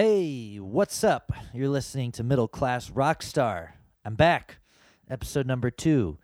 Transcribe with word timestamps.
Hey, 0.00 0.58
what's 0.60 1.02
up? 1.02 1.32
You're 1.52 1.68
listening 1.68 2.12
to 2.12 2.22
Middle 2.22 2.46
Class 2.46 2.88
Rockstar. 2.88 3.70
I'm 4.04 4.14
back, 4.14 4.58
episode 5.10 5.44
number 5.44 5.72
two. 5.72 6.18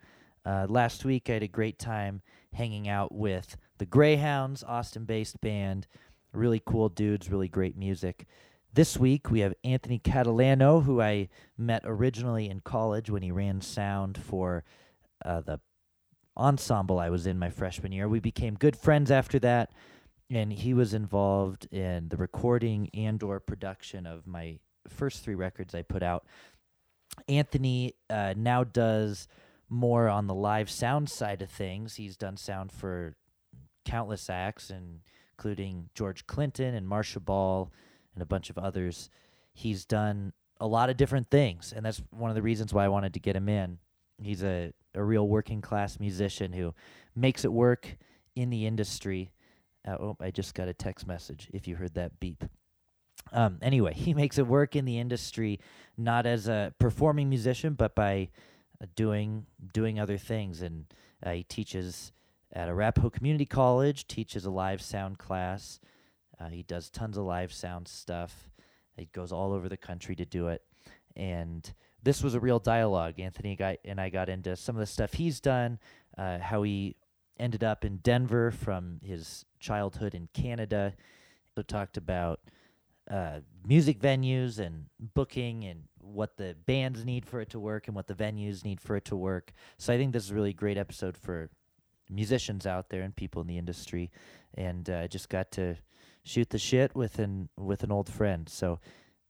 Uh, 0.45 0.65
last 0.69 1.03
week, 1.03 1.29
I 1.29 1.33
had 1.33 1.43
a 1.43 1.49
great 1.49 1.77
time 1.77 2.21
hanging 2.53 2.87
out 2.87 3.13
with 3.13 3.57
the 3.77 3.85
Greyhounds, 3.85 4.63
Austin 4.63 5.03
based 5.03 5.41
band. 5.41 5.87
Really 6.31 6.61
cool 6.65 6.87
dudes, 6.87 7.29
really 7.29 7.49
great 7.49 7.75
music. 7.75 8.27
This 8.73 8.97
week, 8.97 9.29
we 9.29 9.41
have 9.41 9.53
Anthony 9.65 9.99
Catalano, 9.99 10.85
who 10.85 11.01
I 11.01 11.27
met 11.57 11.81
originally 11.83 12.49
in 12.49 12.61
college 12.61 13.09
when 13.09 13.23
he 13.23 13.31
ran 13.31 13.59
sound 13.59 14.17
for 14.17 14.63
uh, 15.25 15.41
the 15.41 15.59
ensemble 16.37 16.97
I 16.97 17.09
was 17.09 17.27
in 17.27 17.37
my 17.37 17.49
freshman 17.49 17.91
year. 17.91 18.07
We 18.07 18.21
became 18.21 18.55
good 18.55 18.77
friends 18.77 19.11
after 19.11 19.37
that 19.39 19.73
and 20.29 20.51
he 20.51 20.73
was 20.73 20.93
involved 20.93 21.67
in 21.71 22.09
the 22.09 22.17
recording 22.17 22.89
and 22.93 23.21
or 23.21 23.39
production 23.39 24.05
of 24.05 24.25
my 24.25 24.59
first 24.87 25.23
three 25.23 25.35
records 25.35 25.75
I 25.75 25.81
put 25.81 26.03
out. 26.03 26.25
Anthony 27.27 27.93
uh, 28.09 28.33
now 28.35 28.63
does 28.63 29.27
more 29.69 30.09
on 30.09 30.27
the 30.27 30.33
live 30.33 30.69
sound 30.69 31.09
side 31.09 31.41
of 31.41 31.49
things. 31.49 31.95
He's 31.95 32.17
done 32.17 32.37
sound 32.37 32.71
for 32.71 33.15
countless 33.83 34.29
acts, 34.29 34.71
including 35.37 35.89
George 35.93 36.27
Clinton 36.27 36.73
and 36.73 36.87
Marcia 36.87 37.19
Ball 37.19 37.71
and 38.13 38.21
a 38.21 38.25
bunch 38.25 38.49
of 38.49 38.57
others. 38.57 39.09
He's 39.53 39.85
done 39.85 40.33
a 40.59 40.67
lot 40.67 40.89
of 40.89 40.97
different 40.97 41.29
things, 41.29 41.73
and 41.75 41.85
that's 41.85 42.01
one 42.09 42.31
of 42.31 42.35
the 42.35 42.41
reasons 42.41 42.73
why 42.73 42.85
I 42.85 42.89
wanted 42.89 43.13
to 43.13 43.19
get 43.19 43.35
him 43.35 43.49
in. 43.49 43.77
He's 44.21 44.43
a, 44.43 44.73
a 44.93 45.03
real 45.03 45.27
working 45.27 45.61
class 45.61 45.99
musician 45.99 46.53
who 46.53 46.73
makes 47.15 47.45
it 47.45 47.51
work 47.51 47.97
in 48.35 48.49
the 48.49 48.65
industry 48.65 49.31
uh, 49.87 49.97
oh, 49.99 50.17
I 50.19 50.31
just 50.31 50.53
got 50.53 50.67
a 50.67 50.73
text 50.73 51.07
message. 51.07 51.49
If 51.53 51.67
you 51.67 51.75
heard 51.75 51.93
that 51.95 52.19
beep. 52.19 52.43
Um, 53.31 53.59
anyway, 53.61 53.93
he 53.95 54.13
makes 54.13 54.37
it 54.37 54.47
work 54.47 54.75
in 54.75 54.85
the 54.85 54.99
industry, 54.99 55.59
not 55.97 56.25
as 56.25 56.47
a 56.47 56.73
performing 56.79 57.29
musician, 57.29 57.73
but 57.73 57.95
by 57.95 58.29
uh, 58.81 58.85
doing 58.95 59.45
doing 59.73 59.99
other 59.99 60.17
things. 60.17 60.61
And 60.61 60.85
uh, 61.23 61.31
he 61.31 61.43
teaches 61.43 62.11
at 62.53 62.69
Arapahoe 62.69 63.09
Community 63.09 63.45
College, 63.45 64.07
teaches 64.07 64.45
a 64.45 64.51
live 64.51 64.81
sound 64.81 65.17
class. 65.17 65.79
Uh, 66.39 66.49
he 66.49 66.63
does 66.63 66.89
tons 66.89 67.17
of 67.17 67.25
live 67.25 67.53
sound 67.53 67.87
stuff. 67.87 68.49
He 68.97 69.09
goes 69.13 69.31
all 69.31 69.53
over 69.53 69.67
the 69.67 69.77
country 69.77 70.15
to 70.15 70.25
do 70.25 70.47
it. 70.47 70.61
And 71.15 71.73
this 72.03 72.21
was 72.21 72.35
a 72.35 72.39
real 72.39 72.59
dialogue. 72.59 73.19
Anthony 73.19 73.57
and 73.83 73.99
I 73.99 74.09
got 74.09 74.29
into 74.29 74.55
some 74.55 74.75
of 74.75 74.79
the 74.79 74.85
stuff 74.85 75.13
he's 75.13 75.39
done, 75.39 75.79
uh, 76.17 76.39
how 76.39 76.63
he 76.63 76.95
ended 77.39 77.63
up 77.63 77.83
in 77.85 77.97
Denver 77.97 78.51
from 78.51 78.99
his 79.03 79.45
childhood 79.59 80.15
in 80.15 80.27
Canada. 80.33 80.93
So 81.55 81.61
talked 81.61 81.97
about 81.97 82.39
uh, 83.09 83.39
music 83.65 83.99
venues 83.99 84.59
and 84.59 84.85
booking 85.13 85.63
and 85.65 85.83
what 85.99 86.37
the 86.37 86.55
bands 86.65 87.05
need 87.05 87.25
for 87.25 87.39
it 87.41 87.49
to 87.51 87.59
work 87.59 87.87
and 87.87 87.95
what 87.95 88.07
the 88.07 88.13
venues 88.13 88.63
need 88.63 88.81
for 88.81 88.95
it 88.95 89.05
to 89.05 89.15
work. 89.15 89.53
So 89.77 89.93
I 89.93 89.97
think 89.97 90.13
this 90.13 90.25
is 90.25 90.31
a 90.31 90.35
really 90.35 90.53
great 90.53 90.77
episode 90.77 91.17
for 91.17 91.49
musicians 92.09 92.65
out 92.65 92.89
there 92.89 93.01
and 93.01 93.15
people 93.15 93.41
in 93.41 93.47
the 93.47 93.57
industry. 93.57 94.11
And 94.53 94.89
uh, 94.89 94.99
I 95.03 95.07
just 95.07 95.29
got 95.29 95.51
to 95.51 95.75
shoot 96.23 96.49
the 96.49 96.57
shit 96.57 96.95
with 96.95 97.19
an 97.19 97.49
with 97.57 97.83
an 97.83 97.91
old 97.91 98.09
friend. 98.11 98.49
So 98.49 98.79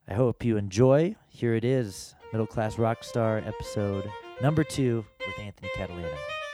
I 0.08 0.14
hope 0.14 0.46
you 0.46 0.58
enjoy. 0.58 1.16
Here 1.28 1.56
it 1.56 1.66
is, 1.66 2.16
Middle 2.32 2.48
Class 2.48 2.78
Rock 2.78 3.04
Star 3.04 3.40
episode 3.40 4.10
number 4.42 4.64
two 4.64 5.06
with 5.26 5.40
Anthony 5.40 5.70
Catalano. 5.76 6.45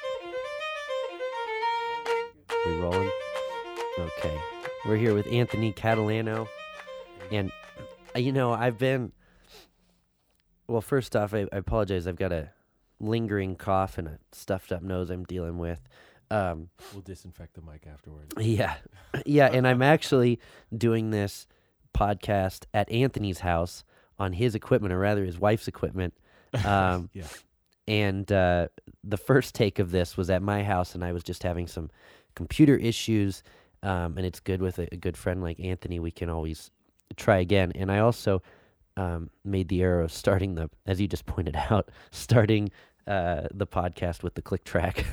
We 2.65 2.73
rolling? 2.73 3.09
Okay. 3.97 4.37
We're 4.85 4.97
here 4.97 5.13
with 5.13 5.27
Anthony 5.31 5.73
Catalano. 5.73 6.47
And, 7.31 7.51
uh, 8.15 8.19
you 8.19 8.31
know, 8.31 8.51
I've 8.51 8.77
been. 8.77 9.11
Well, 10.67 10.81
first 10.81 11.15
off, 11.15 11.33
I, 11.33 11.47
I 11.51 11.57
apologize. 11.57 12.07
I've 12.07 12.15
got 12.15 12.31
a 12.31 12.49
lingering 12.99 13.55
cough 13.55 13.97
and 13.97 14.07
a 14.07 14.19
stuffed 14.31 14.71
up 14.71 14.83
nose 14.83 15.09
I'm 15.09 15.23
dealing 15.23 15.57
with. 15.57 15.81
Um, 16.29 16.69
We'll 16.93 17.01
disinfect 17.01 17.55
the 17.55 17.61
mic 17.61 17.85
afterwards. 17.91 18.33
yeah. 18.39 18.75
Yeah. 19.25 19.47
And 19.51 19.67
I'm 19.67 19.81
actually 19.93 20.39
doing 20.75 21.09
this 21.09 21.47
podcast 21.95 22.65
at 22.73 22.89
Anthony's 22.91 23.39
house 23.39 23.83
on 24.19 24.33
his 24.33 24.55
equipment, 24.55 24.93
or 24.93 24.99
rather 24.99 25.25
his 25.25 25.39
wife's 25.39 25.67
equipment. 25.67 26.13
Um, 26.65 27.09
Yeah. 27.13 27.23
and 27.87 28.31
uh, 28.31 28.67
the 29.03 29.17
first 29.17 29.55
take 29.55 29.79
of 29.79 29.91
this 29.91 30.15
was 30.15 30.29
at 30.29 30.41
my 30.43 30.63
house, 30.63 30.93
and 30.95 31.03
I 31.03 31.11
was 31.11 31.23
just 31.23 31.43
having 31.43 31.65
some 31.67 31.89
computer 32.35 32.75
issues. 32.75 33.43
Um, 33.83 34.17
and 34.17 34.25
it's 34.25 34.39
good 34.39 34.61
with 34.61 34.77
a, 34.79 34.87
a 34.91 34.97
good 34.97 35.17
friend 35.17 35.41
like 35.41 35.59
Anthony. 35.59 35.99
We 35.99 36.11
can 36.11 36.29
always 36.29 36.71
try 37.15 37.39
again. 37.39 37.71
And 37.75 37.91
I 37.91 37.99
also 37.99 38.41
um, 38.97 39.29
made 39.43 39.69
the 39.69 39.81
error 39.81 40.01
of 40.01 40.11
starting 40.11 40.55
the, 40.55 40.69
as 40.85 41.01
you 41.01 41.07
just 41.07 41.25
pointed 41.25 41.55
out, 41.69 41.89
starting 42.11 42.71
uh, 43.07 43.47
the 43.53 43.67
podcast 43.67 44.23
with 44.23 44.35
the 44.35 44.41
click 44.41 44.63
track. 44.63 45.05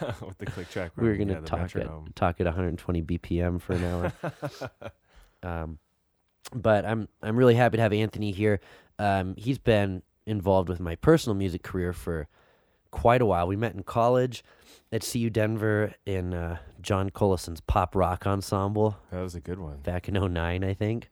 With 0.20 0.38
the 0.38 0.46
click 0.46 0.68
track. 0.70 0.92
we 0.96 1.08
were 1.08 1.16
going 1.16 1.28
to 1.28 1.34
yeah, 1.34 1.40
talk 1.40 1.74
at 1.76 2.14
talk 2.14 2.40
at 2.40 2.46
120 2.46 3.02
BPM 3.02 3.60
for 3.60 3.72
an 3.72 3.84
hour. 3.84 4.12
um, 5.42 5.78
but 6.54 6.84
I'm 6.84 7.08
I'm 7.22 7.36
really 7.36 7.54
happy 7.54 7.78
to 7.78 7.82
have 7.82 7.92
Anthony 7.92 8.32
here. 8.32 8.60
Um, 8.98 9.34
he's 9.36 9.58
been 9.58 10.02
involved 10.26 10.68
with 10.68 10.78
my 10.78 10.94
personal 10.96 11.34
music 11.34 11.62
career 11.62 11.92
for 11.92 12.28
quite 12.92 13.20
a 13.20 13.26
while. 13.26 13.48
We 13.48 13.56
met 13.56 13.74
in 13.74 13.82
college 13.82 14.44
at 14.92 15.02
CU 15.10 15.28
Denver 15.30 15.94
in 16.06 16.32
uh, 16.34 16.58
John 16.80 17.10
Collison's 17.10 17.60
pop 17.60 17.96
rock 17.96 18.26
ensemble 18.26 18.96
that 19.10 19.20
was 19.20 19.34
a 19.34 19.40
good 19.40 19.58
one. 19.58 19.78
back 19.78 20.08
in 20.08 20.14
09, 20.14 20.62
I 20.62 20.74
think. 20.74 21.10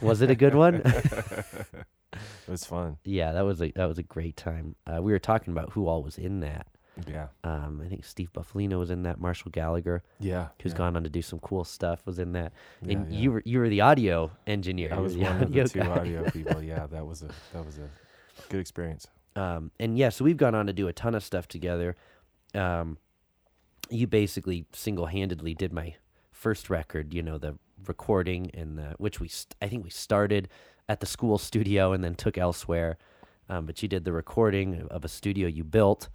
Was 0.00 0.20
it 0.20 0.30
a 0.30 0.34
good 0.36 0.54
one? 0.54 0.76
it 0.84 1.84
was 2.48 2.64
fun. 2.64 2.98
yeah, 3.04 3.32
that 3.32 3.42
was 3.44 3.60
a 3.62 3.70
that 3.76 3.86
was 3.86 3.98
a 3.98 4.02
great 4.02 4.36
time. 4.36 4.74
Uh, 4.86 5.00
we 5.02 5.12
were 5.12 5.18
talking 5.18 5.52
about 5.52 5.70
who 5.72 5.86
all 5.86 6.02
was 6.02 6.18
in 6.18 6.40
that. 6.40 6.66
Yeah. 7.06 7.28
Um, 7.44 7.80
I 7.84 7.88
think 7.88 8.04
Steve 8.04 8.32
Buffalino 8.32 8.78
was 8.78 8.90
in 8.90 9.04
that. 9.04 9.20
Marshall 9.20 9.50
Gallagher, 9.52 10.02
Yeah. 10.18 10.48
who's 10.60 10.72
yeah. 10.72 10.78
gone 10.78 10.96
on 10.96 11.04
to 11.04 11.08
do 11.08 11.22
some 11.22 11.38
cool 11.38 11.64
stuff, 11.64 12.04
was 12.04 12.18
in 12.18 12.32
that. 12.32 12.52
And 12.82 13.10
yeah. 13.12 13.20
you 13.20 13.32
were 13.32 13.42
you 13.46 13.58
were 13.60 13.68
the 13.68 13.80
audio 13.80 14.30
engineer. 14.46 14.92
I 14.92 14.98
was 14.98 15.16
one 15.16 15.40
of 15.42 15.52
the 15.52 15.64
two 15.64 15.78
guy. 15.80 15.86
audio 15.86 16.28
people. 16.30 16.62
Yeah, 16.70 16.86
that 16.88 17.06
was 17.06 17.22
a 17.22 17.28
that 17.52 17.64
was 17.64 17.78
a 17.78 17.88
good 18.48 18.60
experience. 18.60 19.06
Um, 19.36 19.70
and 19.78 19.96
yeah, 19.96 20.08
so 20.08 20.24
we've 20.24 20.36
gone 20.36 20.54
on 20.54 20.66
to 20.66 20.72
do 20.72 20.88
a 20.88 20.92
ton 20.92 21.14
of 21.14 21.22
stuff 21.24 21.46
together. 21.48 21.96
Um, 22.54 22.98
you 23.88 24.06
basically 24.06 24.66
single 24.72 25.06
handedly 25.06 25.54
did 25.54 25.72
my 25.72 25.94
first 26.32 26.68
record. 26.70 27.14
You 27.14 27.22
know, 27.22 27.38
the 27.38 27.56
recording 27.86 28.50
and 28.54 28.76
the 28.78 28.94
which 28.98 29.20
we 29.20 29.28
st- 29.28 29.54
I 29.62 29.68
think 29.68 29.84
we 29.84 29.90
started 29.90 30.48
at 30.88 31.00
the 31.00 31.06
school 31.06 31.38
studio 31.38 31.92
and 31.92 32.02
then 32.02 32.14
took 32.14 32.36
elsewhere. 32.36 32.98
Um, 33.48 33.66
but 33.66 33.82
you 33.82 33.88
did 33.88 34.04
the 34.04 34.12
recording 34.12 34.86
of 34.90 35.04
a 35.04 35.08
studio 35.08 35.48
you 35.48 35.64
built, 35.64 36.08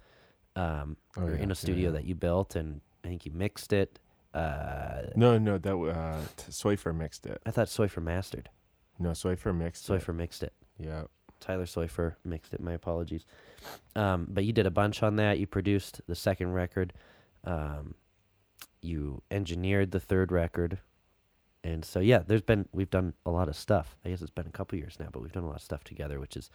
um, 0.54 0.96
Oh, 1.18 1.22
or 1.22 1.34
yeah, 1.34 1.42
in 1.42 1.50
a 1.50 1.54
studio 1.54 1.86
yeah. 1.90 1.96
that 1.96 2.04
you 2.04 2.14
built, 2.14 2.56
and 2.56 2.80
I 3.04 3.08
think 3.08 3.26
you 3.26 3.32
mixed 3.32 3.72
it. 3.74 3.98
Uh, 4.32 5.02
No, 5.14 5.36
no, 5.38 5.58
that 5.58 5.72
uh, 5.74 6.20
Soifer 6.50 6.94
mixed 6.96 7.26
it. 7.26 7.40
I 7.44 7.50
thought 7.50 7.66
Soifer 7.68 8.02
mastered. 8.02 8.48
No, 8.98 9.10
Soifer 9.10 9.54
mixed 9.54 9.88
it. 9.88 9.92
Soifer 9.92 10.14
mixed 10.14 10.42
it. 10.42 10.52
Yeah. 10.78 11.04
Tyler 11.40 11.66
Soifer 11.66 12.14
mixed 12.24 12.54
it. 12.54 12.60
My 12.60 12.72
apologies. 12.72 13.24
Um, 13.94 14.26
but 14.28 14.44
you 14.44 14.52
did 14.52 14.66
a 14.66 14.70
bunch 14.70 15.02
on 15.02 15.16
that. 15.16 15.38
You 15.38 15.46
produced 15.46 16.00
the 16.06 16.14
second 16.14 16.52
record. 16.52 16.92
Um, 17.44 17.94
you 18.80 19.22
engineered 19.30 19.90
the 19.90 20.00
third 20.00 20.32
record. 20.32 20.78
And 21.64 21.84
so 21.84 22.00
yeah, 22.00 22.22
there's 22.24 22.42
been 22.42 22.68
we've 22.72 22.90
done 22.90 23.14
a 23.24 23.30
lot 23.30 23.48
of 23.48 23.56
stuff. 23.56 23.96
I 24.04 24.10
guess 24.10 24.22
it's 24.22 24.30
been 24.30 24.46
a 24.46 24.50
couple 24.50 24.78
years 24.78 24.96
now, 25.00 25.08
but 25.10 25.20
we've 25.20 25.32
done 25.32 25.42
a 25.42 25.48
lot 25.48 25.56
of 25.56 25.62
stuff 25.62 25.82
together, 25.82 26.20
which 26.20 26.36
is 26.36 26.50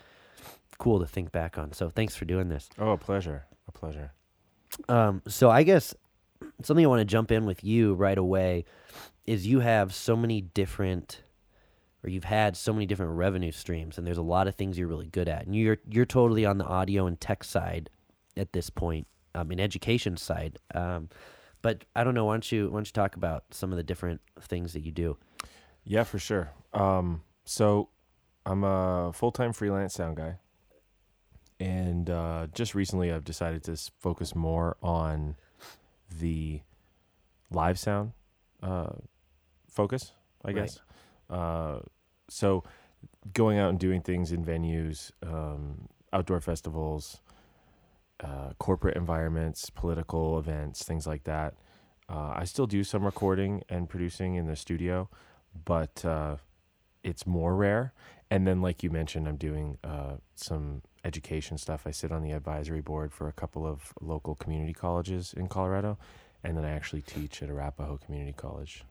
cool 0.78 1.00
to 1.00 1.06
think 1.06 1.32
back 1.32 1.58
on. 1.58 1.74
So 1.74 1.90
thanks 1.90 2.16
for 2.16 2.26
doing 2.26 2.50
this. 2.50 2.70
Oh, 2.80 2.92
a 2.92 2.98
pleasure. 2.98 3.46
A 3.68 3.72
pleasure. 3.72 4.14
Um, 4.88 5.22
so 5.28 5.50
I 5.50 5.64
guess 5.64 5.94
something 6.64 6.86
I 6.86 6.90
want 6.90 7.02
to 7.02 7.06
jump 7.06 7.32
in 7.32 7.46
with 7.46 7.64
you 7.64 7.94
right 7.94 8.18
away 8.18 8.66
is 9.26 9.46
you 9.46 9.60
have 9.60 9.94
so 9.94 10.16
many 10.16 10.42
different 10.42 11.22
or 12.04 12.10
you've 12.10 12.24
had 12.24 12.58
so 12.58 12.74
many 12.74 12.86
different 12.86 13.14
revenue 13.14 13.52
streams 13.52 13.98
and 13.98 14.06
there's 14.08 14.18
a 14.18 14.24
lot 14.24 14.48
of 14.48 14.56
things 14.56 14.78
you're 14.78 14.88
really 14.88 15.08
good 15.08 15.28
at. 15.30 15.46
And 15.46 15.56
you're 15.56 15.78
you're 15.90 16.06
totally 16.06 16.46
on 16.46 16.58
the 16.58 16.66
audio 16.66 17.06
and 17.06 17.20
tech 17.20 17.44
side 17.44 17.90
at 18.38 18.54
this 18.54 18.70
point, 18.70 19.08
um, 19.36 19.52
in 19.52 19.60
education 19.60 20.18
side. 20.18 20.58
Um, 20.74 21.10
but 21.62 21.86
I 21.96 22.04
don't 22.04 22.14
know, 22.16 22.26
why 22.26 22.34
don't 22.34 22.52
you 22.52 22.70
why 22.70 22.78
don't 22.78 22.88
you 22.88 22.94
talk 22.94 23.16
about 23.16 23.44
some 23.52 23.72
of 23.72 23.78
the 23.78 23.84
different 23.84 24.22
things 24.42 24.74
that 24.74 24.82
you 24.82 24.92
do? 24.92 25.18
Yeah, 25.84 26.04
for 26.04 26.20
sure. 26.20 26.52
Um, 26.74 27.22
so 27.46 27.90
I'm 28.46 28.64
a 28.64 29.12
full 29.14 29.32
time 29.32 29.54
freelance 29.54 29.94
sound 29.94 30.18
guy. 30.18 30.38
And 31.60 32.10
uh, 32.10 32.48
just 32.56 32.74
recently, 32.74 33.12
I've 33.12 33.24
decided 33.24 33.64
to 33.66 33.78
focus 34.00 34.34
more 34.34 34.78
on 34.82 35.36
the 36.20 36.62
live 37.52 37.78
sound 37.78 38.14
uh, 38.64 38.94
focus, 39.70 40.14
I 40.44 40.48
Right. 40.48 40.56
guess. 40.56 40.80
Uh, 41.32 41.80
so 42.30 42.64
going 43.34 43.58
out 43.58 43.70
and 43.70 43.80
doing 43.80 44.02
things 44.02 44.32
in 44.32 44.44
venues, 44.44 45.12
um, 45.24 45.88
outdoor 46.14 46.42
festivals, 46.42 47.22
uh, 48.20 48.54
corporate 48.60 48.98
environments, 48.98 49.70
political 49.70 50.38
events, 50.38 50.84
things 50.84 51.08
like 51.08 51.24
that. 51.24 51.56
Uh, 52.10 52.34
I 52.36 52.44
still 52.44 52.68
do 52.68 52.84
some 52.84 53.04
recording 53.04 53.64
and 53.70 53.90
producing 53.90 54.36
in 54.36 54.48
the 54.48 54.56
studio, 54.56 55.10
but 55.66 56.04
uh, 56.04 56.38
it's 57.04 57.26
more 57.26 57.56
rare. 57.56 57.94
And 58.30 58.46
then, 58.46 58.62
like 58.62 58.84
you 58.84 58.90
mentioned, 58.90 59.28
I'm 59.28 59.38
doing 59.38 59.78
uh, 59.84 60.16
some 60.36 60.84
education 61.04 61.58
stuff. 61.58 61.86
I 61.86 61.92
sit 61.92 62.12
on 62.12 62.22
the 62.22 62.32
advisory 62.32 62.82
board 62.82 63.12
for 63.12 63.28
a 63.28 63.34
couple 63.34 63.66
of 63.66 63.94
local 64.02 64.36
community 64.36 64.74
colleges 64.74 65.34
in 65.36 65.48
Colorado, 65.48 65.98
and 66.44 66.58
then 66.58 66.64
I 66.64 66.72
actually 66.72 67.02
teach 67.02 67.42
at 67.42 67.50
Arapahoe 67.50 67.98
Community 67.98 68.34
College 68.34 68.84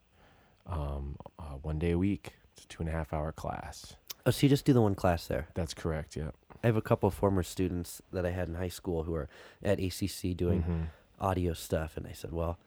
um, 0.67 1.17
uh, 1.39 1.55
one 1.63 1.79
day 1.79 1.93
a 1.93 1.99
week. 1.99 2.33
It's 2.55 2.65
a 2.65 2.69
two 2.69 2.83
and 2.83 2.89
a 2.89 2.93
half 2.93 3.13
hour 3.13 3.33
class. 3.33 3.97
Oh, 4.27 4.31
so 4.31 4.45
you 4.45 4.49
just 4.49 4.65
do 4.65 4.73
the 4.73 4.83
one 4.83 4.95
class 4.95 5.27
there? 5.27 5.49
That's 5.55 5.73
correct. 5.75 6.17
Yeah. 6.17 6.31
I 6.63 6.67
have 6.67 6.77
a 6.77 6.83
couple 6.83 7.07
of 7.07 7.15
former 7.15 7.43
students 7.43 8.03
that 8.13 8.27
I 8.27 8.31
had 8.31 8.49
in 8.49 8.55
high 8.55 8.69
school 8.69 9.05
who 9.05 9.15
are 9.15 9.29
at 9.63 9.79
ACC 9.81 10.35
doing 10.37 10.63
Mhm. 10.63 10.87
audio 11.25 11.55
stuff, 11.55 11.97
and 11.97 12.07
I 12.07 12.13
said, 12.13 12.33
"Well, 12.33 12.59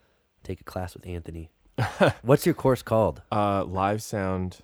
take 0.44 0.60
a 0.62 0.63
class 0.63 0.95
with 0.95 1.06
Anthony." 1.06 1.51
What's 2.24 2.45
your 2.45 2.56
course 2.56 2.81
called? 2.81 3.22
Uh, 3.31 3.63
live 3.66 4.01
sound, 4.01 4.62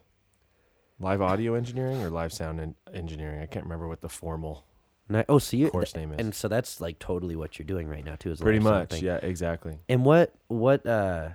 live 0.99 1.21
audio 1.21 1.53
engineering, 1.53 2.01
or 2.01 2.09
live 2.09 2.33
sound 2.33 2.59
en- 2.59 2.75
engineering. 2.93 3.41
I 3.41 3.45
can't 3.45 3.65
remember 3.65 3.87
what 3.87 4.01
the 4.01 4.09
formal 4.09 4.63
Ni- 5.07 5.23
oh, 5.29 5.39
so 5.39 5.57
you 5.57 5.69
course 5.69 5.95
name 5.95 6.11
is. 6.11 6.19
and 6.19 6.35
so 6.35 6.47
that's 6.47 6.79
like 6.81 6.99
totally 6.99 7.35
what 7.35 7.57
you're 7.57 7.65
doing 7.65 7.87
right 7.87 8.03
now 8.05 8.15
too. 8.15 8.31
Is 8.31 8.41
Pretty 8.41 8.59
much. 8.59 9.01
Yeah. 9.01 9.17
Exactly. 9.21 9.79
And 9.89 10.03
what 10.05 10.33
what 10.47 10.85
uh 10.85 11.29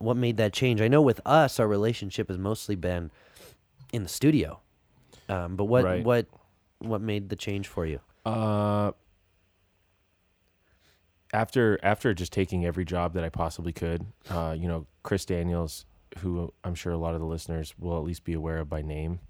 what 0.00 0.16
made 0.16 0.36
that 0.38 0.52
change? 0.52 0.80
I 0.80 0.88
know 0.88 1.00
with 1.02 1.20
us, 1.24 1.60
our 1.60 1.68
relationship 1.68 2.28
has 2.28 2.38
mostly 2.38 2.74
been 2.74 3.10
in 3.92 4.02
the 4.02 4.08
studio. 4.08 4.60
Um, 5.28 5.54
but 5.54 5.66
what 5.66 5.84
Right. 5.84 6.04
what 6.04 6.26
what 6.80 7.00
made 7.00 7.28
the 7.28 7.36
change 7.36 7.68
for 7.68 7.86
you? 7.86 8.00
Uh, 8.26 8.92
after 11.32 11.78
after 11.82 12.12
just 12.14 12.32
taking 12.32 12.64
every 12.64 12.84
job 12.84 13.12
that 13.14 13.22
I 13.24 13.28
possibly 13.28 13.72
could, 13.72 14.06
uh, 14.28 14.56
you 14.58 14.66
know, 14.66 14.86
Chris 15.02 15.24
Daniels, 15.24 15.84
who 16.18 16.52
I'm 16.64 16.74
sure 16.74 16.92
a 16.92 16.98
lot 16.98 17.14
of 17.14 17.20
the 17.20 17.26
listeners 17.26 17.74
will 17.78 17.96
at 17.96 18.04
least 18.04 18.24
be 18.24 18.32
aware 18.32 18.58
of 18.58 18.68
by 18.68 18.82
name. 18.82 19.20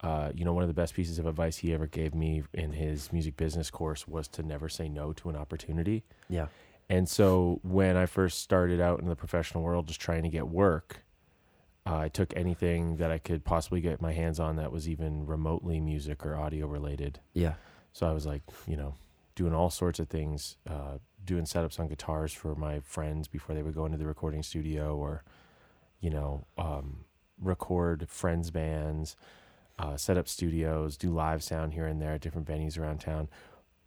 Uh, 0.00 0.30
you 0.34 0.44
know, 0.44 0.52
one 0.52 0.62
of 0.62 0.68
the 0.68 0.74
best 0.74 0.94
pieces 0.94 1.18
of 1.18 1.26
advice 1.26 1.56
he 1.58 1.72
ever 1.72 1.86
gave 1.86 2.14
me 2.14 2.42
in 2.52 2.72
his 2.72 3.12
music 3.12 3.36
business 3.36 3.68
course 3.70 4.06
was 4.06 4.28
to 4.28 4.42
never 4.44 4.68
say 4.68 4.88
no 4.88 5.12
to 5.12 5.28
an 5.28 5.34
opportunity. 5.36 6.04
Yeah. 6.28 6.46
And 6.90 7.08
so 7.08 7.60
when 7.62 7.96
I 7.96 8.06
first 8.06 8.40
started 8.40 8.80
out 8.80 9.00
in 9.00 9.08
the 9.08 9.16
professional 9.16 9.62
world, 9.62 9.88
just 9.88 10.00
trying 10.00 10.22
to 10.22 10.28
get 10.28 10.48
work, 10.48 11.04
uh, 11.86 11.96
I 11.96 12.08
took 12.08 12.34
anything 12.36 12.96
that 12.96 13.10
I 13.10 13.18
could 13.18 13.44
possibly 13.44 13.80
get 13.80 14.00
my 14.00 14.12
hands 14.12 14.40
on 14.40 14.56
that 14.56 14.72
was 14.72 14.88
even 14.88 15.26
remotely 15.26 15.80
music 15.80 16.24
or 16.24 16.36
audio 16.36 16.66
related. 16.66 17.20
Yeah. 17.34 17.54
So 17.92 18.06
I 18.06 18.12
was 18.12 18.26
like, 18.26 18.42
you 18.66 18.76
know, 18.76 18.94
doing 19.34 19.54
all 19.54 19.70
sorts 19.70 19.98
of 19.98 20.08
things, 20.08 20.56
uh, 20.68 20.98
doing 21.24 21.44
setups 21.44 21.78
on 21.78 21.88
guitars 21.88 22.32
for 22.32 22.54
my 22.54 22.80
friends 22.80 23.28
before 23.28 23.54
they 23.54 23.62
would 23.62 23.74
go 23.74 23.86
into 23.86 23.98
the 23.98 24.06
recording 24.06 24.42
studio 24.42 24.96
or, 24.96 25.24
you 26.00 26.10
know, 26.10 26.46
um, 26.56 27.04
record 27.40 28.08
friends' 28.08 28.50
bands, 28.50 29.16
uh, 29.78 29.96
set 29.96 30.16
up 30.16 30.26
studios, 30.26 30.96
do 30.96 31.10
live 31.10 31.42
sound 31.42 31.74
here 31.74 31.86
and 31.86 32.00
there 32.00 32.14
at 32.14 32.20
different 32.20 32.48
venues 32.48 32.78
around 32.78 32.98
town. 33.00 33.28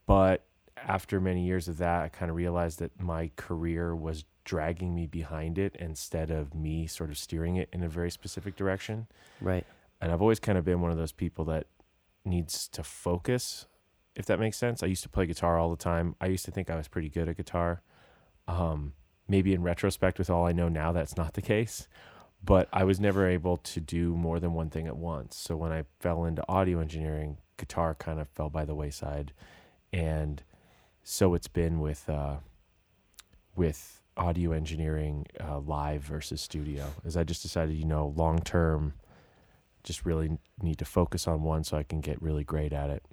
But 0.06 0.45
after 0.77 1.19
many 1.19 1.45
years 1.45 1.68
of 1.68 1.77
that, 1.77 2.03
I 2.03 2.09
kind 2.09 2.29
of 2.29 2.35
realized 2.35 2.79
that 2.79 3.00
my 3.00 3.31
career 3.35 3.95
was 3.95 4.25
dragging 4.44 4.95
me 4.95 5.06
behind 5.06 5.57
it 5.59 5.75
instead 5.79 6.31
of 6.31 6.56
me 6.56 6.88
sort 6.88 7.09
of 7.12 7.18
steering 7.18 7.56
it 7.57 7.69
in 7.71 7.83
a 7.83 7.88
very 7.88 8.09
specific 8.09 8.56
direction 8.56 9.07
Right. 9.39 9.65
and 10.01 10.12
I've 10.12 10.21
always 10.21 10.39
kind 10.39 10.57
of 10.57 10.65
been 10.65 10.81
one 10.81 10.89
of 10.89 10.97
those 10.97 11.12
people 11.12 11.45
that 11.45 11.68
needs 12.25 12.68
to 12.69 12.83
focus, 12.83 13.68
if 14.15 14.25
that 14.25 14.39
makes 14.39 14.57
sense. 14.57 14.81
I 14.81 14.88
used 14.88 15.03
to 15.03 15.09
play 15.09 15.27
guitar 15.27 15.59
all 15.59 15.69
the 15.69 15.75
time. 15.83 16.15
I 16.19 16.25
used 16.27 16.45
to 16.45 16.51
think 16.51 16.69
I 16.71 16.75
was 16.75 16.88
pretty 16.88 17.09
good 17.09 17.29
at 17.29 17.38
guitar. 17.38 17.81
Um, 18.47 18.94
maybe 19.27 19.53
in 19.53 19.62
retrospect, 19.62 20.17
with 20.17 20.29
all 20.29 20.45
I 20.47 20.51
know 20.51 20.69
now, 20.69 20.91
that's 20.91 21.15
not 21.15 21.33
the 21.33 21.41
case. 21.41 21.88
But 22.44 22.67
I 22.74 22.83
was 22.83 23.00
never 23.00 23.27
able 23.27 23.57
to 23.57 23.79
do 23.79 24.15
more 24.15 24.39
than 24.39 24.53
one 24.53 24.71
thing 24.71 24.88
at 24.88 24.97
once. 24.97 25.38
So 25.38 25.56
when 25.56 25.71
I 25.71 25.83
fell 26.00 26.25
into 26.25 26.44
audio 26.50 26.79
engineering, 26.79 27.38
guitar 27.57 27.94
kind 27.94 28.19
of 28.19 28.27
fell 28.29 28.50
by 28.50 28.65
the 28.65 28.74
wayside, 28.74 29.33
and 29.94 30.41
so 31.03 31.33
it's 31.33 31.48
been 31.48 31.80
with 31.80 32.09
uh, 32.09 32.38
with 33.56 34.01
audio 34.18 34.51
engineering, 34.51 35.25
uh, 35.39 35.59
live 35.59 36.01
versus 36.01 36.42
studio. 36.42 36.88
As 37.06 37.18
I 37.18 37.24
just 37.24 37.42
decided, 37.42 37.75
you 37.75 37.86
know, 37.86 38.13
long 38.15 38.39
term 38.39 38.94
just 39.83 40.06
really 40.06 40.38
need 40.62 40.77
to 40.77 40.86
focus 40.86 41.27
on 41.27 41.42
one 41.44 41.63
so 41.63 41.77
I 41.77 41.83
can 41.83 42.01
get 42.01 42.21
really 42.21 42.44
great 42.44 42.71
at 42.71 42.89
it. 42.89 43.03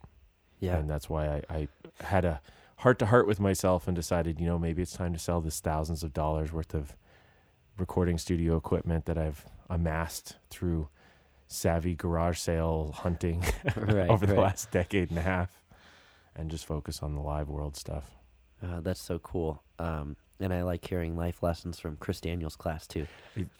Yeah. 0.60 0.76
And 0.76 0.90
that's 0.90 1.08
why 1.08 1.26
I, 1.26 1.42
I 1.48 1.68
had 2.00 2.24
a 2.24 2.40
heart 2.78 2.98
to 2.98 3.06
heart 3.06 3.26
with 3.26 3.40
myself 3.40 3.86
and 3.86 3.96
decided, 3.96 4.38
you 4.40 4.46
know, 4.46 4.58
maybe 4.58 4.82
it's 4.82 4.92
time 4.92 5.12
to 5.12 5.18
sell 5.18 5.40
this 5.40 5.60
thousands 5.60 6.02
of 6.02 6.12
dollars 6.12 6.52
worth 6.52 6.74
of 6.74 6.94
recording 7.78 8.18
studio 8.18 8.56
equipment 8.56 9.06
that 9.06 9.16
I've 9.16 9.46
amassed 9.70 10.36
through 10.50 10.88
savvy 11.46 11.94
garage 11.94 12.38
sale 12.38 12.92
hunting 12.94 13.42
Right, 13.76 14.10
over 14.10 14.26
the 14.26 14.34
right. 14.34 14.42
last 14.42 14.70
decade 14.70 15.10
and 15.10 15.18
a 15.18 15.22
half 15.22 15.57
and 16.38 16.50
just 16.50 16.64
focus 16.64 17.02
on 17.02 17.14
the 17.14 17.20
live 17.20 17.48
world 17.48 17.76
stuff. 17.76 18.10
Uh, 18.62 18.80
that's 18.80 19.00
so 19.02 19.18
cool. 19.18 19.62
Um, 19.78 20.16
and 20.40 20.52
I 20.54 20.62
like 20.62 20.86
hearing 20.86 21.16
life 21.16 21.42
lessons 21.42 21.78
from 21.80 21.96
Chris 21.96 22.20
Daniels' 22.20 22.56
class 22.56 22.86
too. 22.86 23.06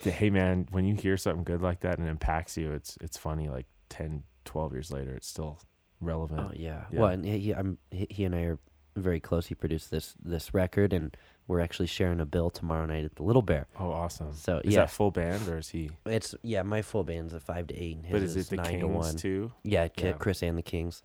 Hey 0.01 0.31
man, 0.31 0.69
when 0.71 0.85
you 0.85 0.95
hear 0.95 1.17
something 1.17 1.45
good 1.45 1.61
like 1.61 1.81
that 1.81 1.99
and 1.99 2.07
it 2.07 2.11
impacts 2.11 2.57
you, 2.57 2.73
it's 2.73 2.97
it's 3.01 3.17
funny 3.17 3.49
like 3.49 3.67
10, 3.91 4.23
12 4.45 4.73
years 4.73 4.91
later, 4.93 5.15
it's 5.15 5.27
still 5.29 5.59
relevant. 6.01 6.41
Oh 6.41 6.53
yeah. 6.55 6.85
Yeah. 6.91 7.01
Well, 7.01 7.11
and 7.11 7.25
he, 7.25 7.39
he, 7.39 7.53
I'm, 7.55 7.79
he, 7.91 8.25
and 8.25 8.35
I 8.35 8.43
are 8.43 8.59
very 8.97 9.19
close. 9.21 9.47
He 9.47 9.55
produced 9.55 9.91
this 9.91 10.15
this 10.23 10.55
record, 10.55 10.93
and 10.93 11.17
we're 11.49 11.61
actually 11.61 11.87
sharing 11.87 12.21
a 12.21 12.27
bill 12.27 12.51
tomorrow 12.51 12.87
night 12.87 13.05
at 13.05 13.17
the 13.17 13.23
Little 13.25 13.43
Bear. 13.43 13.67
Oh, 13.79 13.91
awesome. 13.91 14.33
So 14.35 14.61
Is 14.65 14.75
yeah, 14.75 14.81
that 14.81 14.91
full 14.91 15.11
band 15.11 15.49
or 15.49 15.59
is 15.59 15.69
he? 15.71 15.91
it's 16.07 16.35
yeah. 16.43 16.63
My 16.63 16.83
full 16.83 17.03
band's 17.05 17.35
a 17.35 17.41
five 17.41 17.67
to 17.69 17.77
eight, 17.77 17.97
and 17.97 18.05
his 18.07 18.13
But 18.13 18.23
is 18.23 18.37
it 18.37 18.51
the 18.51 18.57
nine 18.57 18.67
Kings 18.67 18.83
to 18.83 18.87
one. 18.89 19.17
too? 19.17 19.53
Yeah, 19.65 19.89
Yeah. 19.97 20.13
Chris 20.13 20.43
and 20.43 20.57
the 20.59 20.63
Kings. 20.63 21.03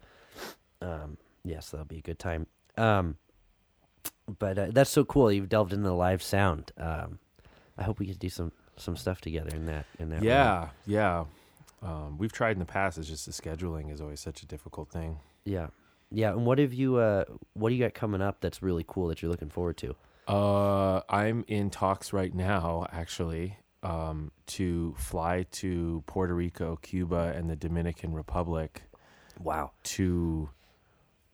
Um, 0.81 1.17
yes, 1.43 1.69
that'll 1.71 1.85
be 1.85 1.97
a 1.99 2.01
good 2.01 2.19
time. 2.19 2.47
Um, 2.77 3.17
but 4.39 4.57
uh, 4.57 4.67
that's 4.71 4.89
so 4.89 5.03
cool. 5.05 5.31
You've 5.31 5.49
delved 5.49 5.73
into 5.73 5.87
the 5.87 5.93
live 5.95 6.23
sound. 6.23 6.71
Um, 6.77 7.19
I 7.77 7.83
hope 7.83 7.99
we 7.99 8.07
could 8.07 8.19
do 8.19 8.29
some 8.29 8.51
some 8.75 8.95
stuff 8.95 9.21
together 9.21 9.55
in 9.55 9.65
that 9.67 9.85
in 9.99 10.09
that. 10.09 10.23
Yeah, 10.23 10.69
yeah. 10.85 11.25
Um, 11.81 12.17
we've 12.17 12.31
tried 12.31 12.51
in 12.51 12.59
the 12.59 12.65
past. 12.65 12.97
It's 12.97 13.07
just 13.07 13.25
the 13.25 13.31
scheduling 13.31 13.91
is 13.91 13.99
always 14.01 14.19
such 14.21 14.41
a 14.41 14.45
difficult 14.45 14.89
thing. 14.89 15.19
yeah, 15.45 15.67
yeah. 16.11 16.31
And 16.31 16.45
what 16.45 16.59
have 16.59 16.73
you? 16.73 16.97
Uh, 16.97 17.25
what 17.53 17.69
do 17.69 17.75
you 17.75 17.83
got 17.83 17.93
coming 17.93 18.21
up 18.21 18.37
that's 18.41 18.61
really 18.63 18.85
cool 18.87 19.07
that 19.09 19.21
you're 19.21 19.31
looking 19.31 19.49
forward 19.49 19.77
to? 19.77 19.95
Uh, 20.27 21.01
I'm 21.09 21.43
in 21.49 21.69
talks 21.69 22.13
right 22.13 22.33
now, 22.33 22.87
actually, 22.93 23.57
um, 23.83 24.31
to 24.47 24.95
fly 24.97 25.45
to 25.51 26.01
Puerto 26.07 26.33
Rico, 26.33 26.77
Cuba, 26.77 27.33
and 27.35 27.49
the 27.49 27.57
Dominican 27.57 28.13
Republic 28.13 28.83
Wow. 29.37 29.71
to 29.83 30.49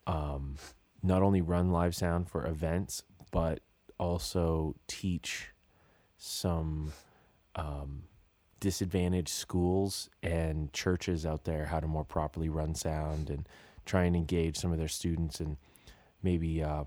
um, 0.10 0.56
not 1.04 1.22
only 1.22 1.40
run 1.40 1.72
live 1.72 1.96
sound 1.96 2.28
for 2.28 2.46
events, 2.46 3.04
but 3.32 3.60
also 4.00 4.76
teach 4.88 5.52
some 6.18 6.92
um, 7.56 8.04
disadvantaged 8.60 9.30
schools 9.30 10.10
and 10.24 10.74
churches 10.74 11.26
out 11.26 11.44
there 11.44 11.68
how 11.68 11.80
to 11.80 11.88
more 11.88 12.04
properly 12.04 12.50
run 12.50 12.74
sound 12.74 13.30
and 13.30 13.48
try 13.86 14.04
and 14.04 14.16
engage 14.16 14.58
some 14.58 14.72
of 14.72 14.80
their 14.80 14.88
students 14.88 15.40
and 15.40 15.58
maybe 16.24 16.64
uh, 16.64 16.86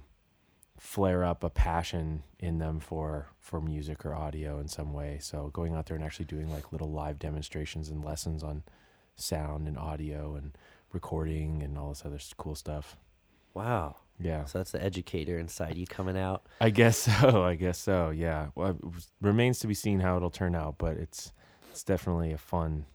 flare 0.76 1.22
up 1.22 1.44
a 1.44 1.50
passion 1.50 2.24
in 2.40 2.58
them 2.58 2.80
for 2.80 3.28
for 3.38 3.60
music 3.60 4.04
or 4.04 4.14
audio 4.16 4.58
in 4.58 4.66
some 4.66 4.92
way. 4.92 5.18
So 5.20 5.48
going 5.52 5.74
out 5.74 5.86
there 5.86 5.96
and 5.96 6.04
actually 6.04 6.26
doing 6.26 6.50
like 6.50 6.72
little 6.72 6.90
live 6.90 7.20
demonstrations 7.20 7.88
and 7.88 8.04
lessons 8.04 8.42
on 8.42 8.64
sound 9.14 9.68
and 9.68 9.78
audio 9.78 10.34
and 10.34 10.58
recording 10.92 11.62
and 11.62 11.78
all 11.78 11.90
this 11.90 12.02
other 12.04 12.18
cool 12.36 12.56
stuff. 12.56 12.96
Wow. 13.54 13.97
Yeah. 14.21 14.44
So 14.44 14.59
that's 14.59 14.71
the 14.71 14.82
educator 14.82 15.38
inside 15.38 15.76
you 15.76 15.87
coming 15.87 16.16
out. 16.16 16.47
I 16.61 16.71
guess 16.71 16.97
so. 17.21 17.42
I 17.44 17.54
guess 17.54 17.78
so. 17.78 18.11
Yeah. 18.11 18.49
Well, 18.54 18.71
it 18.71 18.76
remains 19.21 19.59
to 19.61 19.66
be 19.66 19.75
seen 19.75 20.00
how 20.00 20.16
it'll 20.16 20.30
turn 20.30 20.54
out, 20.54 20.76
but 20.78 20.97
it's 20.97 21.32
it's 21.71 21.82
definitely 21.82 22.32
a 22.32 22.38
fun. 22.38 22.87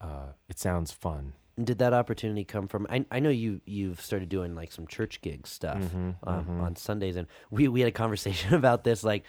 Uh, 0.00 0.32
it 0.48 0.58
sounds 0.58 0.92
fun. 0.92 1.34
Did 1.62 1.78
that 1.78 1.92
opportunity 1.92 2.44
come 2.44 2.68
from? 2.68 2.86
I 2.88 3.04
I 3.10 3.20
know 3.20 3.28
you 3.28 3.60
you've 3.66 4.00
started 4.00 4.28
doing 4.30 4.54
like 4.54 4.72
some 4.72 4.86
church 4.86 5.20
gig 5.20 5.46
stuff 5.46 5.78
Mhm, 5.78 6.14
um, 6.24 6.44
mhm. 6.46 6.62
on 6.62 6.76
Sundays, 6.76 7.16
and 7.16 7.26
we 7.50 7.68
we 7.68 7.80
had 7.80 7.88
a 7.88 7.92
conversation 7.92 8.54
about 8.62 8.82
this. 8.82 9.04
Like, 9.04 9.24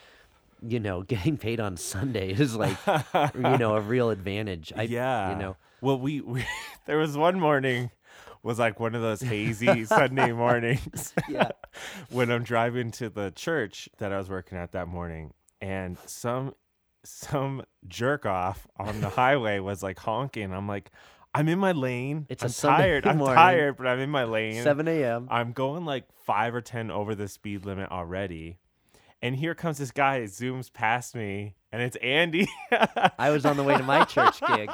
you 0.65 0.79
know, 0.79 1.01
getting 1.13 1.35
paid 1.37 1.59
on 1.59 1.75
Sunday 1.75 2.31
is 2.31 2.55
like 2.55 2.77
you 3.35 3.57
know 3.57 3.75
a 3.75 3.81
real 3.81 4.11
advantage. 4.11 4.71
I, 4.75 4.83
yeah. 4.83 5.31
you 5.33 5.39
know. 5.39 5.57
Well, 5.81 5.99
we, 5.99 6.21
we 6.21 6.45
there 6.85 6.99
was 6.99 7.17
one 7.17 7.37
morning 7.39 7.89
was 8.43 8.59
like 8.59 8.79
one 8.79 8.95
of 8.95 9.01
those 9.01 9.21
hazy 9.21 9.85
Sunday 9.85 10.31
mornings. 10.31 11.13
Yeah. 11.29 11.51
when 12.09 12.29
I'm 12.29 12.43
driving 12.43 12.91
to 12.91 13.09
the 13.09 13.31
church 13.31 13.87
that 13.99 14.11
I 14.11 14.17
was 14.17 14.29
working 14.29 14.57
at 14.57 14.73
that 14.73 14.87
morning, 14.87 15.33
and 15.61 15.97
some 16.05 16.55
some 17.03 17.63
jerk 17.87 18.25
off 18.25 18.67
on 18.77 19.01
the 19.01 19.09
highway 19.09 19.59
was 19.59 19.81
like 19.81 19.99
honking. 19.99 20.51
I'm 20.51 20.67
like, 20.67 20.91
I'm 21.33 21.47
in 21.47 21.59
my 21.59 21.71
lane. 21.71 22.25
It's 22.29 22.43
a 22.43 22.47
I'm 22.47 22.51
Sunday 22.51 22.83
tired. 22.83 23.07
I'm 23.07 23.19
tired, 23.19 23.77
but 23.77 23.87
I'm 23.87 23.99
in 23.99 24.09
my 24.09 24.25
lane. 24.25 24.61
Seven 24.63 24.87
a.m. 24.87 25.27
I'm 25.31 25.53
going 25.53 25.85
like 25.85 26.05
five 26.25 26.53
or 26.53 26.61
ten 26.61 26.91
over 26.91 27.15
the 27.15 27.27
speed 27.27 27.65
limit 27.65 27.89
already, 27.91 28.57
and 29.21 29.35
here 29.35 29.53
comes 29.55 29.77
this 29.77 29.91
guy. 29.91 30.19
that 30.19 30.29
Zooms 30.29 30.71
past 30.71 31.15
me, 31.15 31.55
and 31.71 31.81
it's 31.81 31.95
Andy. 31.97 32.47
I 33.17 33.29
was 33.31 33.45
on 33.45 33.57
the 33.57 33.63
way 33.63 33.77
to 33.77 33.83
my 33.83 34.03
church 34.05 34.39
gig. 34.47 34.69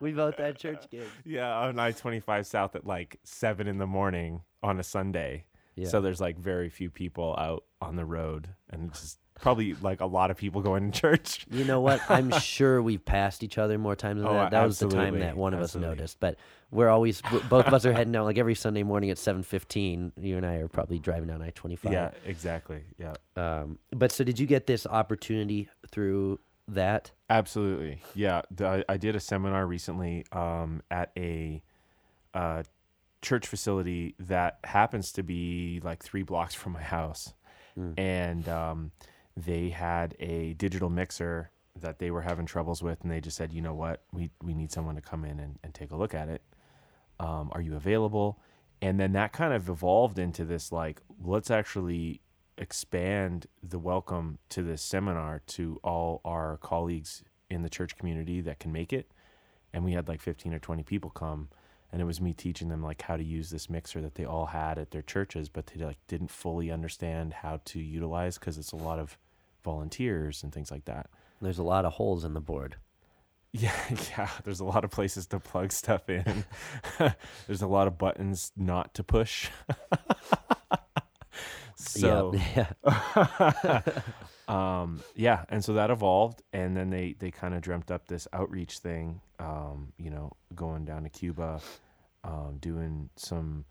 We 0.00 0.12
both 0.12 0.36
had 0.38 0.56
church 0.58 0.84
gigs. 0.90 1.06
yeah, 1.24 1.52
on 1.54 1.78
I 1.78 1.92
twenty 1.92 2.20
five 2.20 2.46
south 2.46 2.74
at 2.76 2.86
like 2.86 3.18
seven 3.24 3.66
in 3.66 3.78
the 3.78 3.86
morning 3.86 4.42
on 4.62 4.78
a 4.80 4.82
Sunday. 4.82 5.46
Yeah. 5.76 5.88
So 5.88 6.00
there's 6.00 6.20
like 6.20 6.38
very 6.38 6.68
few 6.68 6.90
people 6.90 7.34
out 7.38 7.64
on 7.80 7.96
the 7.96 8.04
road, 8.04 8.48
and 8.70 8.92
just 8.92 9.18
probably 9.42 9.74
like 9.74 10.00
a 10.00 10.06
lot 10.06 10.30
of 10.30 10.38
people 10.38 10.62
going 10.62 10.90
to 10.90 10.98
church. 11.00 11.44
You 11.50 11.64
know 11.66 11.82
what? 11.82 12.00
I'm 12.08 12.30
sure 12.40 12.80
we've 12.80 13.04
passed 13.04 13.42
each 13.44 13.58
other 13.58 13.76
more 13.76 13.94
times 13.94 14.22
than 14.22 14.28
Oh, 14.30 14.34
that. 14.34 14.52
That 14.52 14.64
was 14.64 14.78
the 14.78 14.88
time 14.88 15.18
that 15.18 15.36
one 15.36 15.52
of 15.52 15.60
absolutely. 15.60 15.90
us 15.92 15.98
noticed. 15.98 16.20
But 16.20 16.36
we're 16.70 16.88
always 16.88 17.20
both 17.50 17.66
of 17.66 17.74
us 17.74 17.84
are 17.84 17.92
heading 17.92 18.16
out 18.16 18.24
like 18.24 18.38
every 18.38 18.54
Sunday 18.54 18.82
morning 18.82 19.10
at 19.10 19.18
7:15. 19.18 20.12
You 20.16 20.38
and 20.38 20.46
I 20.46 20.54
are 20.56 20.68
probably 20.68 20.98
driving 20.98 21.28
down 21.28 21.42
I-25. 21.42 21.92
Yeah, 21.92 22.12
exactly. 22.24 22.84
Yeah, 22.98 23.12
Um, 23.36 23.78
but 23.90 24.10
so 24.12 24.24
did 24.24 24.38
you 24.38 24.46
get 24.46 24.66
this 24.66 24.86
opportunity 24.86 25.68
through 25.90 26.40
that? 26.68 27.10
absolutely. 27.28 28.00
Yeah, 28.14 28.42
the, 28.50 28.84
I, 28.88 28.96
did 28.96 29.16
a 29.16 29.20
seminar 29.20 29.66
recently 29.66 30.24
um, 30.32 30.82
at 30.90 31.10
a 31.16 31.60
uh, 32.32 32.62
church 33.20 33.46
facility 33.46 34.14
that 34.20 34.58
happens 34.64 35.12
to 35.12 35.22
be 35.22 35.80
like 35.82 36.02
three 36.02 36.22
blocks 36.22 36.54
from 36.54 36.72
my 36.72 36.82
house, 36.82 37.34
Mm. 37.78 37.98
and 37.98 38.48
um, 38.50 38.90
they 39.36 39.70
had 39.70 40.14
a 40.20 40.54
digital 40.54 40.90
mixer 40.90 41.50
that 41.80 41.98
they 41.98 42.10
were 42.10 42.22
having 42.22 42.46
troubles 42.46 42.82
with, 42.82 43.00
and 43.02 43.10
they 43.10 43.20
just 43.20 43.36
said, 43.36 43.52
you 43.52 43.62
know 43.62 43.74
what, 43.74 44.02
we 44.12 44.30
we 44.42 44.54
need 44.54 44.70
someone 44.70 44.94
to 44.94 45.00
come 45.00 45.24
in 45.24 45.40
and, 45.40 45.58
and 45.64 45.74
take 45.74 45.90
a 45.90 45.96
look 45.96 46.14
at 46.14 46.28
it. 46.28 46.42
Um, 47.18 47.50
are 47.52 47.60
you 47.62 47.76
available? 47.76 48.38
And 48.80 48.98
then 48.98 49.12
that 49.12 49.32
kind 49.32 49.54
of 49.54 49.68
evolved 49.68 50.18
into 50.18 50.44
this 50.44 50.72
like, 50.72 51.00
let's 51.22 51.50
actually 51.50 52.20
expand 52.58 53.46
the 53.62 53.78
welcome 53.78 54.38
to 54.50 54.62
this 54.62 54.82
seminar 54.82 55.40
to 55.46 55.78
all 55.84 56.20
our 56.24 56.56
colleagues 56.58 57.22
in 57.48 57.62
the 57.62 57.68
church 57.68 57.96
community 57.96 58.40
that 58.40 58.58
can 58.58 58.72
make 58.72 58.92
it. 58.92 59.10
And 59.72 59.84
we 59.84 59.92
had 59.92 60.08
like 60.08 60.20
15 60.20 60.52
or 60.52 60.58
20 60.58 60.82
people 60.82 61.10
come 61.10 61.48
and 61.92 62.00
it 62.00 62.04
was 62.04 62.20
me 62.20 62.32
teaching 62.32 62.68
them 62.68 62.82
like 62.82 63.02
how 63.02 63.16
to 63.16 63.24
use 63.24 63.50
this 63.50 63.68
mixer 63.70 64.00
that 64.00 64.14
they 64.14 64.24
all 64.24 64.46
had 64.46 64.78
at 64.78 64.90
their 64.90 65.02
churches 65.02 65.48
but 65.48 65.66
they 65.66 65.84
like 65.84 65.98
didn't 66.08 66.30
fully 66.30 66.70
understand 66.70 67.32
how 67.32 67.60
to 67.64 67.78
utilize 67.78 68.38
cuz 68.38 68.58
it's 68.58 68.72
a 68.72 68.76
lot 68.76 68.98
of 68.98 69.18
volunteers 69.62 70.42
and 70.42 70.52
things 70.52 70.70
like 70.70 70.84
that. 70.84 71.08
There's 71.40 71.58
a 71.58 71.62
lot 71.62 71.84
of 71.84 71.94
holes 71.94 72.24
in 72.24 72.34
the 72.34 72.40
board. 72.40 72.76
Yeah, 73.52 73.74
yeah. 74.10 74.28
There's 74.44 74.60
a 74.60 74.64
lot 74.64 74.84
of 74.84 74.90
places 74.90 75.26
to 75.28 75.40
plug 75.40 75.72
stuff 75.72 76.08
in. 76.08 76.44
there's 77.46 77.62
a 77.62 77.66
lot 77.66 77.86
of 77.86 77.98
buttons 77.98 78.52
not 78.56 78.94
to 78.94 79.04
push. 79.04 79.50
so 81.76 82.34
yeah, 82.34 83.82
um 84.48 85.00
yeah 85.14 85.44
and 85.48 85.64
so 85.64 85.72
that 85.74 85.90
evolved 85.90 86.42
and 86.52 86.76
then 86.76 86.90
they 86.90 87.14
they 87.18 87.30
kind 87.30 87.54
of 87.54 87.60
dreamt 87.60 87.90
up 87.90 88.06
this 88.08 88.26
outreach 88.32 88.78
thing 88.78 89.20
um 89.38 89.92
you 89.98 90.10
know 90.10 90.32
going 90.54 90.84
down 90.84 91.04
to 91.04 91.08
cuba 91.08 91.60
um 92.24 92.56
doing 92.60 93.08
some 93.16 93.64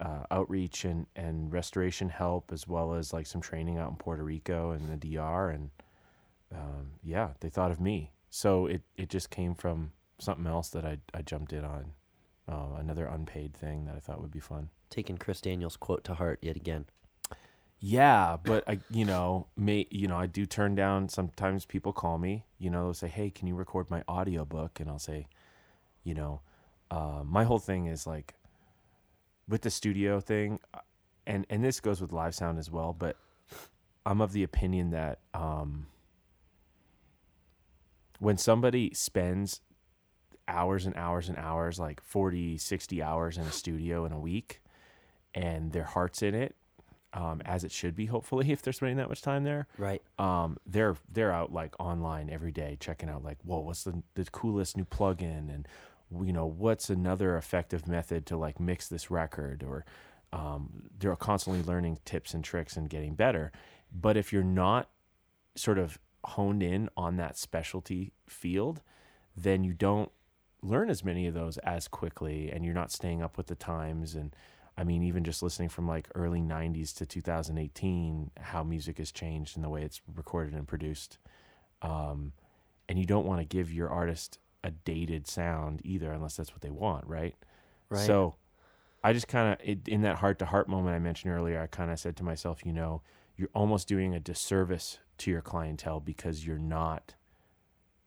uh, 0.00 0.24
outreach 0.30 0.84
and 0.84 1.06
and 1.14 1.52
restoration 1.52 2.08
help 2.08 2.52
as 2.52 2.66
well 2.66 2.94
as 2.94 3.12
like 3.12 3.26
some 3.26 3.40
training 3.40 3.78
out 3.78 3.90
in 3.90 3.96
puerto 3.96 4.22
rico 4.22 4.72
and 4.72 4.88
the 4.90 4.96
dr 4.96 5.50
and 5.50 5.70
um 6.52 6.90
yeah 7.02 7.30
they 7.40 7.48
thought 7.48 7.70
of 7.70 7.80
me 7.80 8.10
so 8.28 8.66
it 8.66 8.82
it 8.96 9.08
just 9.08 9.30
came 9.30 9.54
from 9.54 9.92
something 10.18 10.46
else 10.46 10.68
that 10.68 10.84
i 10.84 10.98
i 11.14 11.22
jumped 11.22 11.52
in 11.52 11.64
on 11.64 11.92
uh, 12.46 12.76
another 12.78 13.06
unpaid 13.06 13.54
thing 13.54 13.86
that 13.86 13.94
i 13.94 14.00
thought 14.00 14.20
would 14.20 14.30
be 14.30 14.40
fun 14.40 14.68
taking 14.94 15.18
Chris 15.18 15.40
Daniels' 15.40 15.76
quote 15.76 16.04
to 16.04 16.14
heart 16.14 16.38
yet 16.40 16.54
again. 16.56 16.86
Yeah, 17.80 18.38
but 18.42 18.64
I, 18.68 18.80
you 18.90 19.04
know, 19.04 19.46
may 19.56 19.86
you 19.90 20.08
know, 20.08 20.16
I 20.16 20.26
do 20.26 20.46
turn 20.46 20.74
down. 20.74 21.08
Sometimes 21.08 21.66
people 21.66 21.92
call 21.92 22.18
me. 22.18 22.44
You 22.58 22.70
know, 22.70 22.92
say, 22.92 23.08
"Hey, 23.08 23.30
can 23.30 23.46
you 23.46 23.54
record 23.54 23.90
my 23.90 24.02
audiobook?" 24.08 24.80
And 24.80 24.88
I'll 24.88 24.98
say, 24.98 25.28
you 26.04 26.14
know, 26.14 26.40
uh, 26.90 27.22
my 27.24 27.44
whole 27.44 27.58
thing 27.58 27.86
is 27.86 28.06
like 28.06 28.34
with 29.48 29.62
the 29.62 29.70
studio 29.70 30.20
thing, 30.20 30.60
uh, 30.72 30.80
and 31.26 31.46
and 31.50 31.64
this 31.64 31.80
goes 31.80 32.00
with 32.00 32.12
live 32.12 32.34
sound 32.34 32.58
as 32.58 32.70
well. 32.70 32.94
But 32.94 33.16
I'm 34.06 34.20
of 34.20 34.32
the 34.32 34.42
opinion 34.42 34.90
that 34.90 35.18
um, 35.34 35.86
when 38.18 38.38
somebody 38.38 38.92
spends 38.94 39.60
hours 40.48 40.86
and 40.86 40.96
hours 40.96 41.28
and 41.28 41.38
hours, 41.38 41.78
like 41.78 42.02
40, 42.02 42.58
60 42.58 43.02
hours 43.02 43.38
in 43.38 43.44
a 43.44 43.52
studio 43.52 44.04
in 44.04 44.12
a 44.12 44.20
week, 44.20 44.62
and 45.34 45.72
their 45.72 45.84
heart's 45.84 46.22
in 46.22 46.34
it, 46.34 46.54
um, 47.14 47.40
as 47.44 47.64
it 47.64 47.72
should 47.72 47.96
be, 47.96 48.06
hopefully, 48.06 48.50
if 48.52 48.62
they're 48.62 48.72
spending 48.72 48.98
that 48.98 49.08
much 49.08 49.22
time 49.22 49.44
there. 49.44 49.66
Right. 49.78 50.02
Um, 50.18 50.58
they're 50.66 50.96
they're 51.10 51.32
out 51.32 51.52
like 51.52 51.78
online 51.80 52.28
every 52.28 52.52
day, 52.52 52.76
checking 52.80 53.08
out 53.08 53.24
like, 53.24 53.38
whoa, 53.44 53.60
what's 53.60 53.84
the 53.84 54.02
the 54.14 54.24
coolest 54.24 54.76
new 54.76 54.84
plugin, 54.84 55.52
and 55.54 55.66
you 56.24 56.32
know, 56.32 56.46
what's 56.46 56.90
another 56.90 57.36
effective 57.36 57.88
method 57.88 58.26
to 58.26 58.36
like 58.36 58.60
mix 58.60 58.88
this 58.88 59.10
record, 59.10 59.62
or 59.62 59.84
um, 60.32 60.90
they're 60.98 61.16
constantly 61.16 61.62
learning 61.62 61.98
tips 62.04 62.34
and 62.34 62.44
tricks 62.44 62.76
and 62.76 62.90
getting 62.90 63.14
better. 63.14 63.52
But 63.92 64.16
if 64.16 64.32
you're 64.32 64.42
not 64.42 64.90
sort 65.54 65.78
of 65.78 65.98
honed 66.24 66.62
in 66.62 66.88
on 66.96 67.16
that 67.16 67.38
specialty 67.38 68.12
field, 68.26 68.82
then 69.36 69.62
you 69.62 69.72
don't 69.72 70.10
learn 70.62 70.90
as 70.90 71.04
many 71.04 71.26
of 71.26 71.34
those 71.34 71.58
as 71.58 71.86
quickly, 71.86 72.50
and 72.50 72.64
you're 72.64 72.74
not 72.74 72.90
staying 72.90 73.22
up 73.22 73.36
with 73.36 73.46
the 73.46 73.54
times 73.54 74.14
and 74.14 74.34
I 74.76 74.84
mean, 74.84 75.02
even 75.04 75.24
just 75.24 75.42
listening 75.42 75.68
from 75.68 75.86
like 75.86 76.08
early 76.14 76.40
90s 76.40 76.94
to 76.96 77.06
2018, 77.06 78.30
how 78.40 78.62
music 78.64 78.98
has 78.98 79.12
changed 79.12 79.56
and 79.56 79.64
the 79.64 79.68
way 79.68 79.82
it's 79.82 80.00
recorded 80.14 80.54
and 80.54 80.66
produced. 80.66 81.18
Um, 81.82 82.32
and 82.88 82.98
you 82.98 83.06
don't 83.06 83.26
want 83.26 83.40
to 83.40 83.44
give 83.44 83.72
your 83.72 83.88
artist 83.88 84.38
a 84.64 84.70
dated 84.70 85.28
sound 85.28 85.80
either, 85.84 86.10
unless 86.10 86.36
that's 86.36 86.52
what 86.52 86.62
they 86.62 86.70
want, 86.70 87.06
right? 87.06 87.36
Right. 87.88 88.06
So 88.06 88.34
I 89.04 89.12
just 89.12 89.28
kind 89.28 89.52
of, 89.52 89.78
in 89.86 90.02
that 90.02 90.16
heart 90.16 90.38
to 90.40 90.46
heart 90.46 90.68
moment 90.68 90.96
I 90.96 90.98
mentioned 90.98 91.32
earlier, 91.32 91.60
I 91.60 91.66
kind 91.66 91.90
of 91.90 92.00
said 92.00 92.16
to 92.16 92.24
myself, 92.24 92.64
you 92.64 92.72
know, 92.72 93.02
you're 93.36 93.50
almost 93.54 93.86
doing 93.86 94.14
a 94.14 94.20
disservice 94.20 94.98
to 95.18 95.30
your 95.30 95.42
clientele 95.42 96.00
because 96.00 96.46
you're 96.46 96.58
not 96.58 97.14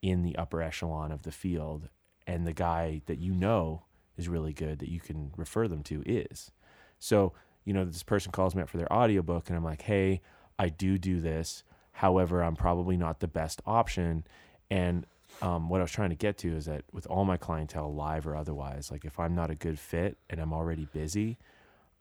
in 0.02 0.24
the 0.24 0.36
upper 0.36 0.62
echelon 0.62 1.12
of 1.12 1.24
the 1.24 1.32
field. 1.32 1.90
And 2.26 2.46
the 2.46 2.54
guy 2.54 3.02
that 3.06 3.20
you 3.20 3.34
know 3.34 3.84
is 4.18 4.28
really 4.28 4.54
good 4.54 4.80
that 4.80 4.90
you 4.90 5.00
can 5.00 5.32
refer 5.38 5.68
them 5.68 5.84
to 5.84 6.02
is. 6.06 6.52
So, 7.00 7.34
you 7.64 7.74
know, 7.74 7.86
this 7.86 8.04
person 8.04 8.32
calls 8.32 8.56
me 8.56 8.62
up 8.62 8.70
for 8.70 8.78
their 8.78 8.92
audiobook 8.92 9.50
and 9.50 9.58
I'm 9.58 9.64
like, 9.64 9.84
hey, 9.84 10.22
I 10.58 10.70
do 10.70 10.98
do 10.98 11.22
this. 11.22 11.64
However, 11.92 12.42
I'm 12.42 12.56
probably 12.56 12.98
not 12.98 13.20
the 13.20 13.28
best 13.28 13.62
option. 13.66 14.26
And 14.70 15.06
um, 15.42 15.70
what 15.70 15.82
I 15.82 15.84
was 15.84 15.92
trying 15.92 16.10
to 16.10 16.16
get 16.16 16.38
to 16.40 16.56
is 16.56 16.66
that 16.66 16.84
with 16.92 17.06
all 17.08 17.26
my 17.26 17.38
clientele, 17.38 17.94
live 17.94 18.28
or 18.28 18.36
otherwise, 18.36 18.92
like 18.92 19.06
if 19.06 19.20
I'm 19.20 19.36
not 19.36 19.52
a 19.52 19.56
good 19.56 19.80
fit 19.80 20.18
and 20.30 20.40
I'm 20.40 20.54
already 20.54 20.86
busy, 20.86 21.38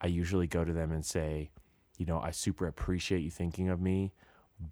I 0.01 0.07
usually 0.07 0.47
go 0.47 0.65
to 0.65 0.73
them 0.73 0.93
and 0.93 1.05
say, 1.05 1.51
you 1.99 2.07
know, 2.07 2.21
I 2.21 2.31
super 2.31 2.67
appreciate 2.67 3.21
you 3.21 3.31
thinking 3.31 3.69
of 3.69 3.81
me, 3.81 4.13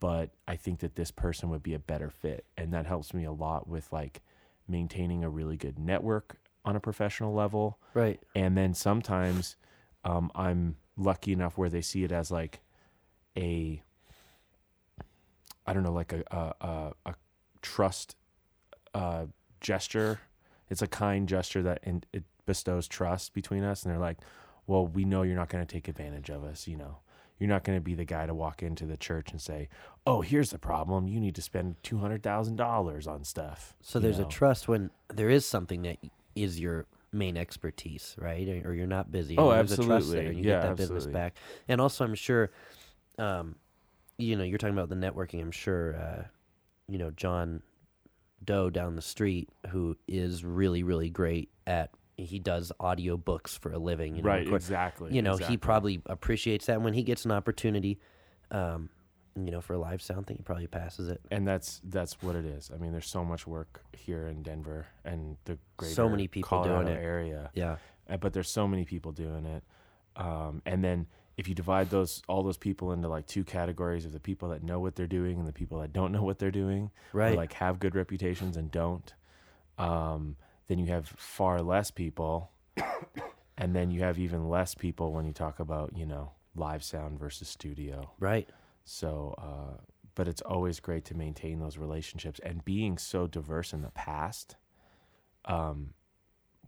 but 0.01 0.31
I 0.47 0.57
think 0.57 0.81
that 0.81 0.95
this 0.95 1.11
person 1.11 1.49
would 1.51 1.63
be 1.63 1.75
a 1.75 1.79
better 1.79 2.11
fit. 2.11 2.45
And 2.57 2.73
that 2.73 2.87
helps 2.87 3.15
me 3.15 3.25
a 3.25 3.33
lot 3.33 3.69
with 3.69 3.93
like 3.93 4.23
maintaining 4.69 5.25
a 5.25 5.31
really 5.31 5.57
good 5.57 5.79
network 5.79 6.37
on 6.65 6.77
a 6.77 6.81
professional 6.81 7.35
level. 7.35 7.79
Right. 7.93 8.21
And 8.35 8.57
then 8.57 8.75
sometimes 8.75 9.57
um, 10.05 10.31
I'm 10.35 10.77
lucky 10.97 11.33
enough 11.33 11.59
where 11.59 11.69
they 11.69 11.83
see 11.83 12.05
it 12.05 12.13
as 12.13 12.31
like 12.31 12.61
a, 13.37 13.83
I 15.67 15.73
don't 15.73 15.83
know, 15.83 15.93
like 15.93 16.13
a 16.13 16.23
a, 16.31 16.67
a, 16.67 16.93
a 17.07 17.15
trust 17.63 18.17
uh, 18.95 19.27
gesture. 19.61 20.21
It's 20.71 20.83
a 20.83 20.87
kind 20.87 21.29
gesture 21.29 21.63
that 21.63 21.81
in, 21.83 22.05
it 22.13 22.25
bestows 22.47 22.87
trust 22.89 23.35
between 23.35 23.65
us, 23.65 23.83
and 23.83 23.93
they're 23.93 24.01
like, 24.01 24.19
"Well, 24.67 24.87
we 24.87 25.05
know 25.05 25.23
you're 25.23 25.37
not 25.37 25.49
going 25.49 25.65
to 25.65 25.73
take 25.73 25.89
advantage 25.89 26.31
of 26.31 26.45
us. 26.45 26.69
You 26.69 26.77
know, 26.77 26.99
you're 27.39 27.49
not 27.49 27.65
going 27.65 27.77
to 27.77 27.83
be 27.83 27.95
the 27.95 28.05
guy 28.05 28.27
to 28.27 28.35
walk 28.35 28.63
into 28.63 28.87
the 28.87 28.97
church 28.97 29.31
and 29.33 29.41
say, 29.41 29.69
"Oh, 30.07 30.21
here's 30.21 30.51
the 30.51 30.59
problem. 30.59 31.09
You 31.09 31.21
need 31.21 31.35
to 31.35 31.43
spend 31.43 31.77
two 31.83 31.99
hundred 31.99 32.23
thousand 32.23 32.57
dollars 32.57 33.07
on 33.07 33.25
stuff." 33.25 33.75
So 33.81 33.99
there's 33.99 34.19
know? 34.19 34.27
a 34.27 34.31
trust 34.31 34.69
when 34.69 34.91
there 35.13 35.31
is 35.31 35.47
something 35.47 35.83
that 35.83 35.99
is 36.35 36.59
your 36.61 36.87
main 37.13 37.37
expertise, 37.37 38.17
right? 38.19 38.49
Or- 38.49 38.71
Or 38.71 38.75
you're 38.75 38.87
not 38.87 39.11
busy. 39.13 39.37
Oh, 39.39 39.51
and 39.51 39.61
there's 39.69 39.73
a 39.73 39.77
trust 39.77 39.91
absolutely. 39.91 40.21
there, 40.23 40.31
and 40.31 40.39
you 40.39 40.45
Yeah, 40.51 40.61
get 40.61 40.63
that 40.63 40.77
business 40.77 40.97
absolutely. 41.05 41.13
back. 41.21 41.37
And 41.69 41.81
also, 41.81 42.05
I'm 42.05 42.15
sure, 42.15 42.51
um, 43.19 43.55
you 44.19 44.37
know, 44.37 44.45
you're 44.45 44.59
talking 44.59 44.77
about 44.77 44.89
the 44.89 44.97
networking. 44.97 45.41
I'm 45.41 45.51
sure, 45.53 45.97
uh, 45.97 46.25
you 46.89 46.99
know, 46.99 47.11
John 47.11 47.63
Doe 48.45 48.69
down 48.71 48.97
the 48.97 49.03
street, 49.03 49.49
who 49.71 49.97
is 50.09 50.45
really, 50.45 50.83
really 50.83 51.11
great 51.11 51.51
at. 51.67 51.91
He 52.17 52.39
does 52.39 52.71
audio 52.79 53.17
books 53.17 53.57
for 53.57 53.73
a 53.73 53.79
living. 53.79 54.15
You 54.15 54.23
know, 54.23 54.29
right, 54.29 54.45
record- 54.45 54.55
exactly. 54.57 55.13
you 55.13 55.21
know, 55.23 55.33
exactly. 55.33 55.53
he 55.55 55.57
probably 55.57 56.03
appreciates 56.07 56.67
that. 56.67 56.81
When 56.81 56.95
he 56.95 57.03
gets 57.03 57.25
an 57.25 57.33
opportunity, 57.33 57.99
um, 58.53 58.89
you 59.37 59.51
know, 59.51 59.61
for 59.61 59.73
a 59.75 59.79
live 59.79 60.01
sound 60.03 60.27
thing, 60.27 60.37
he 60.37 60.43
probably 60.43 60.67
passes 60.67 61.09
it. 61.09 61.21
and 61.31 61.47
that's 61.47 61.81
that's 61.85 62.23
what 62.23 62.37
it 62.37 62.45
is. 62.45 62.71
I 62.73 62.79
mean, 62.79 62.93
there's 62.93 63.09
so 63.09 63.25
much 63.25 63.47
work 63.47 63.83
here 63.93 64.27
in 64.29 64.43
Denver 64.43 64.87
and 65.05 65.37
the 65.45 65.59
greater 65.77 65.95
So 65.95 66.09
many 66.09 66.29
people 66.29 66.63
doing 66.63 66.75
Colorado 66.75 66.93
it. 67.01 67.05
area, 67.05 67.51
Yeah. 67.55 67.77
Uh, 68.09 68.17
but 68.19 68.33
there's 68.33 68.51
so 68.51 68.69
many 68.69 68.85
people 68.85 69.13
doing 69.13 69.45
it. 69.47 69.63
Um, 70.17 70.63
and 70.67 70.85
then 70.85 71.07
if 71.37 71.49
you 71.49 71.55
divide 71.55 71.91
those 71.91 72.23
all 72.29 72.43
those 72.45 72.59
people 72.59 72.93
into 72.93 73.09
like 73.09 73.27
two 73.27 73.43
categories 73.43 74.05
of 74.05 74.13
the 74.13 74.21
people 74.21 74.51
that 74.51 74.63
know 74.63 74.79
what 74.79 74.95
they're 74.95 75.07
doing 75.09 75.39
and 75.39 75.49
the 75.49 75.53
people 75.53 75.81
that 75.81 75.93
don't 75.93 76.13
know 76.13 76.23
what 76.23 76.39
they're 76.39 76.51
doing, 76.53 76.91
or 77.13 77.19
Right. 77.21 77.37
like 77.37 77.55
have 77.55 77.81
good 77.81 77.95
reputations 77.97 78.57
and 78.57 78.71
don't, 78.71 79.13
um, 79.79 80.37
then 80.69 80.79
you 80.79 80.87
have 80.87 81.09
far 81.09 81.61
less 81.61 81.91
people, 81.91 82.51
and 83.59 83.75
then 83.75 83.91
you 83.91 84.03
have 84.03 84.19
even 84.19 84.49
less 84.49 84.75
people 84.75 85.13
when 85.13 85.27
you 85.27 85.33
talk 85.33 85.59
about 85.59 85.97
you 85.97 86.07
know 86.07 86.31
live 86.55 86.85
sound 86.85 87.19
versus 87.19 87.49
studio. 87.49 88.13
right. 88.21 88.49
So, 88.85 89.35
uh, 89.39 89.81
but 90.15 90.29
it's 90.29 90.43
always 90.43 90.81
great 90.81 91.05
to 91.07 91.17
maintain 91.17 91.59
those 91.59 91.77
relationships 91.79 92.41
and 92.43 92.65
being 92.65 92.99
so 92.99 93.27
diverse 93.27 93.73
in 93.73 93.83
the 93.83 93.91
past, 93.91 94.57
um, 95.47 95.95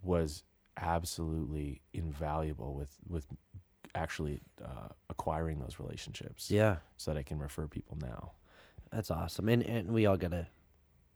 was 0.03 0.43
absolutely 0.77 1.81
invaluable 1.93 2.75
with 2.75 2.97
with 3.09 3.27
actually 3.95 4.41
uh, 4.63 4.89
acquiring 5.09 5.59
those 5.59 5.79
relationships. 5.79 6.51
Yeah. 6.51 6.77
So 6.97 7.13
that 7.13 7.19
I 7.19 7.23
can 7.23 7.39
refer 7.39 7.67
people 7.67 7.99
now. 8.01 8.33
That's 8.91 9.11
awesome. 9.11 9.49
And 9.49 9.63
and 9.63 9.93
we 9.93 10.07
all 10.07 10.17
gotta 10.17 10.49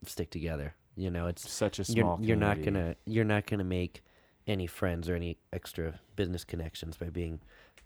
stick 0.05 0.31
together. 0.31 0.75
You 0.97 1.11
know, 1.11 1.27
it's 1.27 1.49
Such 1.49 1.79
a 1.79 1.85
you're 1.93 2.19
you're 2.21 2.37
not 2.37 2.63
gonna 2.63 2.97
you're 3.07 3.25
not 3.25 3.47
gonna 3.47 3.65
make 3.65 4.03
any 4.47 4.67
friends 4.67 5.09
or 5.09 5.15
any 5.15 5.39
extra 5.53 6.01
business 6.17 6.45
connections 6.45 6.97
by 6.97 7.09
being 7.09 7.41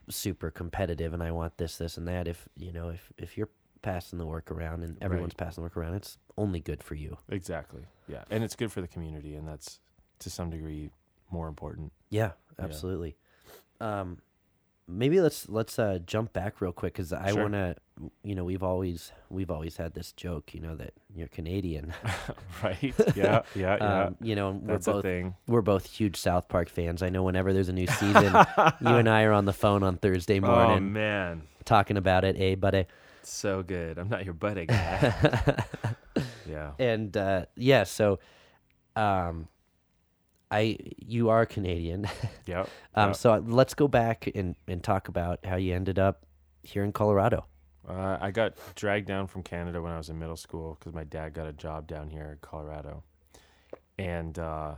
super 0.08 0.50
competitive 0.50 1.12
and 1.14 1.22
I 1.22 1.30
want 1.32 1.56
this, 1.58 1.76
this 1.78 1.96
and 1.96 2.06
that. 2.08 2.28
If 2.28 2.48
you 2.56 2.72
know, 2.72 2.88
if 2.90 3.12
if 3.18 3.36
you're 3.36 3.48
passing 3.82 4.18
the 4.18 4.26
work 4.26 4.50
around 4.50 4.82
and 4.82 4.96
everyone's 5.02 5.34
passing 5.34 5.62
the 5.62 5.66
work 5.66 5.76
around, 5.76 5.94
it's 5.94 6.18
only 6.38 6.60
good 6.60 6.82
for 6.82 6.94
you. 6.94 7.18
exactly. 7.28 7.82
Yeah, 8.08 8.24
and 8.30 8.42
it's 8.44 8.54
good 8.56 8.70
for 8.72 8.80
the 8.80 8.88
community, 8.88 9.34
and 9.34 9.46
that's 9.48 9.80
to 10.20 10.30
some 10.30 10.50
degree 10.50 10.90
more 11.30 11.48
important. 11.48 11.92
Yeah, 12.10 12.32
Yeah. 12.58 12.64
absolutely. 12.66 13.16
Um, 13.80 14.18
maybe 14.86 15.20
let's 15.20 15.48
let's 15.48 15.78
uh, 15.78 15.98
jump 16.06 16.32
back 16.32 16.60
real 16.60 16.72
quick 16.72 16.92
because 16.94 17.12
I 17.12 17.32
Sure. 17.32 17.42
want 17.42 17.54
to. 17.54 17.76
You 18.24 18.34
know, 18.34 18.42
we've 18.44 18.62
always 18.64 19.12
we've 19.30 19.50
always 19.52 19.76
had 19.76 19.94
this 19.94 20.10
joke. 20.12 20.52
You 20.52 20.60
know 20.60 20.74
that 20.76 20.94
you're 21.14 21.28
Canadian. 21.28 21.94
right? 22.62 22.92
Yeah, 23.14 23.42
yeah, 23.54 23.76
yeah. 23.76 24.02
um, 24.06 24.16
you 24.20 24.34
know, 24.34 24.50
we're 24.50 24.72
that's 24.72 24.88
a 24.88 24.92
both 24.94 25.02
thing. 25.02 25.34
we're 25.46 25.62
both 25.62 25.86
huge 25.86 26.16
South 26.16 26.48
Park 26.48 26.68
fans. 26.68 27.02
I 27.02 27.08
know 27.08 27.22
whenever 27.22 27.52
there's 27.52 27.68
a 27.68 27.72
new 27.72 27.86
season, 27.86 28.34
you 28.80 28.88
and 28.96 29.08
I 29.08 29.22
are 29.22 29.32
on 29.32 29.44
the 29.44 29.52
phone 29.52 29.82
on 29.84 29.96
Thursday 29.98 30.38
Oh 30.42 30.46
morning 30.46 30.92
man, 30.92 31.42
talking 31.64 31.96
about 31.96 32.24
it, 32.24 32.36
eh, 32.38 32.56
buddy? 32.56 32.86
so 33.22 33.62
good. 33.62 33.96
I'm 33.98 34.08
not 34.08 34.24
your 34.24 34.34
buddy 34.34 34.66
guy. 34.66 35.64
yeah. 36.48 36.72
and 36.78 37.16
uh, 37.16 37.46
yeah, 37.56 37.84
so 37.84 38.18
um, 38.96 39.48
I 40.50 40.76
you 40.98 41.30
are 41.30 41.46
Canadian. 41.46 42.06
Yep. 42.46 42.68
um, 42.94 43.08
yep. 43.08 43.16
So 43.16 43.42
let's 43.46 43.74
go 43.74 43.88
back 43.88 44.30
and 44.34 44.54
and 44.68 44.82
talk 44.82 45.08
about 45.08 45.44
how 45.44 45.56
you 45.56 45.74
ended 45.74 45.98
up 45.98 46.26
here 46.62 46.84
in 46.84 46.92
Colorado. 46.92 47.46
Uh, 47.88 48.16
I 48.20 48.30
got 48.30 48.54
dragged 48.74 49.06
down 49.06 49.26
from 49.26 49.42
Canada 49.42 49.80
when 49.82 49.92
I 49.92 49.98
was 49.98 50.08
in 50.08 50.18
middle 50.18 50.36
school 50.36 50.76
because 50.78 50.94
my 50.94 51.04
dad 51.04 51.34
got 51.34 51.46
a 51.46 51.52
job 51.52 51.86
down 51.86 52.08
here 52.08 52.30
in 52.32 52.38
Colorado, 52.40 53.02
and 53.98 54.38
uh, 54.38 54.74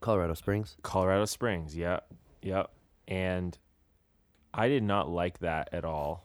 Colorado 0.00 0.34
Springs. 0.34 0.76
Colorado 0.82 1.24
Springs. 1.26 1.76
Yeah, 1.76 2.00
yep. 2.42 2.70
And 3.08 3.58
I 4.54 4.68
did 4.68 4.82
not 4.82 5.08
like 5.08 5.40
that 5.40 5.68
at 5.72 5.84
all. 5.84 6.24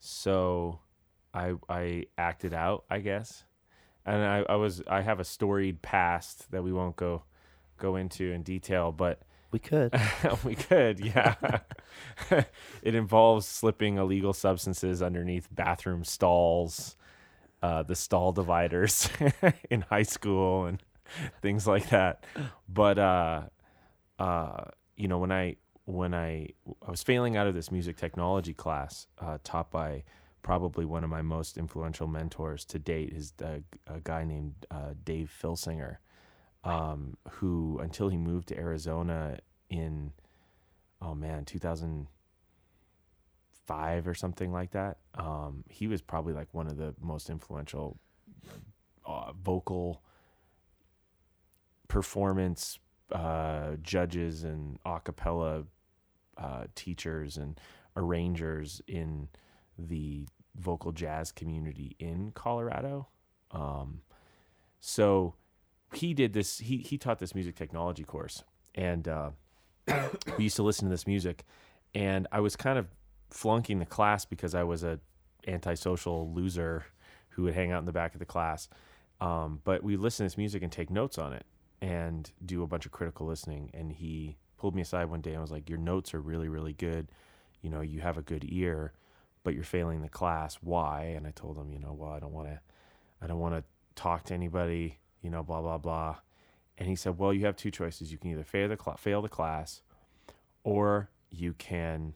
So, 0.00 0.80
I 1.34 1.54
I 1.68 2.06
acted 2.16 2.54
out, 2.54 2.84
I 2.88 3.00
guess, 3.00 3.44
and 4.08 4.24
I, 4.24 4.44
I 4.48 4.56
was 4.56 4.82
I 4.88 5.02
have 5.02 5.20
a 5.20 5.24
storied 5.24 5.82
past 5.82 6.50
that 6.50 6.62
we 6.64 6.72
won't 6.72 6.96
go 6.96 7.22
go 7.78 7.96
into 7.96 8.32
in 8.32 8.42
detail, 8.42 8.92
but 8.92 9.20
We 9.50 9.58
could. 9.58 9.94
we 10.44 10.54
could, 10.54 11.00
yeah. 11.00 11.34
it 12.82 12.94
involves 12.94 13.46
slipping 13.46 13.96
illegal 13.96 14.32
substances 14.32 15.02
underneath 15.02 15.48
bathroom 15.50 16.04
stalls, 16.04 16.96
uh, 17.62 17.82
the 17.82 17.94
stall 17.94 18.32
dividers 18.32 19.08
in 19.70 19.82
high 19.82 20.02
school, 20.04 20.66
and 20.66 20.82
things 21.42 21.66
like 21.66 21.88
that. 21.90 22.24
But 22.68 22.98
uh, 22.98 23.42
uh, 24.18 24.64
you 24.96 25.08
know, 25.08 25.18
when 25.18 25.32
I 25.32 25.56
when 25.86 26.14
I 26.14 26.48
I 26.86 26.90
was 26.90 27.02
failing 27.02 27.36
out 27.36 27.46
of 27.46 27.54
this 27.54 27.70
music 27.72 27.96
technology 27.96 28.54
class 28.54 29.06
uh, 29.18 29.38
taught 29.44 29.70
by 29.70 30.04
probably 30.42 30.84
one 30.84 31.04
of 31.04 31.10
my 31.10 31.22
most 31.22 31.58
influential 31.58 32.06
mentors 32.06 32.64
to 32.66 32.78
date 32.78 33.12
is 33.12 33.32
a, 33.42 33.62
a 33.86 34.00
guy 34.02 34.24
named 34.24 34.54
uh, 34.70 34.94
Dave 35.04 35.32
Filsinger 35.42 35.96
um, 36.64 37.16
who 37.30 37.78
until 37.82 38.08
he 38.08 38.16
moved 38.16 38.48
to 38.48 38.56
Arizona 38.56 39.38
in 39.70 40.12
oh 41.00 41.14
man 41.14 41.44
2005 41.44 44.08
or 44.08 44.14
something 44.14 44.52
like 44.52 44.72
that 44.72 44.98
um, 45.14 45.62
he 45.68 45.86
was 45.86 46.02
probably 46.02 46.32
like 46.32 46.52
one 46.52 46.66
of 46.66 46.76
the 46.76 46.94
most 47.00 47.30
influential 47.30 47.96
uh, 49.06 49.32
vocal 49.32 50.02
performance 51.86 52.80
uh, 53.12 53.76
judges 53.82 54.44
and 54.44 54.78
a 54.84 55.00
cappella 55.00 55.64
uh, 56.36 56.64
teachers 56.74 57.36
and 57.36 57.60
arrangers 57.96 58.80
in 58.86 59.28
the 59.78 60.26
vocal 60.56 60.92
jazz 60.92 61.32
community 61.32 61.96
in 61.98 62.32
Colorado. 62.32 63.08
Um, 63.50 64.02
so 64.80 65.34
he 65.94 66.12
did 66.12 66.32
this 66.34 66.58
he 66.58 66.78
he 66.78 66.98
taught 66.98 67.18
this 67.18 67.34
music 67.34 67.56
technology 67.56 68.04
course 68.04 68.44
and 68.74 69.08
uh, 69.08 69.30
we 70.36 70.44
used 70.44 70.56
to 70.56 70.62
listen 70.62 70.84
to 70.84 70.90
this 70.90 71.06
music 71.06 71.46
and 71.94 72.26
i 72.30 72.38
was 72.38 72.56
kind 72.56 72.78
of 72.78 72.86
flunking 73.30 73.78
the 73.78 73.86
class 73.86 74.26
because 74.26 74.54
i 74.54 74.62
was 74.62 74.84
a 74.84 75.00
antisocial 75.48 76.30
loser 76.32 76.84
who 77.30 77.44
would 77.44 77.54
hang 77.54 77.72
out 77.72 77.78
in 77.78 77.84
the 77.84 77.92
back 77.92 78.14
of 78.14 78.18
the 78.18 78.26
class. 78.26 78.68
Um, 79.20 79.60
but 79.64 79.82
we 79.82 79.96
listen 79.96 80.24
to 80.24 80.26
this 80.26 80.38
music 80.38 80.62
and 80.62 80.70
take 80.70 80.90
notes 80.90 81.18
on 81.18 81.32
it 81.32 81.46
and 81.80 82.30
do 82.44 82.62
a 82.62 82.66
bunch 82.66 82.86
of 82.86 82.92
critical 82.92 83.26
listening. 83.26 83.70
And 83.74 83.92
he 83.92 84.36
pulled 84.56 84.74
me 84.74 84.82
aside 84.82 85.04
one 85.04 85.20
day 85.20 85.32
and 85.32 85.40
was 85.40 85.50
like 85.50 85.68
your 85.68 85.78
notes 85.78 86.14
are 86.14 86.20
really 86.20 86.48
really 86.48 86.72
good. 86.72 87.08
You 87.62 87.70
know 87.70 87.80
you 87.80 88.00
have 88.00 88.18
a 88.18 88.22
good 88.22 88.44
ear 88.48 88.92
but 89.48 89.54
you're 89.54 89.64
failing 89.64 90.02
the 90.02 90.08
class 90.10 90.56
why 90.56 91.14
and 91.16 91.26
i 91.26 91.30
told 91.30 91.56
him 91.56 91.72
you 91.72 91.78
know 91.78 91.94
well 91.98 92.12
i 92.12 92.18
don't 92.18 92.34
want 92.34 92.46
to 92.46 92.60
i 93.22 93.26
don't 93.26 93.38
want 93.38 93.54
to 93.54 93.64
talk 93.94 94.24
to 94.24 94.34
anybody 94.34 94.98
you 95.22 95.30
know 95.30 95.42
blah 95.42 95.62
blah 95.62 95.78
blah 95.78 96.14
and 96.76 96.86
he 96.86 96.94
said 96.94 97.16
well 97.16 97.32
you 97.32 97.46
have 97.46 97.56
two 97.56 97.70
choices 97.70 98.12
you 98.12 98.18
can 98.18 98.30
either 98.30 98.44
fail 98.44 98.68
the 98.68 98.76
cl- 98.76 98.98
fail 98.98 99.22
the 99.22 99.28
class 99.28 99.80
or 100.64 101.08
you 101.30 101.54
can 101.54 102.12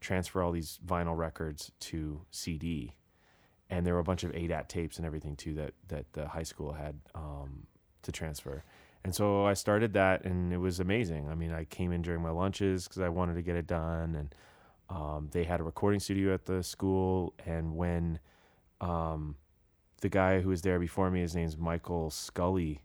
transfer 0.00 0.42
all 0.42 0.50
these 0.50 0.80
vinyl 0.84 1.16
records 1.16 1.70
to 1.78 2.22
cd 2.32 2.96
and 3.70 3.86
there 3.86 3.94
were 3.94 4.00
a 4.00 4.04
bunch 4.04 4.24
of 4.24 4.32
ADAT 4.32 4.68
tapes 4.68 4.96
and 4.96 5.06
everything 5.06 5.36
too 5.36 5.54
that 5.54 5.74
that 5.86 6.12
the 6.12 6.26
high 6.26 6.42
school 6.42 6.72
had 6.72 6.98
um, 7.14 7.68
to 8.02 8.12
transfer. 8.12 8.64
And 9.04 9.14
so 9.14 9.46
I 9.46 9.54
started 9.54 9.94
that, 9.94 10.24
and 10.24 10.52
it 10.52 10.58
was 10.58 10.78
amazing. 10.78 11.28
I 11.30 11.34
mean, 11.34 11.52
I 11.52 11.64
came 11.64 11.90
in 11.90 12.02
during 12.02 12.20
my 12.20 12.30
lunches 12.30 12.86
because 12.86 13.00
I 13.00 13.08
wanted 13.08 13.34
to 13.34 13.42
get 13.42 13.56
it 13.56 13.66
done, 13.66 14.14
and 14.14 14.34
um, 14.90 15.28
they 15.32 15.44
had 15.44 15.60
a 15.60 15.62
recording 15.62 16.00
studio 16.00 16.34
at 16.34 16.44
the 16.44 16.62
school. 16.62 17.32
And 17.46 17.76
when 17.76 18.18
um, 18.80 19.36
the 20.02 20.08
guy 20.10 20.40
who 20.40 20.50
was 20.50 20.60
there 20.62 20.78
before 20.78 21.10
me, 21.10 21.20
his 21.20 21.34
name's 21.34 21.56
Michael 21.56 22.10
Scully, 22.10 22.82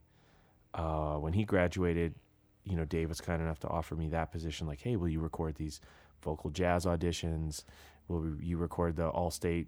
uh, 0.74 1.16
when 1.16 1.34
he 1.34 1.44
graduated, 1.44 2.16
you 2.64 2.78
know, 2.78 2.86
Dave 2.86 3.10
was 3.10 3.20
kind 3.20 3.42
enough 3.42 3.60
to 3.62 3.68
offer 3.68 3.96
me 3.96 4.08
that 4.10 4.32
position. 4.32 4.68
Like, 4.68 4.82
hey, 4.82 4.96
will 4.96 5.10
you 5.10 5.20
record 5.20 5.56
these 5.56 5.82
vocal 6.24 6.50
jazz 6.52 6.86
auditions? 6.86 7.64
Will 8.08 8.36
you 8.40 8.58
record 8.58 8.96
the 8.96 9.08
all-state 9.08 9.68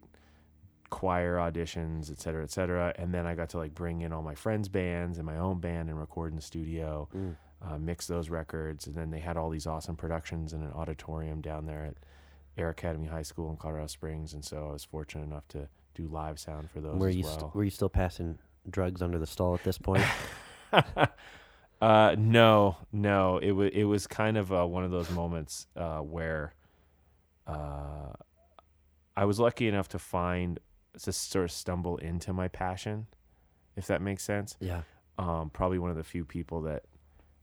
choir 0.89 1.35
auditions, 1.35 2.09
et 2.09 2.19
cetera, 2.19 2.43
et 2.43 2.51
cetera. 2.51 2.93
And 2.97 3.13
then 3.13 3.27
I 3.27 3.35
got 3.35 3.49
to 3.49 3.57
like 3.57 3.73
bring 3.75 4.01
in 4.01 4.13
all 4.13 4.21
my 4.21 4.35
friends' 4.35 4.69
bands 4.69 5.17
and 5.17 5.25
my 5.25 5.37
own 5.37 5.59
band 5.59 5.89
and 5.89 5.99
record 5.99 6.31
in 6.31 6.37
the 6.37 6.41
studio, 6.41 7.09
Mm. 7.13 7.35
uh, 7.61 7.77
mix 7.77 8.07
those 8.07 8.29
records. 8.29 8.87
And 8.87 8.95
then 8.95 9.09
they 9.09 9.19
had 9.19 9.37
all 9.37 9.49
these 9.49 9.67
awesome 9.67 9.95
productions 9.95 10.53
in 10.53 10.61
an 10.63 10.71
auditorium 10.71 11.41
down 11.41 11.65
there 11.65 11.83
at 11.83 11.95
Air 12.57 12.69
Academy 12.69 13.07
High 13.07 13.21
School 13.21 13.49
in 13.49 13.57
Colorado 13.57 13.87
Springs. 13.87 14.33
And 14.33 14.43
so 14.43 14.67
I 14.69 14.73
was 14.73 14.83
fortunate 14.83 15.23
enough 15.23 15.47
to 15.49 15.67
do 15.93 16.07
live 16.07 16.39
sound 16.39 16.69
for 16.69 16.81
those 16.81 16.97
Were 16.97 17.09
as 17.09 17.15
you 17.15 17.23
well. 17.23 17.39
st- 17.39 17.55
were 17.55 17.63
you 17.63 17.69
still 17.69 17.89
passing 17.89 18.39
drugs 18.69 19.01
under 19.01 19.19
the 19.19 19.27
stall 19.27 19.53
at 19.55 19.63
this 19.63 19.77
point? 19.77 20.03
uh, 21.81 22.15
no, 22.17 22.77
no. 22.91 23.37
It 23.37 23.51
was 23.51 23.71
it 23.73 23.83
was 23.83 24.07
kind 24.07 24.37
of 24.37 24.51
uh, 24.51 24.65
one 24.65 24.83
of 24.83 24.91
those 24.91 25.09
moments 25.11 25.67
uh, 25.75 25.99
where 25.99 26.53
uh, 27.45 28.13
I 29.15 29.25
was 29.25 29.39
lucky 29.39 29.67
enough 29.67 29.89
to 29.89 29.99
find 29.99 30.59
to 31.01 31.11
sort 31.11 31.45
of 31.45 31.51
stumble 31.51 31.97
into 31.97 32.33
my 32.33 32.47
passion, 32.47 33.07
if 33.75 33.87
that 33.87 34.01
makes 34.01 34.23
sense. 34.23 34.57
yeah. 34.59 34.81
Um, 35.19 35.49
probably 35.51 35.79
one 35.79 35.89
of 35.89 35.97
the 35.97 36.03
few 36.03 36.25
people 36.25 36.61
that 36.61 36.83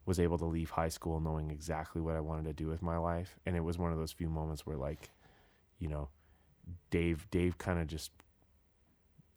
was 0.06 0.20
able 0.20 0.38
to 0.38 0.44
leave 0.44 0.70
high 0.70 0.88
school 0.88 1.20
knowing 1.20 1.50
exactly 1.50 2.00
what 2.00 2.16
I 2.16 2.20
wanted 2.20 2.44
to 2.44 2.52
do 2.52 2.68
with 2.68 2.82
my 2.82 2.98
life, 2.98 3.38
and 3.46 3.56
it 3.56 3.64
was 3.64 3.78
one 3.78 3.92
of 3.92 3.98
those 3.98 4.12
few 4.12 4.28
moments 4.28 4.66
where, 4.66 4.76
like, 4.76 5.10
you 5.78 5.88
know, 5.88 6.08
Dave 6.90 7.26
Dave 7.30 7.58
kind 7.58 7.78
of 7.78 7.86
just 7.86 8.10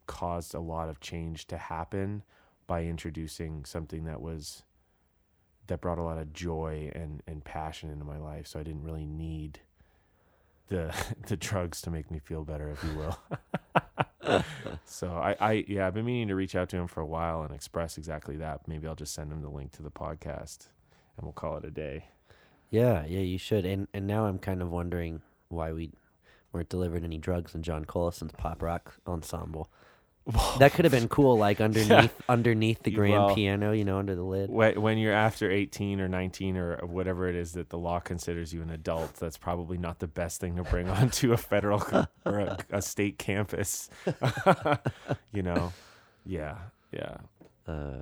caused 0.06 0.54
a 0.54 0.60
lot 0.60 0.90
of 0.90 1.00
change 1.00 1.48
to 1.48 1.58
happen 1.58 2.24
by 2.66 2.84
introducing 2.84 3.66
something 3.66 4.06
that 4.06 4.22
was 4.22 4.64
that 5.68 5.82
brought 5.82 5.98
a 5.98 6.04
lot 6.04 6.18
of 6.18 6.34
joy 6.34 6.92
and 6.96 7.22
and 7.28 7.44
passion 7.44 7.90
into 7.90 8.06
my 8.06 8.18
life. 8.18 8.48
So 8.48 8.60
I 8.60 8.64
didn't 8.64 8.84
really 8.84 9.06
need 9.06 9.60
the 10.68 10.94
the 11.28 11.38
drugs 11.38 11.82
to 11.82 11.92
make 11.92 12.12
me 12.12 12.20
feel 12.20 12.44
better, 12.44 12.70
if 12.70 12.84
you 12.84 12.98
will. 12.98 13.20
so 14.86 15.10
I, 15.10 15.36
I 15.40 15.66
yeah, 15.68 15.88
I've 15.88 15.94
been 15.94 16.06
meaning 16.06 16.28
to 16.30 16.36
reach 16.36 16.56
out 16.56 16.70
to 16.70 16.78
him 16.78 16.88
for 16.88 17.02
a 17.02 17.06
while 17.06 17.42
and 17.44 17.54
express 17.54 17.98
exactly 17.98 18.38
that. 18.38 18.68
Maybe 18.68 18.88
I'll 18.88 18.96
just 18.96 19.14
send 19.14 19.32
him 19.32 19.42
the 19.42 19.50
link 19.50 19.72
to 19.74 19.84
the 19.84 19.92
podcast 19.92 20.68
and 21.16 21.24
we'll 21.24 21.34
call 21.34 21.58
it 21.58 21.66
a 21.66 21.72
day. 21.72 22.06
Yeah, 22.70 23.06
yeah, 23.06 23.20
you 23.20 23.38
should. 23.38 23.66
And 23.66 23.88
and 23.94 24.08
now 24.08 24.26
I'm 24.26 24.40
kind 24.40 24.62
of 24.62 24.70
wondering 24.70 25.22
why 25.50 25.72
we 25.72 25.92
weren't 26.52 26.70
delivered 26.70 27.04
any 27.04 27.18
drugs 27.18 27.56
in 27.56 27.64
John 27.64 27.86
Collison's 27.86 28.34
pop 28.34 28.62
rock 28.62 28.96
ensemble. 29.06 29.70
That 30.60 30.74
could 30.74 30.84
have 30.86 30.92
been 30.92 31.08
cool, 31.08 31.38
like 31.38 31.62
underneath 31.62 32.14
underneath 32.28 32.84
the 32.84 32.92
grand 32.92 33.14
Well- 33.14 33.36
piano, 33.36 33.72
you 33.72 33.86
know, 33.86 33.98
under 33.98 34.14
the 34.16 34.24
lid. 34.24 34.50
When 34.50 34.82
when 34.82 34.98
you're 34.98 35.14
after 35.14 35.50
18 35.50 36.02
or 36.02 36.08
19 36.10 36.58
or 36.58 36.78
whatever 36.86 37.28
it 37.30 37.36
is 37.36 37.54
that 37.54 37.70
the 37.70 37.78
law 37.78 38.00
considers 38.00 38.54
you 38.54 38.62
an 38.62 38.70
adult, 38.70 39.14
that's 39.16 39.38
probably 39.38 39.78
not 39.78 40.00
the 40.00 40.08
best 40.08 40.42
thing 40.42 40.56
to 40.58 40.64
bring 40.64 40.90
onto 41.02 41.32
a 41.34 41.38
federal 41.38 41.82
or 42.26 42.40
a, 42.40 42.58
a 42.72 42.82
state 42.82 43.18
campus. 43.18 43.90
you 45.32 45.42
know, 45.44 45.72
yeah, 46.26 46.58
yeah. 46.92 47.18
Uh, 47.68 48.02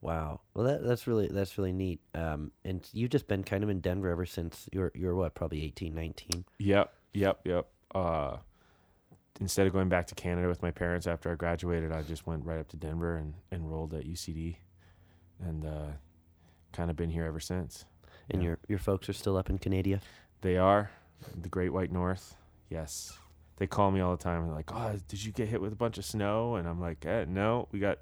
wow. 0.00 0.40
Well, 0.54 0.66
that 0.66 0.84
that's 0.84 1.06
really 1.06 1.28
that's 1.28 1.56
really 1.56 1.72
neat. 1.72 2.00
Um, 2.14 2.50
and 2.64 2.86
you've 2.92 3.10
just 3.10 3.28
been 3.28 3.44
kind 3.44 3.62
of 3.62 3.70
in 3.70 3.80
Denver 3.80 4.10
ever 4.10 4.26
since 4.26 4.68
you're 4.72 4.90
you're 4.94 5.14
what 5.14 5.34
probably 5.34 5.62
18, 5.64 5.94
19. 5.94 6.44
Yep, 6.58 6.92
yep, 7.14 7.40
yep. 7.44 7.68
Uh, 7.94 8.38
instead 9.40 9.66
of 9.66 9.72
going 9.72 9.88
back 9.88 10.06
to 10.08 10.14
Canada 10.14 10.48
with 10.48 10.62
my 10.62 10.70
parents 10.70 11.06
after 11.06 11.30
I 11.30 11.34
graduated, 11.34 11.92
I 11.92 12.02
just 12.02 12.26
went 12.26 12.44
right 12.44 12.58
up 12.58 12.68
to 12.68 12.76
Denver 12.76 13.16
and 13.16 13.34
enrolled 13.50 13.94
at 13.94 14.04
UCD, 14.04 14.56
and 15.40 15.64
uh, 15.64 15.86
kind 16.72 16.90
of 16.90 16.96
been 16.96 17.10
here 17.10 17.24
ever 17.24 17.40
since. 17.40 17.84
And 18.30 18.42
Yeah. 18.42 18.48
your 18.50 18.58
your 18.68 18.78
folks 18.78 19.08
are 19.08 19.12
still 19.12 19.36
up 19.36 19.50
in 19.50 19.58
Canada. 19.58 20.00
They 20.42 20.56
are 20.56 20.90
the 21.40 21.48
Great 21.48 21.72
White 21.72 21.90
North. 21.92 22.36
Yes, 22.70 23.18
they 23.56 23.66
call 23.66 23.90
me 23.90 24.00
all 24.00 24.16
the 24.16 24.22
time. 24.22 24.40
And 24.40 24.48
they're 24.48 24.56
like, 24.56 24.72
"Oh, 24.72 24.96
did 25.08 25.24
you 25.24 25.32
get 25.32 25.48
hit 25.48 25.60
with 25.60 25.72
a 25.72 25.76
bunch 25.76 25.98
of 25.98 26.04
snow?" 26.04 26.54
And 26.56 26.68
I'm 26.68 26.80
like, 26.80 27.04
eh, 27.04 27.24
"No, 27.28 27.68
we 27.72 27.78
got, 27.80 27.98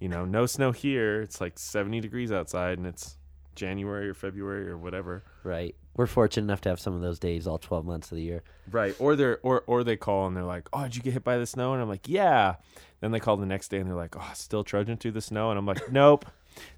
you 0.00 0.08
know, 0.08 0.24
no 0.24 0.46
snow 0.46 0.72
here. 0.72 1.22
It's 1.22 1.40
like 1.40 1.58
70 1.58 2.00
degrees 2.00 2.32
outside, 2.32 2.78
and 2.78 2.86
it's 2.86 3.16
January 3.54 4.08
or 4.08 4.14
February 4.14 4.68
or 4.68 4.76
whatever." 4.76 5.22
Right. 5.44 5.76
We're 5.96 6.06
fortunate 6.06 6.44
enough 6.44 6.60
to 6.62 6.68
have 6.68 6.78
some 6.80 6.94
of 6.94 7.00
those 7.00 7.18
days 7.18 7.46
all 7.46 7.58
12 7.58 7.86
months 7.86 8.10
of 8.12 8.16
the 8.16 8.22
year. 8.22 8.42
Right. 8.70 8.94
Or 8.98 9.16
they're 9.16 9.38
or 9.42 9.62
or 9.66 9.82
they 9.82 9.96
call 9.96 10.26
and 10.26 10.36
they're 10.36 10.44
like, 10.44 10.68
"Oh, 10.72 10.82
did 10.84 10.96
you 10.96 11.02
get 11.02 11.14
hit 11.14 11.24
by 11.24 11.38
the 11.38 11.46
snow?" 11.46 11.72
And 11.72 11.80
I'm 11.82 11.88
like, 11.88 12.08
"Yeah." 12.08 12.56
Then 13.00 13.12
they 13.12 13.20
call 13.20 13.36
the 13.36 13.46
next 13.46 13.68
day 13.68 13.78
and 13.78 13.88
they're 13.88 13.96
like, 13.96 14.14
"Oh, 14.16 14.30
still 14.34 14.62
trudging 14.64 14.96
through 14.98 15.12
the 15.12 15.20
snow." 15.20 15.50
And 15.50 15.58
I'm 15.58 15.66
like, 15.66 15.90
"Nope, 15.92 16.26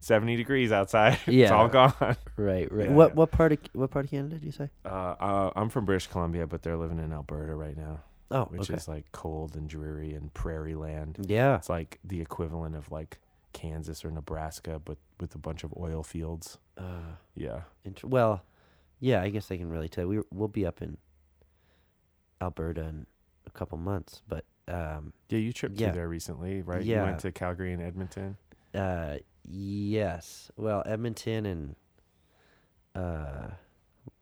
70 0.00 0.36
degrees 0.36 0.70
outside. 0.72 1.14
it's 1.26 1.28
Yeah. 1.34 1.50
all 1.54 1.68
gone." 1.68 1.92
Right, 2.36 2.70
right. 2.70 2.88
Yeah, 2.88 2.94
what 2.94 3.10
yeah. 3.10 3.14
what 3.14 3.30
part 3.32 3.52
of 3.52 3.58
what 3.72 3.90
part 3.90 4.04
of 4.04 4.10
Canada 4.12 4.36
did 4.36 4.44
you 4.44 4.52
say? 4.52 4.70
Uh, 4.84 4.88
uh, 5.20 5.50
I'm 5.56 5.68
from 5.68 5.84
British 5.84 6.06
Columbia, 6.06 6.46
but 6.46 6.62
they're 6.62 6.76
living 6.76 6.98
in 6.98 7.12
Alberta 7.12 7.54
right 7.54 7.76
now, 7.76 8.00
Oh, 8.30 8.44
which 8.44 8.62
okay. 8.70 8.74
is 8.74 8.86
like 8.88 9.10
cold 9.12 9.56
and 9.56 9.68
dreary 9.68 10.14
and 10.14 10.32
prairie 10.34 10.74
land. 10.76 11.16
yeah. 11.26 11.56
It's 11.56 11.68
like 11.68 11.98
the 12.04 12.20
equivalent 12.20 12.76
of 12.76 12.90
like 12.92 13.18
Kansas 13.52 14.04
or 14.04 14.10
Nebraska, 14.12 14.80
but 14.84 14.98
with 15.18 15.34
a 15.34 15.38
bunch 15.38 15.64
of 15.64 15.74
oil 15.76 16.02
fields. 16.04 16.58
Uh, 16.76 17.16
Yeah. 17.34 17.62
int- 17.84 18.04
well, 18.04 18.42
yeah, 19.00 19.22
I 19.22 19.28
guess 19.30 19.50
I 19.50 19.56
can 19.56 19.68
really 19.70 19.88
tell. 19.88 20.06
We 20.06 20.20
we'll 20.32 20.48
be 20.48 20.66
up 20.66 20.82
in 20.82 20.96
Alberta 22.40 22.82
in 22.82 23.06
a 23.46 23.50
couple 23.50 23.78
months, 23.78 24.22
but 24.28 24.44
um, 24.68 25.12
Yeah, 25.28 25.38
you 25.38 25.52
tripped 25.52 25.80
Yeah. 25.80 25.88
through 25.88 25.94
there 26.00 26.08
recently, 26.08 26.62
right? 26.62 26.82
Yeah. 26.82 26.98
You 27.00 27.02
went 27.04 27.18
to 27.20 27.32
Calgary 27.32 27.72
and 27.72 27.82
Edmonton. 27.82 28.36
uh, 28.74 29.16
yes. 29.48 30.50
Well, 30.56 30.82
Edmonton 30.86 31.46
and 31.46 31.76
uh, 32.94 33.48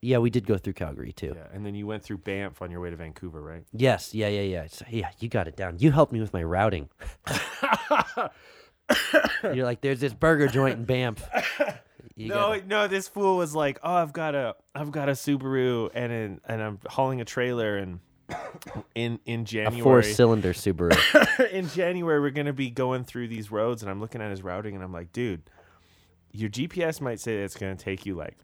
yeah, 0.02 0.18
we 0.18 0.30
did 0.30 0.46
go 0.46 0.56
through 0.58 0.74
Calgary 0.74 1.12
too. 1.12 1.32
Yeah, 1.36 1.46
and 1.52 1.64
then 1.66 1.74
you 1.74 1.86
went 1.86 2.02
through 2.02 2.18
Banff 2.18 2.60
on 2.62 2.70
your 2.70 2.80
way 2.80 2.90
to 2.90 2.96
Vancouver, 2.96 3.40
right? 3.40 3.64
Yes, 3.72 4.14
yeah, 4.14 4.28
yeah, 4.28 4.42
yeah. 4.42 4.66
So, 4.68 4.84
yeah, 4.88 5.10
you 5.18 5.28
got 5.28 5.48
it 5.48 5.56
down. 5.56 5.76
You 5.78 5.90
helped 5.92 6.12
me 6.12 6.20
with 6.20 6.32
my 6.32 6.42
routing. 6.42 6.88
You're 9.42 9.64
like, 9.64 9.80
there's 9.80 10.00
this 10.00 10.14
burger 10.14 10.46
joint 10.48 10.78
in 10.78 10.84
Banff. 10.84 11.22
You 12.16 12.28
no, 12.28 12.34
gotta- 12.34 12.66
no, 12.66 12.88
this 12.88 13.08
fool 13.08 13.36
was 13.36 13.54
like, 13.54 13.78
"Oh, 13.82 13.94
I've 13.94 14.12
got 14.12 14.34
a, 14.34 14.56
I've 14.74 14.90
got 14.90 15.10
a 15.10 15.12
Subaru, 15.12 15.90
and 15.94 16.12
an, 16.12 16.40
and 16.48 16.62
I'm 16.62 16.78
hauling 16.86 17.20
a 17.20 17.26
trailer, 17.26 17.76
and 17.76 18.00
in 18.94 19.20
in 19.26 19.44
January, 19.44 19.66
a 19.66 19.70
January, 19.70 20.02
four-cylinder 20.02 20.52
Subaru. 20.54 21.50
in 21.52 21.68
January, 21.68 22.20
we're 22.20 22.30
gonna 22.30 22.54
be 22.54 22.70
going 22.70 23.04
through 23.04 23.28
these 23.28 23.50
roads, 23.50 23.82
and 23.82 23.90
I'm 23.90 24.00
looking 24.00 24.22
at 24.22 24.30
his 24.30 24.42
routing, 24.42 24.74
and 24.74 24.82
I'm 24.82 24.92
like, 24.92 25.12
dude, 25.12 25.42
your 26.32 26.48
GPS 26.48 27.02
might 27.02 27.20
say 27.20 27.36
it's 27.42 27.56
gonna 27.56 27.76
take 27.76 28.06
you 28.06 28.14
like 28.14 28.38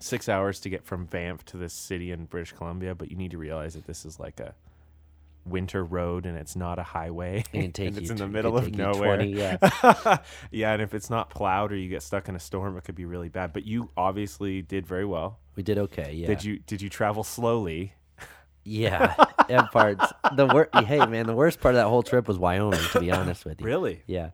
six 0.00 0.28
hours 0.28 0.58
to 0.60 0.68
get 0.70 0.84
from 0.84 1.04
Banff 1.04 1.44
to 1.44 1.56
this 1.56 1.72
city 1.72 2.10
in 2.10 2.24
British 2.24 2.52
Columbia, 2.52 2.94
but 2.94 3.10
you 3.10 3.16
need 3.16 3.30
to 3.30 3.38
realize 3.38 3.74
that 3.74 3.86
this 3.86 4.04
is 4.04 4.18
like 4.18 4.40
a 4.40 4.54
winter 5.44 5.84
road, 5.84 6.26
and 6.26 6.36
it's 6.36 6.54
not 6.56 6.78
a 6.78 6.82
highway, 6.82 7.44
And 7.54 7.74
take 7.74 7.88
and 7.88 7.98
it's 7.98 8.10
in 8.10 8.16
the 8.16 8.26
tw- 8.26 8.30
middle 8.30 8.56
of 8.56 8.64
it'd 8.64 8.74
take 8.74 8.86
you 8.86 8.92
nowhere. 8.92 9.16
20, 9.16 9.32
yeah. 9.32 10.18
yeah, 10.50 10.72
and 10.72 10.82
if 10.82 10.94
it's 10.94 11.10
not 11.10 11.30
plowed 11.30 11.72
or 11.72 11.76
you 11.76 11.88
get 11.88 12.02
stuck 12.02 12.28
in 12.28 12.36
a 12.36 12.40
storm, 12.40 12.76
it 12.76 12.84
could 12.84 12.94
be 12.94 13.04
really 13.04 13.28
bad. 13.28 13.52
But 13.52 13.64
you 13.66 13.90
obviously 13.96 14.62
did 14.62 14.86
very 14.86 15.04
well. 15.04 15.38
We 15.56 15.62
did 15.62 15.78
okay. 15.78 16.12
Yeah. 16.12 16.26
Did 16.28 16.44
you 16.44 16.58
did 16.60 16.80
you 16.82 16.88
travel 16.88 17.24
slowly? 17.24 17.94
Yeah. 18.64 19.14
that 19.48 19.72
part's 19.72 20.12
the 20.36 20.46
wor- 20.46 20.68
Hey, 20.84 21.04
man, 21.06 21.26
the 21.26 21.34
worst 21.34 21.60
part 21.60 21.74
of 21.74 21.78
that 21.80 21.88
whole 21.88 22.02
trip 22.02 22.28
was 22.28 22.38
Wyoming. 22.38 22.80
To 22.92 23.00
be 23.00 23.10
honest 23.10 23.44
with 23.44 23.60
you. 23.60 23.66
Really? 23.66 24.02
Yeah. 24.06 24.30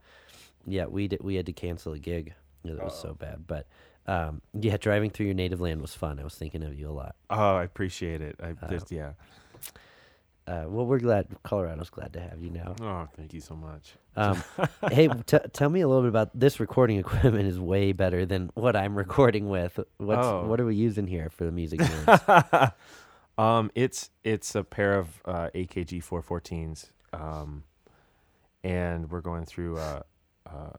Yeah. 0.67 0.87
We 0.87 1.09
did. 1.09 1.23
We 1.23 1.37
had 1.37 1.47
to 1.47 1.53
cancel 1.53 1.93
a 1.93 1.99
gig. 1.99 2.35
It 2.65 2.83
was 2.83 3.01
so 3.01 3.15
bad, 3.15 3.47
but 3.47 3.69
um, 4.09 4.43
yeah, 4.53 4.77
driving 4.77 5.11
through 5.11 5.27
your 5.27 5.35
native 5.37 5.61
land 5.61 5.81
was 5.81 5.95
fun. 5.95 6.19
I 6.19 6.25
was 6.25 6.35
thinking 6.35 6.65
of 6.65 6.75
you 6.77 6.89
a 6.89 6.93
lot. 6.93 7.15
Oh, 7.31 7.57
I 7.57 7.63
appreciate 7.63 8.21
it. 8.21 8.37
I 8.43 8.51
Uh, 8.61 8.69
just 8.69 8.91
yeah. 8.91 9.13
Uh, 10.47 10.65
well, 10.69 10.87
we're 10.87 11.01
glad. 11.01 11.27
Colorado's 11.43 11.91
glad 11.91 12.13
to 12.13 12.21
have 12.21 12.41
you 12.41 12.51
now. 12.51 12.77
Oh, 12.81 13.09
thank 13.17 13.35
you 13.35 13.41
so 13.41 13.57
much. 13.57 13.95
Um, 14.15 14.43
hey, 14.93 15.09
t- 15.27 15.39
tell 15.53 15.69
me 15.69 15.81
a 15.81 15.89
little 15.89 16.03
bit 16.03 16.09
about 16.09 16.39
this 16.39 16.61
recording 16.61 16.99
equipment. 17.05 17.47
Is 17.49 17.59
way 17.59 17.91
better 17.93 18.25
than 18.25 18.51
what 18.55 18.77
I'm 18.77 18.97
recording 18.97 19.49
with. 19.49 19.81
What's 19.99 20.25
Oh. 20.27 20.47
what 20.47 20.61
are 20.61 20.65
we 20.67 20.77
using 20.77 21.09
here 21.09 21.31
for 21.31 21.45
the 21.45 21.51
music? 21.53 21.81
um, 23.39 23.71
it's 23.75 24.11
it's 24.23 24.55
a 24.55 24.63
pair 24.63 24.99
of 24.99 25.21
uh, 25.25 25.49
AKG 25.55 26.05
414s, 26.05 26.91
um, 27.13 27.65
and 28.63 29.11
we're 29.11 29.21
going 29.23 29.47
through 29.47 29.79
uh, 29.79 30.03
uh, 30.49 30.71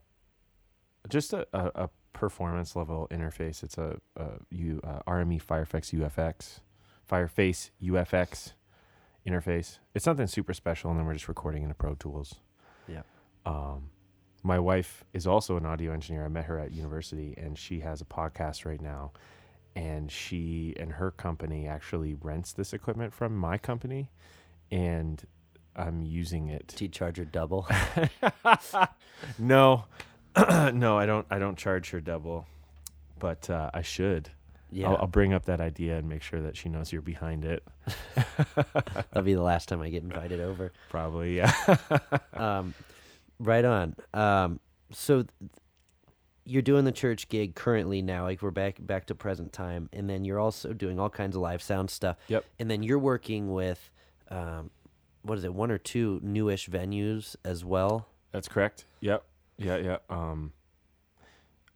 just 1.08 1.32
a, 1.34 1.46
a, 1.52 1.84
a 1.84 1.90
performance 2.14 2.74
level 2.74 3.06
interface. 3.10 3.62
It's 3.62 3.76
a, 3.78 3.98
a 4.16 4.26
U, 4.50 4.80
uh, 4.82 5.00
RME 5.06 5.42
Fireface 5.42 5.92
UFX, 5.98 6.60
Fireface 7.08 7.70
UFX 7.82 8.52
interface. 9.26 9.78
It's 9.94 10.04
something 10.04 10.26
super 10.26 10.54
special, 10.54 10.90
and 10.90 10.98
then 10.98 11.06
we're 11.06 11.14
just 11.14 11.28
recording 11.28 11.62
in 11.62 11.70
a 11.70 11.74
Pro 11.74 11.94
Tools. 11.94 12.36
Yeah. 12.86 13.02
Um, 13.46 13.90
my 14.42 14.58
wife 14.58 15.04
is 15.12 15.26
also 15.26 15.56
an 15.56 15.66
audio 15.66 15.92
engineer. 15.92 16.24
I 16.24 16.28
met 16.28 16.44
her 16.46 16.58
at 16.58 16.72
university, 16.72 17.34
and 17.36 17.58
she 17.58 17.80
has 17.80 18.00
a 18.00 18.04
podcast 18.04 18.64
right 18.64 18.80
now. 18.80 19.12
And 19.76 20.10
she 20.10 20.74
and 20.78 20.92
her 20.92 21.10
company 21.10 21.68
actually 21.68 22.14
rents 22.14 22.52
this 22.52 22.72
equipment 22.72 23.12
from 23.12 23.36
my 23.36 23.58
company, 23.58 24.10
and 24.70 25.24
I'm 25.76 26.02
using 26.02 26.48
it. 26.48 26.68
T 26.68 26.88
charger 26.88 27.24
double. 27.24 27.68
no, 29.38 29.84
no, 30.72 30.98
I 30.98 31.06
don't. 31.06 31.26
I 31.30 31.38
don't 31.38 31.56
charge 31.56 31.90
her 31.90 32.00
double, 32.00 32.46
but 33.18 33.48
uh, 33.50 33.70
I 33.72 33.82
should. 33.82 34.30
Yeah, 34.70 34.90
I'll, 34.90 34.96
I'll 34.98 35.06
bring 35.06 35.32
up 35.32 35.46
that 35.46 35.60
idea 35.60 35.96
and 35.96 36.08
make 36.08 36.22
sure 36.22 36.40
that 36.42 36.56
she 36.56 36.68
knows 36.68 36.92
you're 36.92 37.02
behind 37.02 37.44
it. 37.44 37.62
that'll 38.14 39.22
be 39.22 39.34
the 39.34 39.42
last 39.42 39.68
time 39.68 39.80
I 39.80 39.88
get 39.88 40.02
invited 40.02 40.40
over. 40.40 40.72
Probably, 40.90 41.36
yeah. 41.36 41.52
Um, 42.34 42.74
right 43.40 43.64
on. 43.64 43.96
Um, 44.14 44.60
so 44.92 45.22
th- 45.22 45.50
you're 46.44 46.62
doing 46.62 46.84
the 46.84 46.92
church 46.92 47.28
gig 47.28 47.54
currently 47.54 48.00
now, 48.00 48.24
like 48.24 48.42
we're 48.42 48.50
back 48.50 48.76
back 48.80 49.06
to 49.06 49.14
present 49.14 49.52
time, 49.52 49.88
and 49.92 50.08
then 50.08 50.24
you're 50.24 50.38
also 50.38 50.72
doing 50.72 50.98
all 51.00 51.10
kinds 51.10 51.36
of 51.36 51.42
live 51.42 51.62
sound 51.62 51.90
stuff. 51.90 52.16
Yep. 52.28 52.44
And 52.58 52.70
then 52.70 52.82
you're 52.82 52.98
working 52.98 53.52
with, 53.52 53.90
um, 54.30 54.70
what 55.22 55.36
is 55.36 55.44
it, 55.44 55.52
one 55.52 55.70
or 55.70 55.78
two 55.78 56.20
newish 56.22 56.68
venues 56.68 57.36
as 57.44 57.64
well. 57.64 58.06
That's 58.32 58.48
correct. 58.48 58.84
Yep. 59.00 59.24
Yeah, 59.58 59.76
yeah. 59.76 59.96
Um, 60.08 60.52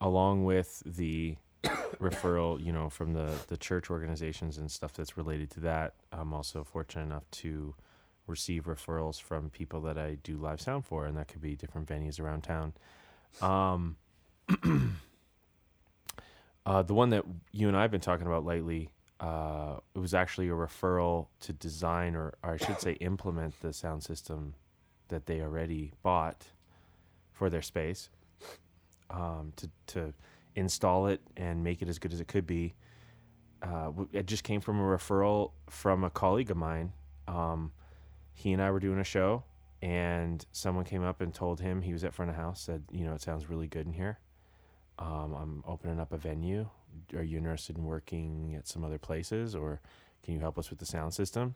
along 0.00 0.44
with 0.44 0.82
the 0.86 1.36
referral, 1.62 2.64
you 2.64 2.72
know, 2.72 2.88
from 2.88 3.12
the 3.12 3.32
the 3.48 3.56
church 3.56 3.90
organizations 3.90 4.58
and 4.58 4.70
stuff 4.70 4.92
that's 4.92 5.16
related 5.16 5.50
to 5.52 5.60
that, 5.60 5.94
I'm 6.12 6.32
also 6.32 6.64
fortunate 6.64 7.04
enough 7.04 7.30
to 7.32 7.74
receive 8.26 8.64
referrals 8.64 9.20
from 9.20 9.50
people 9.50 9.80
that 9.82 9.98
I 9.98 10.16
do 10.22 10.36
live 10.36 10.60
sound 10.60 10.84
for, 10.84 11.06
and 11.06 11.16
that 11.16 11.28
could 11.28 11.40
be 11.40 11.56
different 11.56 11.88
venues 11.88 12.20
around 12.20 12.42
town. 12.42 12.72
Um, 13.40 13.96
uh, 16.66 16.82
the 16.82 16.94
one 16.94 17.10
that 17.10 17.24
you 17.52 17.68
and 17.68 17.76
I 17.76 17.82
have 17.82 17.90
been 17.90 18.00
talking 18.00 18.26
about 18.26 18.44
lately, 18.44 18.90
uh, 19.20 19.76
it 19.94 19.98
was 19.98 20.14
actually 20.14 20.48
a 20.48 20.52
referral 20.52 21.26
to 21.40 21.52
design, 21.52 22.14
or, 22.14 22.34
or 22.42 22.54
I 22.54 22.56
should 22.56 22.80
say, 22.80 22.92
implement 22.94 23.60
the 23.60 23.72
sound 23.72 24.02
system 24.02 24.54
that 25.08 25.26
they 25.26 25.40
already 25.40 25.92
bought 26.02 26.46
for 27.32 27.50
their 27.50 27.62
space 27.62 28.08
um, 29.10 29.52
to 29.56 29.68
to 29.88 30.14
install 30.56 31.06
it 31.06 31.20
and 31.36 31.62
make 31.64 31.82
it 31.82 31.88
as 31.88 31.98
good 31.98 32.12
as 32.12 32.20
it 32.20 32.28
could 32.28 32.46
be. 32.46 32.74
Uh, 33.62 33.92
it 34.12 34.26
just 34.26 34.44
came 34.44 34.60
from 34.60 34.80
a 34.80 34.82
referral 34.82 35.52
from 35.70 36.04
a 36.04 36.10
colleague 36.10 36.50
of 36.50 36.56
mine. 36.56 36.92
Um, 37.28 37.72
he 38.34 38.52
and 38.52 38.60
I 38.60 38.70
were 38.70 38.80
doing 38.80 38.98
a 38.98 39.04
show, 39.04 39.44
and 39.80 40.44
someone 40.52 40.84
came 40.84 41.04
up 41.04 41.20
and 41.20 41.32
told 41.32 41.60
him 41.60 41.82
he 41.82 41.92
was 41.92 42.02
at 42.02 42.12
front 42.12 42.30
of 42.30 42.36
house. 42.36 42.60
Said, 42.60 42.82
you 42.90 43.04
know, 43.04 43.14
it 43.14 43.20
sounds 43.20 43.48
really 43.48 43.68
good 43.68 43.86
in 43.86 43.92
here. 43.92 44.18
Um, 44.98 45.34
I'm 45.34 45.64
opening 45.66 46.00
up 46.00 46.12
a 46.12 46.16
venue. 46.16 46.68
Are 47.14 47.22
you 47.22 47.38
interested 47.38 47.78
in 47.78 47.84
working 47.84 48.54
at 48.56 48.66
some 48.66 48.84
other 48.84 48.98
places, 48.98 49.54
or 49.54 49.80
can 50.22 50.34
you 50.34 50.40
help 50.40 50.58
us 50.58 50.70
with 50.70 50.78
the 50.78 50.86
sound 50.86 51.14
system? 51.14 51.54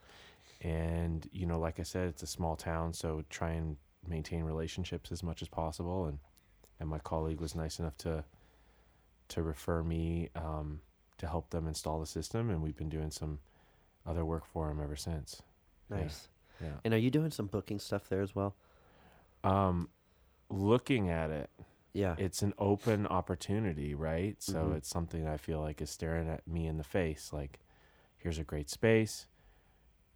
And 0.63 1.29
you 1.33 1.47
know, 1.47 1.59
like 1.59 1.81
I 1.81 1.83
said, 1.83 2.09
it's 2.09 2.23
a 2.23 2.27
small 2.27 2.57
town, 2.57 2.93
so 2.93 3.25
try 3.31 3.51
and 3.51 3.77
maintain 4.07 4.45
relationships 4.45 5.11
as 5.11 5.23
much 5.23 5.43
as 5.43 5.49
possible. 5.49 6.07
And 6.07 6.19
and 6.79 6.89
my 6.89 6.99
colleague 6.99 7.41
was 7.41 7.55
nice 7.55 7.79
enough 7.79 7.97
to 7.99 8.25
to 9.29 9.43
refer 9.43 9.83
me 9.83 10.31
um, 10.35 10.81
to 11.19 11.27
help 11.27 11.51
them 11.51 11.67
install 11.67 12.01
the 12.01 12.07
system, 12.07 12.51
and 12.51 12.63
we've 12.63 12.77
been 12.77 12.89
doing 12.89 13.11
some 13.11 13.39
other 14.07 14.25
work 14.25 14.47
for 14.47 14.69
them 14.69 14.81
ever 14.81 14.97
since. 14.97 15.43
Nice. 15.91 16.29
Yeah. 16.61 16.69
And 16.85 16.95
are 16.95 16.99
you 16.99 17.11
doing 17.11 17.31
some 17.31 17.47
booking 17.47 17.79
stuff 17.79 18.09
there 18.09 18.23
as 18.23 18.35
well? 18.35 18.55
Um, 19.45 19.89
looking 20.49 21.11
at 21.11 21.31
it, 21.31 21.51
Yeah. 21.93 22.15
it's 22.19 22.43
an 22.43 22.55
open 22.59 23.07
opportunity, 23.07 23.95
right? 23.95 24.41
So 24.43 24.67
Mhm. 24.67 24.77
it's 24.77 24.89
something 24.89 25.27
I 25.27 25.37
feel 25.37 25.61
like 25.61 25.81
is 25.81 25.91
staring 25.91 26.29
at 26.29 26.47
me 26.47 26.67
in 26.67 26.77
the 26.79 26.85
face. 26.85 27.33
Like, 27.33 27.61
here's 28.17 28.39
a 28.39 28.45
great 28.45 28.69
space. 28.71 29.27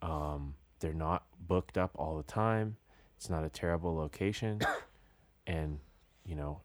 Um, 0.01 0.55
they're 0.79 0.93
not 0.93 1.27
booked 1.39 1.77
up 1.77 1.91
all 1.95 2.17
the 2.17 2.23
time. 2.23 2.77
It's 3.17 3.29
not 3.29 3.43
a 3.43 3.49
terrible 3.49 3.95
location, 3.95 4.59
and 5.47 5.79
you 6.25 6.35
know, 6.35 6.61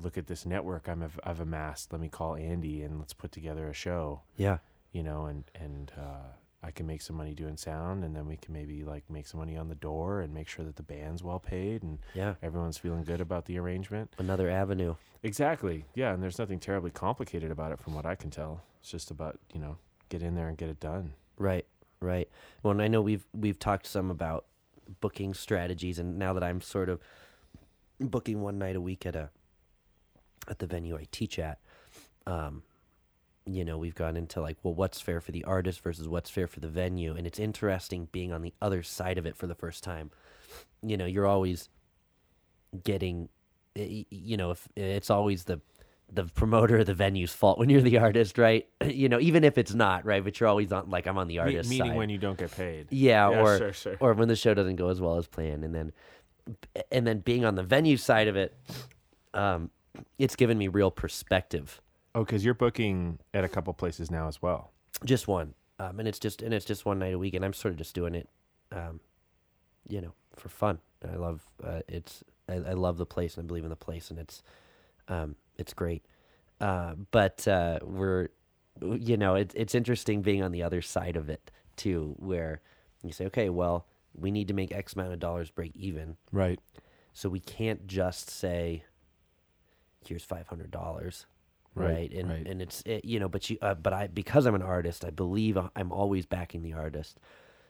look 0.00 0.16
at 0.18 0.26
this 0.26 0.44
network 0.46 0.88
I'm 0.88 1.02
I've, 1.02 1.18
I've 1.24 1.40
amassed. 1.40 1.92
Let 1.92 2.00
me 2.00 2.08
call 2.08 2.36
Andy 2.36 2.82
and 2.82 2.98
let's 2.98 3.12
put 3.12 3.32
together 3.32 3.68
a 3.68 3.74
show. 3.74 4.22
yeah. 4.36 4.58
You 4.92 5.02
know, 5.02 5.24
and 5.26 5.44
and 5.54 5.90
uh, 5.98 6.28
I 6.62 6.70
can 6.70 6.86
make 6.86 7.00
some 7.02 7.16
money 7.16 7.34
doing 7.34 7.56
sound, 7.56 8.04
and 8.04 8.14
then 8.14 8.26
we 8.26 8.36
can 8.36 8.52
maybe 8.52 8.84
like 8.84 9.08
make 9.10 9.26
some 9.26 9.40
money 9.40 9.56
on 9.56 9.68
the 9.68 9.74
door 9.74 10.20
and 10.20 10.32
make 10.34 10.48
sure 10.48 10.64
that 10.66 10.76
the 10.76 10.82
band's 10.82 11.22
well 11.22 11.40
paid 11.40 11.82
and 11.82 11.98
Yeah. 12.14 12.34
everyone's 12.42 12.76
feeling 12.78 13.02
good 13.04 13.20
about 13.20 13.46
the 13.46 13.58
arrangement. 13.58 14.12
Another 14.18 14.50
avenue. 14.50 14.94
Exactly. 15.22 15.86
Yeah, 15.94 16.12
and 16.12 16.22
there's 16.22 16.38
nothing 16.38 16.58
terribly 16.60 16.90
complicated 16.90 17.50
about 17.50 17.72
it 17.72 17.78
from 17.80 17.94
what 17.94 18.04
I 18.04 18.14
can 18.14 18.28
tell. 18.30 18.62
It's 18.80 18.90
just 18.90 19.10
about, 19.10 19.38
you 19.54 19.60
know, 19.60 19.76
get 20.10 20.22
in 20.22 20.34
there 20.34 20.48
and 20.48 20.58
get 20.58 20.68
it 20.68 20.78
done. 20.78 21.14
Right, 21.38 21.64
right. 22.00 22.28
Well, 22.62 22.72
and 22.72 22.82
I 22.82 22.88
know 22.88 23.00
we've 23.00 23.24
we've 23.32 23.58
talked 23.58 23.86
some 23.86 24.10
about 24.10 24.44
booking 25.00 25.32
strategies, 25.32 25.98
and 25.98 26.18
now 26.18 26.32
that 26.34 26.42
I'm 26.44 26.60
sort 26.60 26.88
of 26.90 27.00
booking 27.98 28.42
one 28.42 28.58
night 28.58 28.76
a 28.76 28.80
week 28.80 29.06
at 29.06 29.16
a 29.16 29.30
at 30.48 30.58
the 30.58 30.66
venue 30.66 30.96
I 30.96 31.06
teach 31.10 31.38
at, 31.38 31.58
um, 32.26 32.62
you 33.46 33.64
know, 33.64 33.76
we've 33.78 33.94
gone 33.94 34.16
into 34.16 34.40
like, 34.40 34.56
well, 34.62 34.74
what's 34.74 35.00
fair 35.00 35.20
for 35.20 35.32
the 35.32 35.44
artist 35.44 35.80
versus 35.82 36.08
what's 36.08 36.30
fair 36.30 36.46
for 36.46 36.60
the 36.60 36.68
venue, 36.68 37.14
and 37.16 37.26
it's 37.26 37.38
interesting 37.38 38.08
being 38.12 38.32
on 38.32 38.42
the 38.42 38.54
other 38.62 38.82
side 38.82 39.18
of 39.18 39.26
it 39.26 39.36
for 39.36 39.46
the 39.46 39.54
first 39.54 39.82
time. 39.82 40.10
You 40.82 40.96
know, 40.96 41.06
you're 41.06 41.26
always 41.26 41.68
getting, 42.84 43.28
y- 43.76 44.06
you 44.10 44.36
know, 44.36 44.50
if 44.52 44.68
it's 44.76 45.10
always 45.10 45.44
the 45.44 45.60
the 46.14 46.24
promoter 46.24 46.76
of 46.76 46.84
the 46.84 46.92
venue's 46.92 47.32
fault 47.32 47.58
when 47.58 47.70
you're 47.70 47.80
the 47.80 47.96
artist, 47.96 48.36
right? 48.36 48.68
you 48.86 49.08
know, 49.08 49.18
even 49.18 49.44
if 49.44 49.56
it's 49.56 49.72
not, 49.72 50.04
right? 50.04 50.22
But 50.22 50.38
you're 50.38 50.48
always 50.48 50.70
on 50.70 50.90
like 50.90 51.06
I'm 51.06 51.16
on 51.16 51.26
the 51.26 51.34
Me- 51.36 51.38
artist 51.40 51.70
meaning 51.70 51.88
side. 51.92 51.96
when 51.96 52.10
you 52.10 52.18
don't 52.18 52.36
get 52.38 52.50
paid. 52.52 52.88
yeah, 52.90 53.30
Yeah, 53.30 53.40
or 53.40 53.58
sure, 53.58 53.72
sure. 53.72 53.96
or 53.98 54.12
when 54.12 54.28
the 54.28 54.36
show 54.36 54.52
doesn't 54.54 54.76
go 54.76 54.88
as 54.88 55.00
well 55.00 55.16
as 55.16 55.26
planned, 55.26 55.64
and 55.64 55.74
then 55.74 55.92
and 56.90 57.06
then 57.06 57.20
being 57.20 57.44
on 57.44 57.54
the 57.54 57.62
venue 57.62 57.96
side 57.96 58.28
of 58.28 58.36
it, 58.36 58.54
um, 59.32 59.70
it's 60.18 60.36
given 60.36 60.58
me 60.58 60.68
real 60.68 60.90
perspective. 60.90 61.80
Oh, 62.14 62.24
because 62.24 62.44
you're 62.44 62.54
booking 62.54 63.18
at 63.32 63.44
a 63.44 63.48
couple 63.48 63.72
places 63.74 64.10
now 64.10 64.28
as 64.28 64.42
well. 64.42 64.70
Just 65.04 65.26
one, 65.28 65.54
um, 65.78 65.98
and 65.98 66.06
it's 66.06 66.18
just 66.18 66.42
and 66.42 66.52
it's 66.54 66.66
just 66.66 66.84
one 66.84 66.98
night 66.98 67.14
a 67.14 67.18
week, 67.18 67.34
and 67.34 67.44
I'm 67.44 67.52
sort 67.54 67.72
of 67.72 67.78
just 67.78 67.94
doing 67.94 68.14
it, 68.14 68.28
um, 68.70 69.00
you 69.88 70.00
know, 70.00 70.12
for 70.36 70.48
fun. 70.48 70.78
I 71.10 71.16
love 71.16 71.42
uh, 71.64 71.80
it's 71.88 72.22
I, 72.48 72.54
I 72.54 72.72
love 72.74 72.98
the 72.98 73.06
place 73.06 73.36
and 73.36 73.44
I 73.44 73.46
believe 73.46 73.64
in 73.64 73.70
the 73.70 73.76
place, 73.76 74.10
and 74.10 74.18
it's 74.18 74.42
um, 75.08 75.36
it's 75.56 75.72
great. 75.74 76.04
Uh, 76.60 76.94
but 77.10 77.48
uh, 77.48 77.78
we're 77.82 78.28
you 78.80 79.16
know 79.16 79.34
it's 79.34 79.54
it's 79.56 79.74
interesting 79.74 80.22
being 80.22 80.42
on 80.42 80.52
the 80.52 80.62
other 80.62 80.82
side 80.82 81.16
of 81.16 81.28
it 81.30 81.50
too, 81.76 82.14
where 82.18 82.60
you 83.02 83.10
say, 83.12 83.24
okay, 83.26 83.48
well, 83.48 83.86
we 84.14 84.30
need 84.30 84.46
to 84.48 84.54
make 84.54 84.70
X 84.72 84.92
amount 84.92 85.12
of 85.14 85.18
dollars 85.18 85.50
break 85.50 85.74
even, 85.74 86.16
Right. 86.30 86.60
so 87.14 87.28
we 87.30 87.40
can't 87.40 87.86
just 87.86 88.28
say, 88.30 88.84
here's 90.06 90.24
five 90.24 90.46
hundred 90.48 90.70
dollars 90.70 91.26
Right, 91.74 91.88
right, 91.90 92.12
and 92.12 92.28
right. 92.30 92.46
and 92.46 92.60
it's 92.60 92.82
it, 92.84 93.04
you 93.04 93.18
know 93.18 93.28
but 93.28 93.48
you 93.48 93.56
uh, 93.62 93.74
but 93.74 93.92
i 93.94 94.06
because 94.06 94.44
i'm 94.46 94.54
an 94.54 94.60
artist 94.62 95.04
i 95.06 95.10
believe 95.10 95.56
i'm 95.74 95.90
always 95.92 96.26
backing 96.26 96.62
the 96.62 96.74
artist 96.74 97.18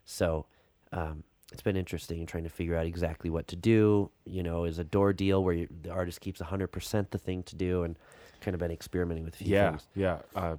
so 0.04 0.46
um 0.92 1.22
it's 1.52 1.62
been 1.62 1.76
interesting 1.76 2.26
trying 2.26 2.42
to 2.44 2.50
figure 2.50 2.76
out 2.76 2.86
exactly 2.86 3.30
what 3.30 3.46
to 3.46 3.54
do 3.56 4.10
you 4.24 4.42
know 4.42 4.64
is 4.64 4.78
a 4.78 4.84
door 4.84 5.12
deal 5.12 5.44
where 5.44 5.54
you, 5.54 5.68
the 5.82 5.90
artist 5.90 6.20
keeps 6.20 6.40
100% 6.40 7.10
the 7.10 7.18
thing 7.18 7.42
to 7.44 7.54
do 7.54 7.82
and 7.84 7.96
kind 8.40 8.54
of 8.54 8.58
been 8.58 8.70
experimenting 8.72 9.22
with 9.24 9.34
a 9.34 9.36
few 9.38 9.48
Yeah. 9.54 9.70
things 9.70 9.86
Yeah. 9.94 10.18
Uh, 10.34 10.56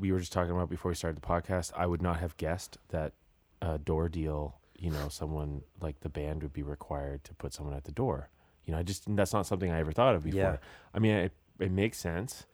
we 0.00 0.10
were 0.10 0.18
just 0.20 0.32
talking 0.32 0.52
about 0.52 0.70
before 0.70 0.90
we 0.90 0.94
started 0.94 1.20
the 1.20 1.26
podcast. 1.26 1.70
I 1.76 1.84
would 1.86 2.00
not 2.00 2.20
have 2.20 2.34
guessed 2.38 2.78
that 2.88 3.12
a 3.60 3.76
door 3.76 4.08
deal, 4.08 4.54
you 4.78 4.90
know, 4.90 5.08
someone 5.10 5.60
like 5.82 6.00
the 6.00 6.08
band 6.08 6.42
would 6.42 6.54
be 6.54 6.62
required 6.62 7.24
to 7.24 7.34
put 7.34 7.52
someone 7.52 7.74
at 7.76 7.84
the 7.84 7.92
door. 7.92 8.30
You 8.66 8.72
know, 8.72 8.78
I 8.78 8.82
just, 8.82 9.04
that's 9.16 9.32
not 9.32 9.46
something 9.46 9.70
I 9.70 9.78
ever 9.80 9.92
thought 9.92 10.14
of 10.14 10.24
before. 10.24 10.40
Yeah. 10.40 10.56
I 10.92 10.98
mean, 10.98 11.14
it, 11.16 11.32
it 11.58 11.70
makes 11.70 11.98
sense. 11.98 12.46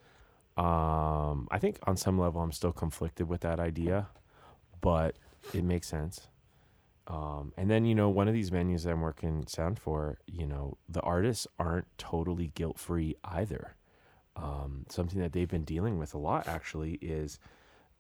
Um, 0.57 1.49
I 1.51 1.59
think 1.59 1.79
on 1.85 1.97
some 1.97 2.19
level 2.19 2.43
I'm 2.43 2.53
still 2.53 2.73
conflicted 2.73 3.29
with 3.29 3.41
that 3.41 3.59
idea, 3.59 4.09
but 4.81 5.17
it 5.55 5.65
makes 5.65 5.89
sense. 5.89 6.29
Um, 7.07 7.53
and 7.57 7.71
then, 7.71 7.85
you 7.85 7.95
know, 7.95 8.09
one 8.09 8.29
of 8.29 8.35
these 8.35 8.51
venues 8.51 8.85
that 8.85 8.91
I'm 8.91 9.01
working 9.01 9.47
sound 9.47 9.79
for, 9.79 10.19
you 10.27 10.47
know, 10.47 10.77
the 10.89 11.01
artists 11.01 11.47
aren't 11.59 11.87
totally 11.99 12.53
guilt 12.55 12.79
free 12.79 13.17
either. 13.25 13.77
Um, 14.37 14.87
something 14.89 15.21
that 15.21 15.33
they've 15.33 15.49
been 15.49 15.65
dealing 15.65 15.99
with 15.99 16.15
a 16.15 16.19
lot 16.19 16.47
actually 16.47 16.95
is 17.03 17.39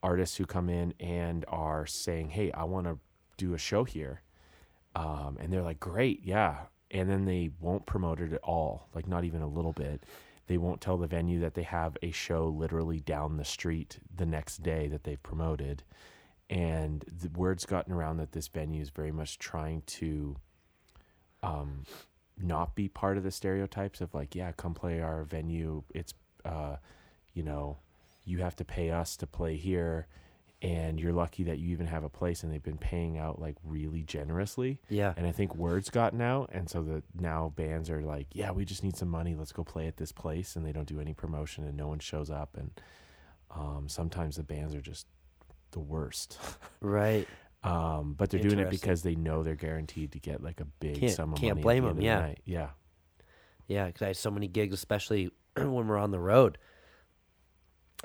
artists 0.02 0.36
who 0.36 0.46
come 0.46 0.68
in 0.68 0.94
and 1.00 1.44
are 1.48 1.84
saying, 1.86 2.30
Hey, 2.30 2.52
I 2.52 2.64
want 2.64 2.86
to 2.86 2.98
do 3.36 3.54
a 3.54 3.58
show 3.58 3.84
here. 3.84 4.22
Um, 4.94 5.36
and 5.40 5.52
they're 5.52 5.62
like, 5.62 5.80
Great, 5.80 6.20
yeah. 6.24 6.66
And 6.92 7.08
then 7.10 7.24
they 7.24 7.50
won't 7.58 7.86
promote 7.86 8.20
it 8.20 8.32
at 8.32 8.42
all, 8.42 8.88
like 8.94 9.08
not 9.08 9.24
even 9.24 9.42
a 9.42 9.48
little 9.48 9.72
bit. 9.72 10.04
They 10.46 10.58
won't 10.58 10.80
tell 10.80 10.98
the 10.98 11.06
venue 11.06 11.40
that 11.40 11.54
they 11.54 11.62
have 11.62 11.96
a 12.02 12.10
show 12.10 12.48
literally 12.48 13.00
down 13.00 13.36
the 13.36 13.44
street 13.44 13.98
the 14.14 14.26
next 14.26 14.62
day 14.62 14.88
that 14.88 15.04
they've 15.04 15.22
promoted. 15.22 15.82
And 16.50 17.04
the 17.06 17.30
word's 17.30 17.64
gotten 17.64 17.92
around 17.92 18.18
that 18.18 18.32
this 18.32 18.48
venue 18.48 18.82
is 18.82 18.90
very 18.90 19.12
much 19.12 19.38
trying 19.38 19.82
to 19.86 20.36
um 21.42 21.84
not 22.40 22.74
be 22.74 22.88
part 22.88 23.16
of 23.16 23.24
the 23.24 23.30
stereotypes 23.30 24.00
of 24.00 24.14
like 24.14 24.34
yeah 24.34 24.52
come 24.52 24.74
play 24.74 25.00
our 25.00 25.24
venue. 25.24 25.82
It's 25.94 26.12
uh 26.44 26.76
you 27.32 27.42
know 27.42 27.78
you 28.24 28.38
have 28.38 28.56
to 28.56 28.64
pay 28.64 28.90
us 28.90 29.16
to 29.16 29.26
play 29.26 29.56
here 29.56 30.06
and 30.62 31.00
you're 31.00 31.12
lucky 31.12 31.42
that 31.42 31.58
you 31.58 31.70
even 31.72 31.86
have 31.88 32.04
a 32.04 32.08
place 32.08 32.44
and 32.44 32.52
they've 32.52 32.62
been 32.62 32.78
paying 32.78 33.18
out 33.18 33.40
like 33.40 33.56
really 33.64 34.02
generously 34.04 34.78
yeah 34.88 35.12
and 35.16 35.26
I 35.26 35.32
think 35.32 35.56
word's 35.56 35.90
gotten 35.90 36.20
out, 36.20 36.50
and 36.52 36.70
so 36.70 36.82
the 36.82 37.02
now 37.18 37.52
bands 37.56 37.90
are 37.90 38.00
like, 38.02 38.28
yeah, 38.32 38.52
we 38.52 38.64
just 38.64 38.82
need 38.84 38.96
some 38.96 39.08
money. 39.08 39.34
Let's 39.34 39.52
go 39.52 39.64
play 39.64 39.86
at 39.88 39.96
this 39.96 40.12
place, 40.12 40.54
and 40.56 40.64
they 40.64 40.72
don't 40.72 40.86
do 40.86 41.00
any 41.00 41.14
promotion, 41.14 41.64
and 41.64 41.76
no 41.76 41.88
one 41.88 41.98
shows 41.98 42.30
up, 42.30 42.56
and 42.56 42.70
um, 43.50 43.88
sometimes 43.88 44.36
the 44.36 44.42
bands 44.44 44.74
are 44.74 44.80
just 44.80 45.06
the 45.72 45.80
worst. 45.80 46.38
right 46.80 47.26
um, 47.64 48.14
but 48.18 48.28
they're 48.30 48.40
doing 48.40 48.58
it 48.58 48.70
because 48.70 49.02
they 49.02 49.14
know 49.14 49.42
they're 49.44 49.54
guaranteed 49.54 50.12
to 50.12 50.18
get 50.18 50.42
like 50.42 50.60
a 50.60 50.64
big 50.64 50.98
Can't- 50.98 51.12
sum 51.12 51.32
of 51.32 51.38
can't 51.38 51.54
money. 51.56 51.62
blame 51.62 51.82
the 51.84 51.90
'em, 51.90 51.96
end 51.98 52.30
of 52.30 52.34
the 52.44 52.50
yeah. 52.52 52.60
yeah, 52.60 52.68
Yeah, 53.68 53.86
because 53.86 54.02
I 54.02 54.06
had 54.08 54.16
so 54.16 54.30
many 54.30 54.48
gigs, 54.48 54.74
especially 54.74 55.30
when 55.56 55.86
we're 55.86 55.98
on 55.98 56.10
the 56.10 56.18
road. 56.20 56.58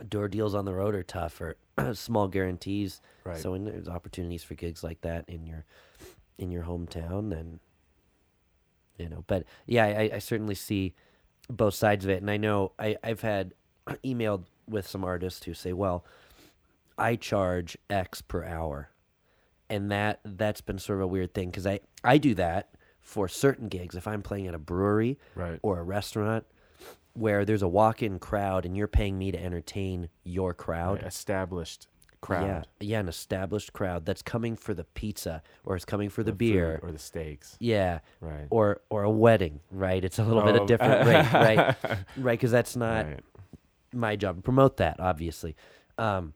Door 0.08 0.30
deals 0.30 0.54
on 0.54 0.66
the 0.66 0.74
road 0.74 0.96
are 0.96 1.04
tough, 1.04 1.42
or 1.42 1.56
small 1.94 2.28
guarantees. 2.28 3.02
right. 3.24 3.38
So 3.38 3.52
when 3.52 3.66
there's 3.66 3.88
opportunities 3.88 4.44
for 4.44 4.56
gigs 4.56 4.84
like 4.84 5.02
that 5.02 5.26
in 5.28 5.46
your 5.46 5.66
in 6.38 6.52
your 6.52 6.64
hometown, 6.64 7.30
then 7.30 7.60
you 8.98 9.10
know. 9.10 9.24
But 9.28 9.46
yeah, 9.66 9.86
I, 9.86 10.12
I 10.16 10.20
certainly 10.20 10.56
see 10.56 10.94
both 11.50 11.74
sides 11.74 12.06
of 12.06 12.12
it, 12.12 12.22
and 12.22 12.30
I 12.30 12.38
know 12.38 12.74
I, 12.78 12.98
I've 13.04 13.22
had 13.22 13.54
emailed 14.06 14.46
with 14.68 14.88
some 14.88 15.04
artists 15.04 15.46
who 15.46 15.54
say, 15.54 15.74
"Well, 15.74 16.06
I 16.98 17.16
charge 17.16 17.78
X 17.90 18.22
per 18.22 18.44
hour," 18.44 18.92
and 19.70 19.92
that 19.92 20.20
that's 20.24 20.62
been 20.62 20.80
sort 20.80 21.00
of 21.00 21.04
a 21.04 21.08
weird 21.08 21.34
thing 21.34 21.50
because 21.50 21.66
I 21.66 21.80
I 22.04 22.18
do 22.18 22.36
that 22.36 22.70
for 23.00 23.28
certain 23.28 23.70
gigs 23.70 23.96
if 23.96 24.06
I'm 24.06 24.22
playing 24.22 24.48
at 24.48 24.54
a 24.54 24.60
brewery 24.60 25.18
right. 25.34 25.60
or 25.64 25.80
a 25.80 25.84
restaurant 25.84 26.46
where 27.17 27.45
there's 27.45 27.62
a 27.63 27.67
walk-in 27.67 28.19
crowd 28.19 28.65
and 28.65 28.77
you're 28.77 28.88
paying 28.88 29.17
me 29.17 29.32
to 29.32 29.41
entertain 29.43 30.10
your 30.23 30.53
crowd. 30.53 30.99
Right, 30.99 31.08
Established 31.08 31.88
crowd. 32.21 32.65
Yeah, 32.80 32.88
yeah, 32.88 32.99
an 32.99 33.08
established 33.10 33.73
crowd 33.73 34.06
that's 34.06 34.21
coming 34.21 34.56
for 34.56 34.73
the 34.73 34.84
pizza 34.84 35.41
or 35.63 35.75
it's 35.75 35.86
coming 35.86 36.10
for 36.10 36.23
the, 36.23 36.32
food 36.32 36.38
beer. 36.38 36.80
or 36.84 36.91
the 36.91 36.99
steaks. 36.99 37.58
yeah, 37.60 37.99
Right. 38.21 38.47
or 38.49 38.82
or 38.89 39.03
a 39.03 39.10
wedding, 39.10 39.60
right? 39.71 40.03
It's 40.03 40.19
a 40.19 40.23
little 40.23 40.43
bit 40.43 40.56
Oh, 40.56 40.62
of 40.63 40.67
different 40.67 41.08
rate, 41.08 41.34
right? 41.34 41.75
Right, 42.17 42.34
because 42.39 42.51
that's 42.51 42.75
not 42.75 43.06
right. 43.06 43.19
my 43.93 44.15
job 44.15 44.36
to 44.38 44.41
promote 44.41 44.77
that, 44.77 44.99
obviously. 44.99 45.56
Um, 45.97 46.34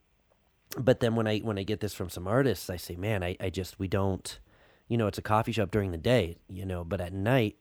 but 0.78 1.00
then 1.00 1.16
when 1.16 1.28
I 1.28 1.40
when 1.40 1.58
I 1.60 1.64
get 1.64 1.80
this 1.80 1.94
from 1.94 2.10
some 2.10 2.28
artists, 2.28 2.70
I 2.70 2.78
say, 2.78 2.96
man, 2.96 3.24
I, 3.24 3.36
I 3.40 3.50
just 3.50 3.78
we 3.80 3.88
don't, 3.88 4.40
you 4.88 4.98
know, 4.98 5.08
it's 5.08 5.18
a 5.18 5.22
coffee 5.24 5.52
shop 5.52 5.70
during 5.72 5.92
the 5.92 5.98
day, 5.98 6.38
you 6.48 6.66
know, 6.66 6.84
but 6.84 7.02
at 7.02 7.12
night 7.14 7.58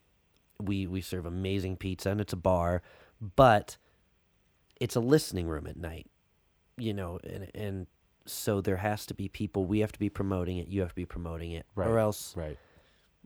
we 0.59 0.85
we 0.87 1.01
serve 1.01 1.25
amazing 1.25 1.75
pizza 1.77 2.09
and 2.11 2.21
it's 2.21 2.33
a 2.33 2.37
bar, 2.37 2.81
but 3.35 3.77
it's 4.79 4.95
a 4.95 4.99
listening 4.99 5.47
room 5.47 5.67
at 5.67 5.77
night, 5.77 6.07
you 6.77 6.93
know, 6.93 7.19
and 7.23 7.49
and 7.55 7.87
so 8.25 8.61
there 8.61 8.77
has 8.77 9.05
to 9.07 9.13
be 9.13 9.27
people. 9.27 9.65
We 9.65 9.79
have 9.79 9.91
to 9.91 9.99
be 9.99 10.09
promoting 10.09 10.57
it. 10.57 10.67
You 10.67 10.81
have 10.81 10.89
to 10.89 10.95
be 10.95 11.05
promoting 11.05 11.51
it, 11.51 11.65
Right. 11.75 11.87
or 11.87 11.97
else 11.99 12.35
Right. 12.37 12.57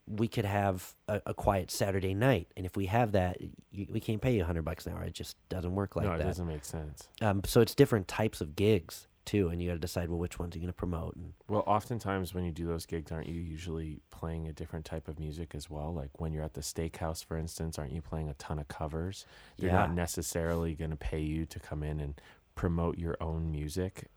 we 0.08 0.28
could 0.28 0.46
have 0.46 0.96
a, 1.08 1.22
a 1.28 1.34
quiet 1.34 1.70
Saturday 1.72 2.14
night. 2.14 2.48
And 2.56 2.66
if 2.66 2.78
we 2.78 2.86
have 2.86 3.12
that, 3.14 3.38
you, 3.72 3.88
we 3.90 4.00
can't 4.00 4.22
pay 4.22 4.36
you 4.36 4.44
a 4.44 4.46
hundred 4.46 4.64
bucks 4.64 4.86
an 4.88 4.94
hour. 4.94 5.04
It 5.04 5.14
just 5.14 5.36
doesn't 5.50 5.74
work 5.76 5.96
like 5.96 6.06
no, 6.06 6.14
it 6.14 6.18
that. 6.20 6.24
doesn't 6.26 6.48
make 6.48 6.64
sense. 6.66 7.10
Um, 7.22 7.42
so 7.46 7.60
it's 7.62 7.76
different 7.76 8.08
types 8.08 8.40
of 8.42 8.56
gigs 8.56 9.08
too, 9.26 9.50
and 9.50 9.62
you 9.62 9.68
got 9.70 9.74
to 9.76 9.80
decide 9.80 10.10
well 10.10 10.20
which 10.20 10.40
ones 10.40 10.56
you're 10.56 10.62
going 10.62 10.68
to 10.72 10.74
promote. 10.74 11.16
And 11.16 11.34
Well, 11.48 11.64
oftentimes 11.66 12.34
when 12.34 12.44
you 12.46 12.52
do 12.52 12.66
those 12.66 12.86
gigs, 12.86 13.12
aren't 13.12 13.28
you 13.28 13.42
usually 13.42 14.00
playing 14.12 14.48
a 14.48 14.54
different 14.54 14.86
type 14.86 15.08
of 15.08 15.20
music 15.20 15.54
as 15.56 15.70
well? 15.70 15.94
Like 15.94 16.20
when 16.20 16.32
you're 16.34 16.44
at 16.44 16.54
the 16.54 16.62
steakhouse, 16.62 17.24
for 17.24 17.38
instance, 17.38 17.78
aren't 17.80 17.92
you 17.94 18.02
playing 18.02 18.30
a 18.30 18.34
ton 18.36 18.60
of 18.60 18.68
covers? 18.68 19.26
They're 19.58 19.72
not 19.72 19.94
necessarily 19.94 20.76
going 20.76 20.92
to 20.92 20.98
pay 20.98 21.22
you 21.22 21.46
to 21.48 21.60
come 21.60 21.84
in 21.84 22.00
and 22.00 22.20
promote 22.56 22.98
your 22.98 23.18
own 23.20 23.52
music 23.52 24.10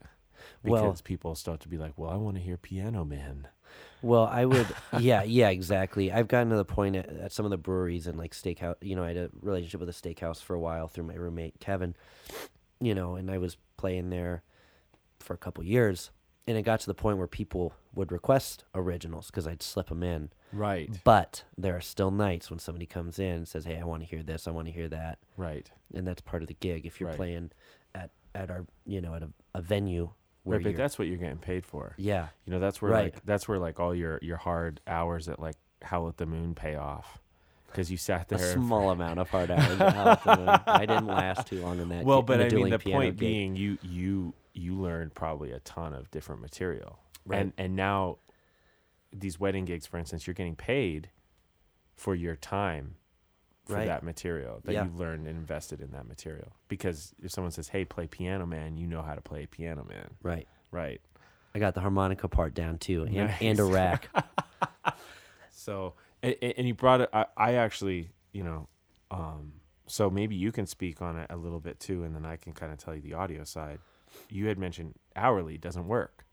because 0.63 0.83
Well- 0.83 0.97
people 1.03 1.35
start 1.35 1.61
to 1.61 1.69
be 1.69 1.79
like, 1.79 1.99
"Well, 1.99 2.11
I 2.11 2.17
want 2.17 2.37
to 2.37 2.43
hear 2.43 2.57
Piano 2.57 3.05
Man." 3.05 3.49
well, 4.01 4.25
I 4.25 4.45
would, 4.45 4.67
yeah, 4.99 5.23
yeah, 5.25 5.51
exactly. 5.51 6.11
I've 6.13 6.29
gotten 6.29 6.51
to 6.51 6.57
the 6.57 6.65
point 6.65 6.97
at, 6.97 7.09
at 7.09 7.33
some 7.33 7.45
of 7.45 7.51
the 7.51 7.59
breweries 7.59 8.07
and 8.07 8.17
like 8.17 8.33
steakhouse. 8.33 8.77
You 8.81 8.97
know, 8.97 9.05
I 9.05 9.09
had 9.09 9.17
a 9.17 9.31
relationship 9.43 9.81
with 9.81 9.89
a 9.89 9.93
steakhouse 9.93 10.41
for 10.43 10.55
a 10.55 10.61
while 10.61 10.89
through 10.89 11.05
my 11.05 11.15
roommate 11.15 11.59
Kevin. 11.61 11.95
You 12.81 12.95
know, 12.95 13.17
and 13.17 13.31
I 13.31 13.39
was 13.39 13.57
playing 13.77 14.11
there 14.11 14.43
for 15.21 15.35
a 15.35 15.39
couple 15.39 15.65
years, 15.65 16.11
and 16.47 16.57
it 16.57 16.63
got 16.63 16.81
to 16.81 16.87
the 16.87 16.95
point 16.95 17.19
where 17.19 17.27
people 17.27 17.75
would 17.95 18.11
request 18.13 18.65
originals 18.75 19.27
because 19.27 19.47
I'd 19.47 19.63
slip 19.63 19.89
them 19.89 20.03
in. 20.03 20.31
Right. 20.53 21.01
But 21.05 21.45
there 21.57 21.77
are 21.77 21.81
still 21.81 22.11
nights 22.11 22.51
when 22.51 22.59
somebody 22.59 22.87
comes 22.87 23.19
in 23.19 23.33
and 23.37 23.49
says, 23.49 23.65
"Hey, 23.65 23.79
I 23.79 23.85
want 23.85 24.03
to 24.03 24.09
hear 24.09 24.23
this. 24.23 24.47
I 24.49 24.51
want 24.51 24.67
to 24.67 24.73
hear 24.73 24.89
that." 24.89 25.19
Right. 25.37 25.71
and 25.95 26.07
that's 26.07 26.21
part 26.21 26.43
of 26.43 26.49
the 26.49 26.55
gig. 26.61 26.85
If 26.87 27.01
you're 27.01 27.09
Right. 27.09 27.17
playing 27.17 27.51
at 27.95 28.11
at 28.35 28.51
our 28.51 28.67
you 28.87 29.01
know 29.01 29.15
at 29.15 29.23
a, 29.23 29.31
a 29.55 29.63
venue 29.63 30.11
where 30.45 30.59
Right, 30.59 30.65
but 30.65 30.77
that's 30.77 30.99
what 30.99 31.09
you're 31.09 31.17
getting 31.19 31.39
paid 31.39 31.65
for. 31.67 31.95
yeah 31.99 32.29
You 32.47 32.53
know, 32.53 32.59
that's 32.61 32.81
where 32.81 32.93
Right. 32.93 33.15
like 33.15 33.25
that's 33.25 33.49
where 33.49 33.59
like 33.59 33.81
all 33.81 33.95
your 33.95 34.19
your 34.23 34.37
hard 34.39 34.81
hours 34.87 35.29
at 35.29 35.39
like 35.41 35.57
Howl 35.83 36.09
at 36.09 36.17
the 36.19 36.27
Moon 36.27 36.55
pay 36.55 36.75
off 36.77 37.21
because 37.69 37.91
you 37.91 37.97
sat 37.97 38.33
a 38.33 38.37
there. 38.37 38.53
small 38.53 38.91
amount 38.91 39.19
of 39.21 39.31
hard 39.31 39.51
hours. 39.51 39.81
at 39.81 39.95
Howl 39.95 40.09
at 40.09 40.25
the 40.25 40.37
Moon. 40.37 40.49
I 40.67 40.87
didn't 40.87 41.07
last 41.23 41.47
too 41.47 41.63
long 41.63 41.79
in 41.81 41.89
that. 41.91 42.05
well, 42.05 42.23
but 42.23 42.41
I 42.41 42.49
mean, 42.49 42.71
the 42.71 42.79
point 42.79 43.15
gig. 43.15 43.19
being, 43.19 43.57
you 43.57 43.79
you 43.83 44.35
you 44.55 44.75
learned 44.75 45.15
probably 45.15 45.53
a 45.53 45.61
ton 45.61 45.95
of 45.95 46.11
different 46.11 46.41
material, 46.41 46.99
Right. 47.25 47.41
and 47.41 47.53
and 47.57 47.77
now 47.77 48.19
these 49.13 49.39
wedding 49.41 49.65
gigs, 49.65 49.87
for 49.87 49.97
instance, 49.99 50.27
you're 50.27 50.35
getting 50.35 50.57
paid 50.57 51.11
for 51.95 52.15
your 52.15 52.37
time 52.37 52.97
for 53.67 53.75
Right. 53.75 53.87
that 53.87 54.03
material 54.03 54.61
that 54.65 54.73
Yeah. 54.73 54.85
you've 54.85 54.99
learned 54.99 55.27
and 55.27 55.37
invested 55.39 55.81
in 55.81 55.91
that 55.93 56.07
material. 56.09 56.53
Because 56.69 57.15
if 57.23 57.31
someone 57.31 57.51
says, 57.53 57.69
"Hey, 57.69 57.85
play 57.85 58.07
Piano 58.07 58.47
Man," 58.47 58.77
you 58.79 58.87
know 58.87 59.03
how 59.03 59.15
to 59.15 59.21
play 59.21 59.47
Piano 59.47 59.85
Man, 59.89 60.11
right. 60.23 60.49
right? 60.71 61.01
I 61.55 61.59
got 61.59 61.75
the 61.75 61.81
harmonica 61.81 62.29
part 62.29 62.55
down 62.55 62.79
too, 62.79 63.05
and, 63.05 63.15
Nice. 63.17 63.41
and 63.43 63.59
a 63.61 63.65
rack. 63.65 64.09
So, 65.51 65.95
and, 66.23 66.35
and 66.43 66.67
you 66.67 66.75
brought 66.75 67.01
it. 67.03 67.11
I, 67.13 67.27
I 67.37 67.55
actually, 67.55 68.11
you 68.33 68.43
know, 68.45 68.69
um, 69.11 69.53
so 69.87 70.11
maybe 70.11 70.35
you 70.37 70.53
can 70.53 70.67
speak 70.67 71.01
on 71.01 71.17
it 71.19 71.27
a 71.31 71.37
little 71.37 71.61
bit 71.61 71.81
too, 71.81 72.05
and 72.05 72.15
then 72.15 72.25
I 72.27 72.37
can 72.37 72.53
kind 72.53 72.73
of 72.73 72.79
tell 72.79 72.95
you 72.95 73.01
the 73.01 73.15
audio 73.15 73.45
side. 73.45 73.79
You 74.29 74.47
had 74.47 74.59
mentioned 74.59 74.95
hourly 75.17 75.59
doesn't 75.59 75.87
work. 75.87 76.25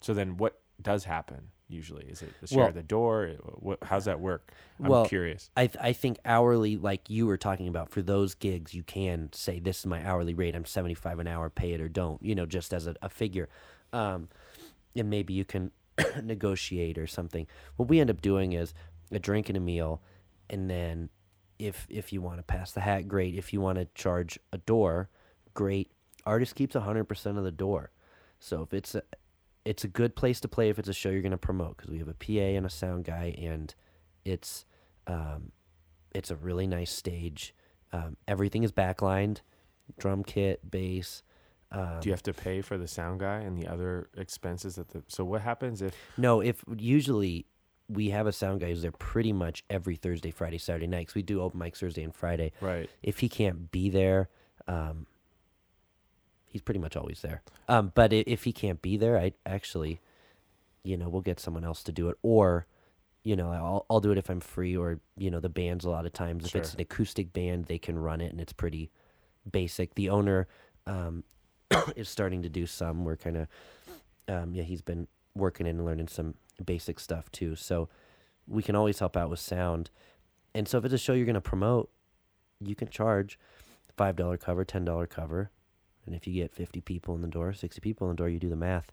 So 0.00 0.14
then, 0.14 0.36
what 0.36 0.60
does 0.80 1.04
happen 1.04 1.48
usually? 1.68 2.04
Is 2.06 2.22
it 2.22 2.32
the 2.40 2.46
share 2.46 2.58
Well- 2.58 2.68
of 2.68 2.74
the 2.74 2.82
door? 2.82 3.32
What, 3.56 3.78
how's 3.82 4.04
that 4.06 4.20
work? 4.20 4.52
I'm 4.82 4.88
Well, 4.88 5.06
curious. 5.06 5.50
I 5.56 5.66
th- 5.66 5.82
I 5.82 5.92
think 5.92 6.18
hourly, 6.24 6.76
like 6.76 7.10
you 7.10 7.26
were 7.26 7.36
talking 7.36 7.68
about, 7.68 7.90
for 7.90 8.00
those 8.02 8.34
gigs, 8.34 8.74
you 8.74 8.82
can 8.82 9.30
say 9.32 9.58
this 9.58 9.80
is 9.80 9.86
my 9.86 10.04
hourly 10.06 10.34
rate. 10.34 10.54
I'm 10.54 10.64
seventy 10.64 10.94
five 10.94 11.18
an 11.18 11.26
hour. 11.26 11.50
Pay 11.50 11.72
it 11.72 11.80
or 11.80 11.88
don't. 11.88 12.22
You 12.22 12.34
know, 12.34 12.46
just 12.46 12.72
as 12.72 12.86
a, 12.86 12.94
a 13.02 13.08
figure, 13.08 13.48
um, 13.92 14.28
and 14.94 15.10
maybe 15.10 15.32
you 15.34 15.44
can 15.44 15.70
negotiate 16.22 16.96
or 16.98 17.06
something. 17.06 17.46
What 17.76 17.88
we 17.88 18.00
end 18.00 18.10
up 18.10 18.20
doing 18.22 18.52
is 18.52 18.72
a 19.12 19.18
drink 19.18 19.48
and 19.48 19.56
a 19.56 19.60
meal, 19.60 20.02
and 20.50 20.68
then 20.70 21.08
if 21.58 21.86
if 21.88 22.12
you 22.12 22.20
want 22.22 22.38
to 22.38 22.42
pass 22.42 22.72
the 22.72 22.80
hat, 22.80 23.08
great. 23.08 23.34
If 23.34 23.52
you 23.52 23.60
want 23.60 23.78
to 23.78 23.86
charge 23.94 24.38
a 24.52 24.58
door, 24.58 25.08
great. 25.54 25.90
Artist 26.26 26.54
keeps 26.54 26.74
hundred 26.74 27.04
percent 27.04 27.38
of 27.38 27.44
the 27.44 27.50
door, 27.52 27.90
so 28.38 28.62
if 28.62 28.74
it's 28.74 28.94
a 28.94 29.02
it's 29.64 29.84
a 29.84 29.88
good 29.88 30.16
place 30.16 30.40
to 30.40 30.48
play 30.48 30.70
if 30.70 30.78
it's 30.78 30.88
a 30.88 30.94
show 30.94 31.10
you're 31.10 31.20
going 31.20 31.30
to 31.30 31.36
promote 31.36 31.76
because 31.76 31.90
we 31.90 31.98
have 31.98 32.08
a 32.08 32.14
PA 32.14 32.56
and 32.56 32.64
a 32.64 32.70
sound 32.70 33.04
guy 33.04 33.34
and 33.38 33.74
it's 34.24 34.64
um, 35.06 35.52
it's 36.14 36.30
a 36.30 36.36
really 36.36 36.66
nice 36.66 36.90
stage. 36.90 37.54
Um, 37.92 38.16
everything 38.26 38.62
is 38.62 38.72
backlined, 38.72 39.40
drum 39.98 40.24
kit, 40.24 40.70
bass. 40.70 41.22
Um, 41.70 42.00
Do 42.00 42.08
you 42.08 42.12
have 42.12 42.22
to 42.24 42.32
pay 42.32 42.62
for 42.62 42.78
the 42.78 42.88
sound 42.88 43.20
guy 43.20 43.40
and 43.40 43.58
the 43.58 43.66
other 43.66 44.08
expenses 44.16 44.76
that 44.76 44.88
the? 44.88 45.02
So 45.08 45.24
what 45.24 45.42
happens 45.42 45.82
if? 45.82 45.94
no, 46.16 46.40
if 46.40 46.64
usually 46.76 47.46
we 47.88 48.10
have 48.10 48.26
a 48.26 48.32
sound 48.32 48.60
guy 48.60 48.68
who's 48.68 48.82
there 48.82 48.92
pretty 48.92 49.32
much 49.32 49.64
every 49.70 49.96
Thursday, 49.96 50.30
Friday, 50.30 50.58
Saturday 50.58 50.86
night 50.86 51.00
because 51.00 51.14
we 51.14 51.22
do 51.22 51.40
open 51.40 51.58
mics 51.58 51.78
Thursday 51.78 52.02
and 52.02 52.14
Friday. 52.14 52.52
Right. 52.60 52.88
If 53.02 53.20
he 53.20 53.28
can't 53.28 53.70
be 53.70 53.88
there, 53.88 54.28
um, 54.66 55.06
he's 56.46 56.60
pretty 56.60 56.80
much 56.80 56.96
always 56.96 57.22
there. 57.22 57.42
Um, 57.68 57.92
but 57.94 58.12
if 58.12 58.44
he 58.44 58.52
can't 58.52 58.82
be 58.82 58.96
there, 58.96 59.18
I 59.18 59.32
actually, 59.46 60.00
you 60.82 60.96
know, 60.96 61.08
we'll 61.08 61.22
get 61.22 61.40
someone 61.40 61.64
else 61.64 61.82
to 61.84 61.92
do 61.92 62.08
it, 62.10 62.18
or, 62.22 62.66
you 63.22 63.36
know, 63.36 63.50
I'll 63.50 63.86
I'll 63.88 64.00
do 64.00 64.10
it 64.10 64.18
if 64.18 64.28
I'm 64.30 64.40
free, 64.40 64.76
or 64.76 65.00
you 65.16 65.30
know, 65.30 65.40
the 65.40 65.48
bands 65.48 65.84
a 65.84 65.90
lot 65.90 66.06
of 66.06 66.12
times 66.12 66.46
if 66.46 66.56
it's 66.56 66.74
an 66.74 66.80
acoustic 66.80 67.32
band, 67.32 67.66
they 67.66 67.78
can 67.78 67.98
run 67.98 68.20
it 68.20 68.30
and 68.30 68.40
it's 68.40 68.52
pretty 68.52 68.90
basic. 69.50 69.94
The 69.94 70.10
owner 70.10 70.46
um, 70.86 71.24
is 71.96 72.08
starting 72.08 72.42
to 72.42 72.48
do 72.48 72.66
some. 72.66 73.04
We're 73.04 73.16
kind 73.16 73.36
of, 73.38 73.48
um, 74.28 74.54
yeah, 74.54 74.62
he's 74.62 74.82
been 74.82 75.08
working 75.34 75.66
and 75.66 75.84
learning 75.84 76.08
some 76.08 76.34
basic 76.64 77.00
stuff 77.00 77.30
too. 77.30 77.56
So 77.56 77.88
we 78.46 78.62
can 78.62 78.74
always 78.74 78.98
help 78.98 79.16
out 79.16 79.30
with 79.30 79.40
sound. 79.40 79.90
And 80.54 80.66
so 80.66 80.78
if 80.78 80.84
it's 80.84 80.94
a 80.94 80.98
show 80.98 81.12
you're 81.12 81.26
going 81.26 81.34
to 81.34 81.40
promote, 81.40 81.90
you 82.60 82.74
can 82.74 82.88
charge 82.88 83.38
five 83.96 84.16
dollar 84.16 84.36
cover, 84.36 84.64
ten 84.64 84.84
dollar 84.84 85.06
cover, 85.06 85.50
and 86.06 86.14
if 86.14 86.26
you 86.26 86.32
get 86.32 86.54
fifty 86.54 86.80
people 86.80 87.14
in 87.14 87.20
the 87.20 87.28
door, 87.28 87.52
sixty 87.52 87.80
people 87.80 88.08
in 88.08 88.16
the 88.16 88.20
door, 88.20 88.28
you 88.28 88.38
do 88.38 88.48
the 88.48 88.56
math. 88.56 88.92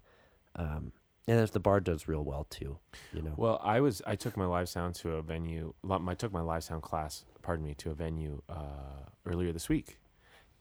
Um, 0.56 0.92
and 1.28 1.40
if 1.40 1.52
the 1.52 1.60
bar 1.60 1.80
does 1.80 2.08
real 2.08 2.24
well 2.24 2.46
too, 2.50 2.78
you 3.14 3.22
know. 3.22 3.34
Well, 3.36 3.60
I 3.64 3.80
was 3.80 4.02
I 4.06 4.16
took 4.16 4.38
my 4.38 4.46
live 4.46 4.70
sound 4.70 4.96
to 4.96 5.14
a 5.14 5.22
venue. 5.22 5.74
I 5.90 6.14
took 6.14 6.32
my 6.32 6.42
live 6.42 6.64
sound 6.64 6.84
class, 6.84 7.26
pardon 7.42 7.66
me, 7.66 7.74
to 7.76 7.92
a 7.92 7.94
venue 7.94 8.42
uh, 8.48 9.10
earlier 9.26 9.52
this 9.52 9.68
week, 9.70 9.98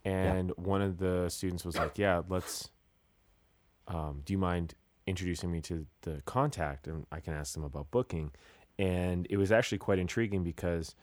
and 0.05 0.53
one 0.57 0.81
of 0.81 0.99
the 0.99 1.29
students 1.29 1.64
was 1.64 1.77
like, 1.77 1.99
"Yeah, 1.99 2.23
let's. 2.29 2.71
Um, 3.87 4.23
do 4.25 4.33
you 4.33 4.38
mind 4.38 4.75
introducing 5.07 5.51
me 5.51 5.61
to 5.62 5.87
the 6.03 6.23
contact, 6.25 6.87
and 6.87 7.07
I 7.12 7.21
can 7.21 7.35
ask 7.35 7.55
them 7.55 7.64
about 7.64 7.90
booking?" 7.90 8.33
And 8.79 9.27
it 9.31 9.37
was 9.37 9.53
actually 9.53 9.79
quite 9.79 9.99
intriguing 9.99 10.43
because 10.43 10.95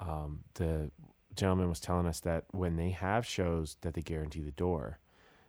um, 0.00 0.40
the 0.54 0.90
gentleman 1.34 1.68
was 1.68 1.80
telling 1.80 2.06
us 2.06 2.20
that 2.20 2.44
when 2.52 2.76
they 2.76 2.90
have 2.90 3.26
shows 3.26 3.76
that 3.80 3.94
they 3.94 4.02
guarantee 4.02 4.42
the 4.42 4.50
door, 4.52 4.98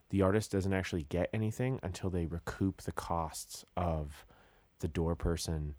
the 0.10 0.22
artist 0.22 0.52
doesn't 0.52 0.74
actually 0.74 1.04
get 1.04 1.30
anything 1.34 1.80
until 1.84 2.10
they 2.10 2.26
recoup 2.26 2.82
the 2.84 2.92
costs 2.92 3.66
of 3.76 4.26
the 4.80 4.88
door 4.88 5.16
person 5.16 5.76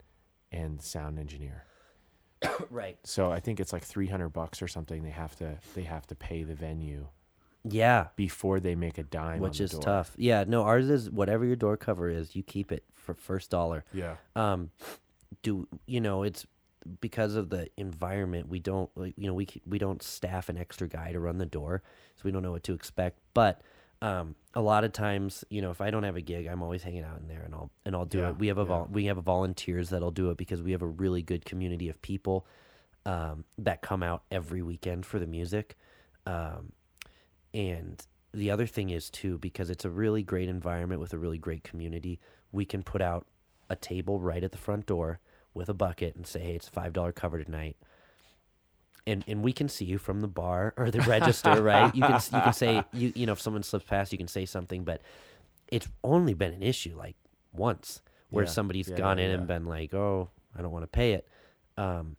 and 0.53 0.79
the 0.79 0.83
sound 0.83 1.19
engineer. 1.19 1.65
right. 2.71 2.99
So 3.05 3.31
I 3.31 3.41
think 3.41 3.61
it's 3.61 3.73
like 3.73 3.85
300 3.85 4.31
bucks 4.31 4.61
or 4.61 4.69
something 4.69 5.03
they 5.03 5.11
have 5.11 5.37
to 5.37 5.59
they 5.75 5.83
have 5.83 6.07
to 6.09 6.15
pay 6.15 6.43
the 6.43 6.55
venue 6.55 7.09
Yeah, 7.69 8.09
before 8.17 8.61
they 8.61 8.75
make 8.75 8.99
a 8.99 9.03
dime 9.03 9.41
which 9.41 9.61
is 9.61 9.73
door. 9.73 9.81
tough. 9.81 10.13
Yeah, 10.17 10.45
no, 10.47 10.63
ours 10.63 10.89
is 10.89 11.11
whatever 11.11 11.45
your 11.45 11.57
door 11.57 11.77
cover 11.77 12.09
is, 12.09 12.37
you 12.37 12.43
keep 12.43 12.71
it 12.73 12.85
for 12.95 13.15
first 13.15 13.51
dollar. 13.51 13.85
Yeah. 13.93 14.17
um 14.35 14.71
do 15.43 15.67
you 15.87 16.01
know 16.01 16.23
it's 16.23 16.47
because 17.01 17.35
of 17.35 17.51
the 17.51 17.69
environment 17.77 18.49
we 18.49 18.61
don't 18.61 18.91
like 18.95 19.13
you 19.17 19.27
know 19.27 19.35
we 19.35 19.47
we 19.67 19.77
don't 19.79 20.03
staff 20.03 20.49
an 20.49 20.57
extra 20.57 20.89
guy 20.89 21.11
to 21.13 21.19
run 21.19 21.39
the 21.39 21.47
door 21.47 21.83
so 22.15 22.23
we 22.25 22.31
don't 22.31 22.43
know 22.45 22.53
what 22.53 22.63
to 22.63 22.73
expect 22.73 23.19
but 23.35 23.61
um 24.03 24.37
a 24.55 24.61
lot 24.61 24.85
of 24.85 24.93
times 24.93 25.45
you 25.51 25.61
know 25.61 25.73
if 25.73 25.81
i 25.81 25.91
don't 25.91 26.05
have 26.05 26.15
a 26.15 26.21
gig 26.21 26.47
i'm 26.47 26.63
always 26.63 26.85
hanging 26.85 27.03
out 27.03 27.19
in 27.19 27.27
there 27.27 27.43
and 27.43 27.55
i'll 27.55 27.71
and 27.85 27.97
i'll 27.97 28.05
do 28.05 28.19
Yeah, 28.19 28.29
it 28.31 28.39
we 28.39 28.47
have 28.47 28.59
a 28.59 28.63
yeah. 28.63 28.69
vol- 28.69 28.89
we 28.91 29.07
have 29.07 29.17
volunteers 29.19 29.91
that'll 29.91 30.13
do 30.13 30.31
it 30.31 30.37
because 30.37 30.63
we 30.63 30.71
have 30.73 30.83
a 30.83 30.87
really 30.87 31.23
good 31.23 31.45
community 31.45 31.89
of 31.89 32.01
people 32.03 32.47
um 33.05 33.45
that 33.59 33.83
come 33.83 34.05
out 34.05 34.23
every 34.31 34.63
weekend 34.63 35.05
for 35.05 35.19
the 35.19 35.27
music 35.27 35.77
um 36.25 36.71
and 37.57 38.07
the 38.33 38.51
other 38.51 38.67
thing 38.67 38.91
is 38.91 39.09
too 39.09 39.39
because 39.39 39.71
it's 39.71 39.85
a 39.85 39.91
really 39.91 40.23
great 40.23 40.49
environment 40.49 41.01
with 41.01 41.13
a 41.15 41.19
really 41.19 41.39
great 41.39 41.65
community 41.65 42.21
we 42.53 42.65
can 42.65 42.83
put 42.83 43.01
out 43.01 43.27
a 43.71 43.77
table 43.77 44.21
right 44.21 44.45
at 44.45 44.53
the 44.53 44.59
front 44.59 44.85
door 44.87 45.19
with 45.55 45.69
a 45.69 45.75
bucket 45.75 46.15
and 46.17 46.27
say 46.27 46.41
hey 46.41 46.55
it's 46.55 46.69
five 46.69 46.93
dollar 46.93 47.13
cover 47.13 47.43
tonight 47.43 47.77
and 49.07 49.25
and 49.27 49.43
we 49.43 49.53
can 49.53 49.69
see 49.69 49.85
you 49.85 49.99
from 49.99 50.21
the 50.21 50.29
bar 50.29 50.75
or 50.77 50.91
the 50.91 51.01
register, 51.03 51.63
right? 51.63 51.95
You 51.95 52.03
can 52.03 52.21
you 52.33 52.41
can 52.43 52.53
say 52.53 52.85
you 52.93 53.13
you 53.15 53.27
know 53.27 53.33
if 53.33 53.41
someone 53.41 53.63
slips 53.63 53.87
past, 53.87 54.13
you 54.13 54.19
can 54.19 54.29
say 54.29 54.45
something, 54.45 54.85
but 54.85 55.01
it's 55.69 55.89
only 56.03 56.35
been 56.35 56.53
an 56.53 56.63
issue 56.63 56.97
like 56.97 57.17
once 57.53 58.03
where 58.31 58.45
Yeah. 58.45 58.51
somebody's 58.53 58.89
Yeah, 58.89 58.97
gone 58.97 59.19
yeah, 59.19 59.25
in 59.27 59.31
and 59.31 59.47
been 59.47 59.65
like, 59.67 59.95
"Oh, 59.95 60.31
I 60.57 60.63
don't 60.63 60.73
want 60.73 60.83
to 60.83 60.89
pay 60.89 61.13
it," 61.13 61.29
um, 61.77 62.17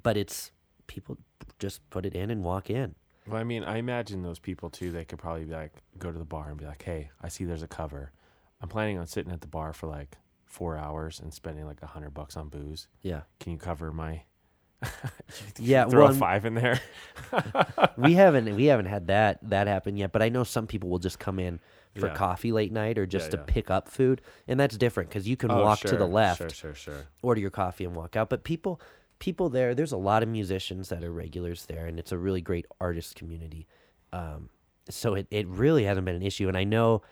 but 0.00 0.16
it's 0.16 0.52
people 0.86 1.18
just 1.58 1.88
put 1.90 2.06
it 2.06 2.14
in 2.14 2.30
and 2.30 2.44
walk 2.44 2.70
in. 2.70 2.94
Well, 3.28 3.40
I 3.40 3.44
mean, 3.44 3.62
I 3.64 3.76
imagine 3.78 4.22
those 4.22 4.38
people 4.38 4.68
too. 4.70 4.90
They 4.90 5.04
could 5.04 5.18
probably 5.18 5.44
be 5.44 5.52
like, 5.52 5.72
go 5.98 6.10
to 6.10 6.18
the 6.18 6.24
bar 6.24 6.48
and 6.48 6.58
be 6.58 6.64
like, 6.66 6.82
"Hey, 6.82 7.10
I 7.20 7.28
see 7.28 7.44
there's 7.44 7.62
a 7.62 7.68
cover. 7.68 8.12
I'm 8.60 8.68
planning 8.68 8.98
on 8.98 9.06
sitting 9.06 9.32
at 9.32 9.40
the 9.40 9.46
bar 9.46 9.72
for 9.72 9.86
like 9.86 10.18
four 10.44 10.76
hours 10.76 11.20
and 11.20 11.32
spending 11.32 11.64
like 11.66 11.82
a 11.82 11.86
hundred 11.86 12.10
bucks 12.14 12.36
on 12.36 12.48
booze. 12.48 12.88
Yeah, 13.00 13.22
Can 13.40 13.52
you 13.52 13.58
cover 13.58 13.92
my? 13.92 14.22
yeah. 15.58 15.84
Throw 15.86 16.04
well, 16.06 16.10
a 16.10 16.14
five 16.14 16.44
in 16.44 16.54
there. 16.54 16.80
we 17.96 18.14
haven't 18.14 18.54
we 18.56 18.66
haven't 18.66 18.86
had 18.86 19.06
that 19.06 19.38
that 19.48 19.66
happen 19.66 19.96
yet, 19.96 20.12
but 20.12 20.22
I 20.22 20.28
know 20.28 20.44
some 20.44 20.66
people 20.66 20.88
will 20.90 20.98
just 20.98 21.18
come 21.18 21.38
in 21.38 21.60
for 21.94 22.06
Yeah. 22.08 22.14
coffee 22.14 22.52
late 22.52 22.72
night 22.72 22.98
or 22.98 23.06
just 23.06 23.26
Yeah, 23.26 23.30
to 23.32 23.36
yeah. 23.38 23.42
pick 23.46 23.70
up 23.70 23.88
food, 23.88 24.20
and 24.48 24.58
that's 24.58 24.76
different 24.76 25.08
because 25.10 25.28
you 25.28 25.36
can 25.36 25.50
Oh, 25.50 25.62
walk 25.62 25.80
to 25.80 25.96
the 25.96 26.06
left. 26.06 26.38
Sure, 26.38 26.50
sure, 26.50 26.74
sure. 26.74 27.06
order 27.22 27.40
your 27.40 27.50
coffee 27.50 27.84
and 27.84 27.94
walk 27.94 28.16
out. 28.16 28.28
But 28.30 28.44
people, 28.44 28.80
people 29.22 29.48
there, 29.48 29.72
there's 29.72 29.92
a 29.92 29.96
lot 29.96 30.24
of 30.24 30.28
musicians 30.28 30.88
that 30.88 31.04
are 31.04 31.12
regulars 31.12 31.66
there, 31.66 31.86
and 31.86 31.96
it's 31.96 32.10
a 32.10 32.18
really 32.18 32.40
great 32.40 32.66
artist 32.80 33.14
community. 33.14 33.68
Um, 34.12 34.48
so 34.90 35.14
it, 35.14 35.28
it 35.30 35.46
really 35.46 35.84
hasn't 35.84 36.04
been 36.04 36.16
an 36.16 36.24
issue. 36.24 36.48
And 36.48 36.56
I 36.56 36.64
know 36.64 37.02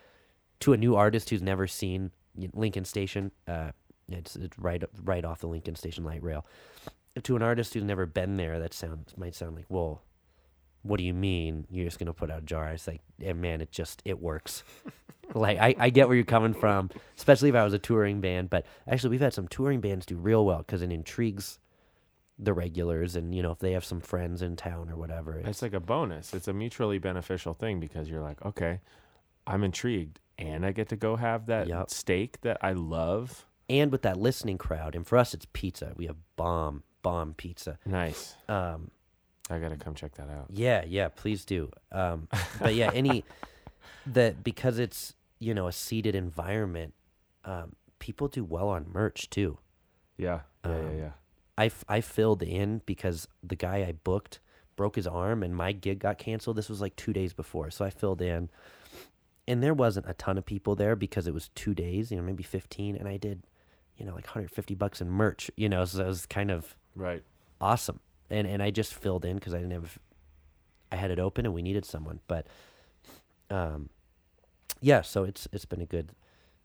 to 0.59 0.73
a 0.73 0.77
new 0.77 0.97
artist 0.97 1.31
who's 1.31 1.41
never 1.41 1.69
seen 1.69 2.11
Lincoln 2.53 2.85
Station, 2.85 3.31
uh, 3.47 3.71
it's, 4.09 4.35
it's 4.35 4.59
right 4.59 4.83
right 5.05 5.25
off 5.25 5.39
the 5.39 5.47
Lincoln 5.47 5.77
Station 5.77 6.03
light 6.03 6.21
rail. 6.21 6.45
To 7.23 7.37
an 7.37 7.43
artist 7.43 7.75
who's 7.75 7.85
never 7.85 8.07
been 8.07 8.37
there, 8.37 8.59
that 8.59 8.75
sounds 8.75 9.15
might 9.17 9.37
sound 9.37 9.55
like, 9.55 9.67
well, 9.69 10.03
what 10.83 10.97
do 10.97 11.05
you 11.05 11.15
mean 11.15 11.69
you're 11.71 11.85
just 11.85 12.01
gonna 12.01 12.13
put 12.13 12.29
out 12.29 12.41
a 12.41 12.45
jar? 12.45 12.71
It's 12.71 12.89
like, 12.89 13.03
yeah, 13.21 13.35
man, 13.35 13.61
it 13.61 13.71
just 13.71 14.03
it 14.05 14.21
works. 14.21 14.65
like 15.35 15.59
I, 15.59 15.77
I 15.79 15.91
get 15.91 16.09
where 16.09 16.17
you're 16.17 16.25
coming 16.25 16.55
from, 16.55 16.91
especially 17.17 17.51
if 17.51 17.55
I 17.55 17.63
was 17.63 17.73
a 17.73 17.79
touring 17.79 18.21
band. 18.21 18.51
But 18.51 18.67
actually, 18.89 19.11
we've 19.11 19.21
had 19.21 19.33
some 19.33 19.47
touring 19.47 19.81
bands 19.81 20.07
do 20.07 20.17
real 20.17 20.45
well 20.45 20.59
because 20.59 20.83
it 20.83 20.91
intrigues 20.91 21.61
the 22.43 22.53
regulars, 22.55 23.17
and 23.17 23.35
you 23.35 23.43
know 23.43 23.51
if 23.53 23.59
they 23.59 23.73
have 23.73 23.85
some 23.85 24.01
friends 24.01 24.41
in 24.43 24.57
town 24.57 24.89
or 24.91 24.97
whatever. 24.97 25.39
It's, 25.39 25.49
It's 25.49 25.63
like 25.63 25.75
a 25.75 25.81
bonus. 25.81 26.33
It's 26.33 26.49
a 26.49 26.53
mutually 26.53 26.99
beneficial 26.99 27.53
thing 27.55 27.81
because 27.81 28.09
you're 28.09 28.23
like, 28.23 28.45
okay, 28.45 28.81
I'm 29.47 29.63
intrigued, 29.63 30.21
and 30.39 30.65
I 30.65 30.73
get 30.73 30.89
to 30.89 30.97
go 30.97 31.17
have 31.17 31.47
that 31.47 31.67
Yep. 31.69 31.91
steak 31.91 32.41
that 32.43 32.57
I 32.63 32.73
love. 32.73 33.47
and 33.69 33.93
with 33.93 34.03
that 34.03 34.17
listening 34.17 34.59
crowd, 34.59 34.95
and 34.97 35.07
for 35.07 35.17
us, 35.19 35.35
it's 35.35 35.47
pizza. 35.53 35.93
We 35.97 36.07
have 36.07 36.17
bomb 36.37 36.83
bomb 37.03 37.35
pizza. 37.35 37.79
Nice. 37.87 38.35
Um, 38.49 38.91
I 39.49 39.59
gotta 39.59 39.77
come 39.77 39.95
check 39.95 40.15
that 40.17 40.29
out. 40.29 40.47
Yeah, 40.51 40.85
yeah, 40.87 41.09
please 41.09 41.45
do. 41.45 41.71
Um, 41.93 42.29
but 42.61 42.75
yeah, 42.75 42.91
any 42.93 43.25
that 44.07 44.43
because 44.43 44.79
it's 44.79 45.15
you 45.39 45.55
know 45.55 45.67
a 45.67 45.73
seated 45.73 46.15
environment, 46.15 46.95
um, 47.45 47.75
people 47.99 48.29
do 48.29 48.45
well 48.45 48.69
on 48.69 48.87
merch 48.93 49.29
too. 49.31 49.59
Yeah, 50.17 50.41
yeah, 50.65 50.71
Um, 50.73 50.83
yeah, 50.91 50.97
yeah. 50.99 51.11
I, 51.59 51.71
I 51.89 52.01
filled 52.01 52.43
in 52.43 52.81
because 52.87 53.29
the 53.43 53.57
guy 53.57 53.79
I 53.79 53.93
booked 53.93 54.41
broke 54.77 54.97
his 54.97 55.07
arm 55.07 55.43
and 55.43 55.55
my 55.55 55.73
gig 55.73 55.99
got 55.99 56.17
canceled. 56.19 56.57
This 56.57 56.69
was 56.71 56.81
like 56.81 56.97
two 56.97 57.13
days 57.13 57.33
before, 57.33 57.71
so 57.71 57.85
I 57.85 57.91
filled 57.91 58.23
in, 58.23 58.49
and 59.47 59.63
there 59.63 59.75
wasn't 59.75 60.09
a 60.09 60.15
ton 60.15 60.39
of 60.39 60.47
people 60.47 60.75
there 60.75 60.97
because 60.97 61.27
it 61.27 61.35
was 61.35 61.51
two 61.55 61.75
days, 61.75 62.11
you 62.11 62.17
know, 62.17 62.23
maybe 62.23 62.43
fifteen, 62.43 62.97
and 62.97 63.07
I 63.09 63.17
did, 63.19 63.43
you 63.97 64.07
know, 64.07 64.15
like 64.15 64.25
150 64.25 64.75
bucks 64.75 65.01
in 65.03 65.11
merch, 65.11 65.51
you 65.57 65.69
know, 65.69 65.85
so 65.85 66.03
it 66.03 66.07
was 66.07 66.25
kind 66.27 66.51
of 66.51 66.75
Right. 66.95 67.23
awesome. 67.61 68.01
And 68.31 68.47
and 68.47 68.63
I 68.63 68.71
just 68.71 68.95
filled 68.95 69.25
in 69.25 69.37
because 69.37 69.53
I 69.53 69.59
didn't 69.59 69.73
have, 69.73 69.99
I 70.93 70.97
had 70.97 71.11
it 71.11 71.19
open 71.19 71.45
and 71.45 71.53
we 71.55 71.63
needed 71.63 71.85
someone. 71.85 72.21
But, 72.29 72.47
um, 73.51 73.91
yeah. 74.81 75.03
So 75.03 75.25
it's 75.25 75.49
it's 75.53 75.65
been 75.65 75.81
a 75.81 75.87
good, 75.87 76.13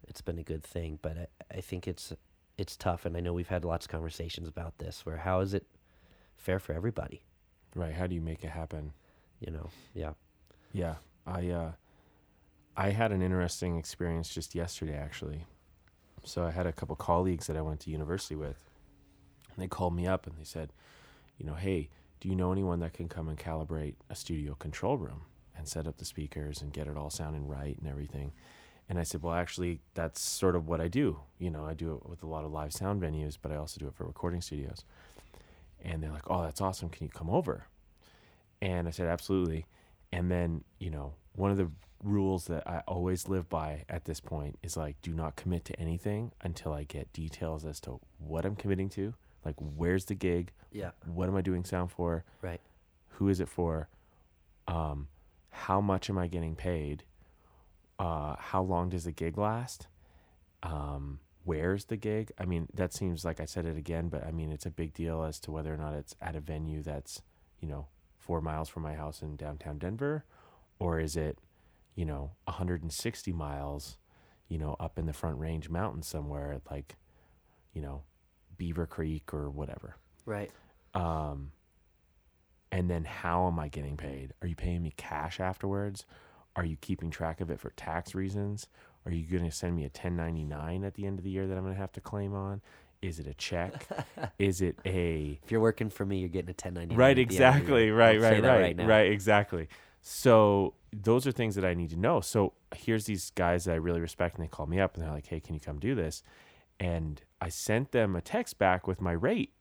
it's 0.07 0.21
been 0.21 0.37
a 0.37 0.43
good 0.43 0.63
thing. 0.63 0.99
But 1.01 1.17
I, 1.17 1.57
I 1.57 1.61
think 1.61 1.87
it's 1.87 2.13
it's 2.57 2.75
tough, 2.75 3.05
and 3.05 3.15
I 3.17 3.19
know 3.19 3.33
we've 3.33 3.47
had 3.47 3.65
lots 3.65 3.85
of 3.85 3.91
conversations 3.91 4.47
about 4.47 4.77
this. 4.77 5.05
Where 5.05 5.17
how 5.17 5.41
is 5.41 5.53
it 5.53 5.65
fair 6.37 6.59
for 6.59 6.73
everybody? 6.73 7.23
Right. 7.75 7.93
How 7.93 8.07
do 8.07 8.15
you 8.15 8.21
make 8.21 8.43
it 8.43 8.49
happen? 8.49 8.93
You 9.39 9.51
know? 9.51 9.69
Yeah. 9.93 10.13
Yeah, 10.75 10.95
I 11.25 11.49
uh, 11.49 11.71
I 12.75 12.89
had 12.89 13.13
an 13.13 13.21
interesting 13.21 13.77
experience 13.77 14.27
just 14.27 14.53
yesterday, 14.53 14.95
actually. 14.95 15.45
So 16.25 16.43
I 16.43 16.51
had 16.51 16.67
a 16.67 16.73
couple 16.73 16.97
colleagues 16.97 17.47
that 17.47 17.55
I 17.55 17.61
went 17.61 17.79
to 17.81 17.91
university 17.91 18.35
with, 18.35 18.61
and 19.53 19.63
they 19.63 19.67
called 19.67 19.95
me 19.95 20.05
up 20.05 20.27
and 20.27 20.35
they 20.37 20.43
said, 20.43 20.73
you 21.37 21.45
know, 21.45 21.53
hey, 21.53 21.89
do 22.19 22.27
you 22.27 22.35
know 22.35 22.51
anyone 22.51 22.79
that 22.81 22.93
can 22.93 23.07
come 23.07 23.29
and 23.29 23.37
calibrate 23.37 23.95
a 24.09 24.15
studio 24.15 24.55
control 24.55 24.97
room 24.97 25.21
and 25.57 25.67
set 25.67 25.87
up 25.87 25.97
the 25.97 26.05
speakers 26.05 26.61
and 26.61 26.73
get 26.73 26.87
it 26.87 26.97
all 26.97 27.09
sounding 27.09 27.47
right 27.47 27.77
and 27.77 27.87
everything? 27.87 28.33
And 28.87 28.99
I 28.99 29.03
said, 29.03 29.23
well, 29.23 29.33
actually, 29.33 29.81
that's 29.95 30.21
sort 30.21 30.55
of 30.55 30.67
what 30.67 30.79
I 30.79 30.87
do. 30.87 31.19
You 31.39 31.49
know, 31.49 31.65
I 31.65 31.73
do 31.73 31.95
it 31.95 32.07
with 32.07 32.21
a 32.21 32.27
lot 32.27 32.45
of 32.45 32.51
live 32.51 32.71
sound 32.71 33.01
venues, 33.01 33.37
but 33.41 33.51
I 33.51 33.55
also 33.55 33.79
do 33.79 33.87
it 33.87 33.95
for 33.95 34.05
recording 34.05 34.41
studios. 34.41 34.85
And 35.83 36.01
they're 36.01 36.11
like, 36.11 36.29
oh, 36.29 36.43
that's 36.43 36.61
awesome. 36.61 36.89
Can 36.89 37.05
you 37.05 37.11
come 37.11 37.29
over? 37.29 37.65
And 38.61 38.87
I 38.87 38.91
said, 38.91 39.07
absolutely. 39.07 39.65
And 40.11 40.29
then, 40.29 40.63
you 40.79 40.91
know, 40.91 41.13
one 41.33 41.51
of 41.51 41.57
the 41.57 41.69
rules 42.03 42.45
that 42.45 42.67
I 42.67 42.81
always 42.87 43.27
live 43.27 43.49
by 43.49 43.85
at 43.89 44.05
this 44.05 44.19
point 44.19 44.57
is 44.61 44.77
like, 44.77 45.01
do 45.01 45.13
not 45.13 45.35
commit 45.35 45.65
to 45.65 45.79
anything 45.79 46.31
until 46.41 46.71
I 46.73 46.83
get 46.83 47.11
details 47.11 47.65
as 47.65 47.79
to 47.81 47.99
what 48.19 48.45
I'm 48.45 48.55
committing 48.55 48.89
to. 48.89 49.15
Like, 49.43 49.55
where's 49.57 50.05
the 50.05 50.15
gig? 50.15 50.51
Yeah. 50.71 50.91
What 51.05 51.27
am 51.27 51.35
I 51.35 51.41
doing 51.41 51.63
sound 51.63 51.91
for? 51.91 52.23
Right. 52.41 52.61
Who 53.09 53.29
is 53.29 53.39
it 53.39 53.49
for? 53.49 53.89
Um, 54.67 55.07
how 55.49 55.81
much 55.81 56.09
am 56.09 56.17
I 56.17 56.27
getting 56.27 56.55
paid? 56.55 57.03
Uh, 57.97 58.35
how 58.37 58.61
long 58.61 58.89
does 58.89 59.05
the 59.05 59.11
gig 59.11 59.37
last? 59.37 59.87
Um, 60.63 61.19
where's 61.43 61.85
the 61.85 61.97
gig? 61.97 62.31
I 62.37 62.45
mean, 62.45 62.67
that 62.73 62.93
seems 62.93 63.23
like 63.23 63.39
I 63.39 63.45
said 63.45 63.65
it 63.65 63.77
again, 63.77 64.09
but 64.09 64.25
I 64.25 64.31
mean, 64.31 64.51
it's 64.51 64.65
a 64.65 64.71
big 64.71 64.93
deal 64.93 65.23
as 65.23 65.39
to 65.41 65.51
whether 65.51 65.73
or 65.73 65.77
not 65.77 65.93
it's 65.93 66.15
at 66.21 66.35
a 66.35 66.39
venue 66.39 66.81
that's, 66.81 67.21
you 67.59 67.67
know, 67.67 67.87
four 68.17 68.41
miles 68.41 68.67
from 68.67 68.83
my 68.83 68.95
house 68.95 69.21
in 69.21 69.35
downtown 69.35 69.77
Denver, 69.77 70.25
or 70.79 70.99
is 70.99 71.15
it, 71.15 71.37
you 71.95 72.05
know, 72.05 72.31
160 72.45 73.31
miles, 73.31 73.97
you 74.49 74.57
know, 74.57 74.75
up 74.79 74.97
in 74.99 75.05
the 75.05 75.13
Front 75.13 75.39
Range 75.39 75.69
Mountains 75.69 76.07
somewhere 76.07 76.51
at 76.51 76.69
like, 76.69 76.95
you 77.73 77.81
know, 77.81 78.03
Beaver 78.57 78.87
Creek 78.87 79.33
or 79.33 79.49
whatever. 79.49 79.97
Right. 80.25 80.51
Um, 80.93 81.51
and 82.71 82.89
then 82.89 83.05
how 83.05 83.47
am 83.47 83.59
I 83.59 83.67
getting 83.67 83.95
paid? 83.95 84.33
Are 84.41 84.47
you 84.47 84.55
paying 84.55 84.81
me 84.81 84.93
cash 84.97 85.39
afterwards? 85.39 86.05
Are 86.55 86.65
you 86.65 86.77
keeping 86.77 87.09
track 87.09 87.41
of 87.41 87.49
it 87.49 87.59
for 87.59 87.71
tax 87.71 88.15
reasons? 88.15 88.67
Are 89.05 89.11
you 89.11 89.25
going 89.25 89.49
to 89.49 89.55
send 89.55 89.75
me 89.75 89.83
a 89.83 89.85
1099 89.85 90.83
at 90.83 90.95
the 90.95 91.05
end 91.05 91.19
of 91.19 91.23
the 91.23 91.29
year 91.29 91.47
that 91.47 91.55
I'm 91.57 91.63
going 91.63 91.75
to 91.75 91.79
have 91.79 91.91
to 91.93 92.01
claim 92.01 92.33
on? 92.33 92.61
Is 93.01 93.19
it 93.19 93.27
a 93.27 93.33
check? 93.33 93.87
Is 94.39 94.61
it 94.61 94.79
a 94.85 95.39
If 95.43 95.51
you're 95.51 95.61
working 95.61 95.89
for 95.89 96.05
me, 96.05 96.19
you're 96.19 96.29
getting 96.29 96.49
a 96.49 96.53
1099. 96.53 96.97
right? 96.97 97.09
at 97.11 97.15
the 97.15 97.21
end 97.21 97.29
of 97.29 97.29
the 97.29 97.35
year. 97.35 97.87
Exactly. 97.87 97.91
Right. 97.91 98.21
Right. 98.21 98.43
Right. 98.43 98.77
right 98.77 98.87
right. 98.87 99.11
Exactly. 99.11 99.67
So 100.01 100.75
those 100.93 101.27
are 101.27 101.31
things 101.31 101.55
that 101.55 101.65
I 101.65 101.73
need 101.73 101.89
to 101.91 101.97
know. 101.97 102.21
So 102.21 102.53
here's 102.75 103.05
these 103.05 103.31
guys 103.31 103.65
that 103.65 103.73
I 103.73 103.75
really 103.75 104.01
respect, 104.01 104.35
and 104.35 104.43
they 104.43 104.49
call 104.49 104.65
me 104.65 104.79
up 104.79 104.95
and 104.95 105.03
they're 105.03 105.11
like, 105.11 105.27
"Hey, 105.27 105.39
can 105.39 105.55
you 105.55 105.59
come 105.59 105.79
do 105.79 105.95
this?" 105.95 106.23
And 106.79 107.21
I 107.41 107.49
sent 107.49 107.91
them 107.91 108.15
a 108.15 108.21
text 108.21 108.57
back 108.57 108.87
with 108.87 109.01
my 109.01 109.11
rate. 109.11 109.53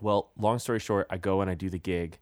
Well, 0.00 0.30
long 0.38 0.58
story 0.58 0.78
short, 0.78 1.06
I 1.10 1.18
go 1.18 1.40
and 1.40 1.50
I 1.50 1.54
do 1.54 1.68
the 1.68 1.78
gig. 1.78 2.18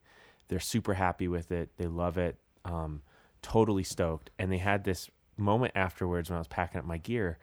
They're 0.49 0.61
super 0.61 0.95
happy 0.95 1.29
with 1.29 1.53
it. 1.53 1.71
They 1.77 1.87
love 1.87 2.19
it. 2.19 2.39
Um, 2.65 3.03
totally 3.43 3.85
stoked. 3.85 4.31
And 4.39 4.51
they 4.53 4.59
had 4.59 4.85
this 4.85 5.11
moment 5.37 5.73
afterwards 5.75 6.31
when 6.31 6.37
I 6.37 6.41
was 6.41 6.49
packing 6.49 6.79
up 6.79 6.87
my 6.87 6.99
gear, 6.99 7.39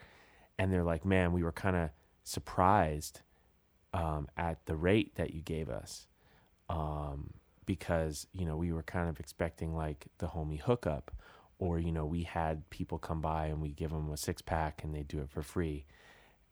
and 0.57 0.71
they're 0.71 0.83
like, 0.83 1.05
"Man, 1.05 1.33
we 1.33 1.43
were 1.43 1.51
kind 1.51 1.75
of 1.75 1.89
surprised 2.23 3.21
um, 3.93 4.27
at 4.37 4.65
the 4.65 4.75
rate 4.75 5.15
that 5.15 5.33
you 5.33 5.41
gave 5.41 5.69
us." 5.69 6.07
um, 6.69 7.33
because 7.65 8.27
you 8.33 8.45
know 8.45 8.57
we 8.57 8.71
were 8.71 8.83
kind 8.83 9.09
of 9.09 9.19
expecting 9.19 9.75
like 9.75 10.07
the 10.17 10.27
homie 10.27 10.59
hookup, 10.59 11.11
or 11.59 11.79
you 11.79 11.91
know 11.91 12.05
we 12.05 12.23
had 12.23 12.69
people 12.69 12.97
come 12.97 13.21
by 13.21 13.47
and 13.47 13.61
we 13.61 13.69
give 13.69 13.91
them 13.91 14.11
a 14.11 14.17
six 14.17 14.41
pack 14.41 14.83
and 14.83 14.93
they 14.93 15.03
do 15.03 15.19
it 15.19 15.29
for 15.29 15.41
free. 15.41 15.85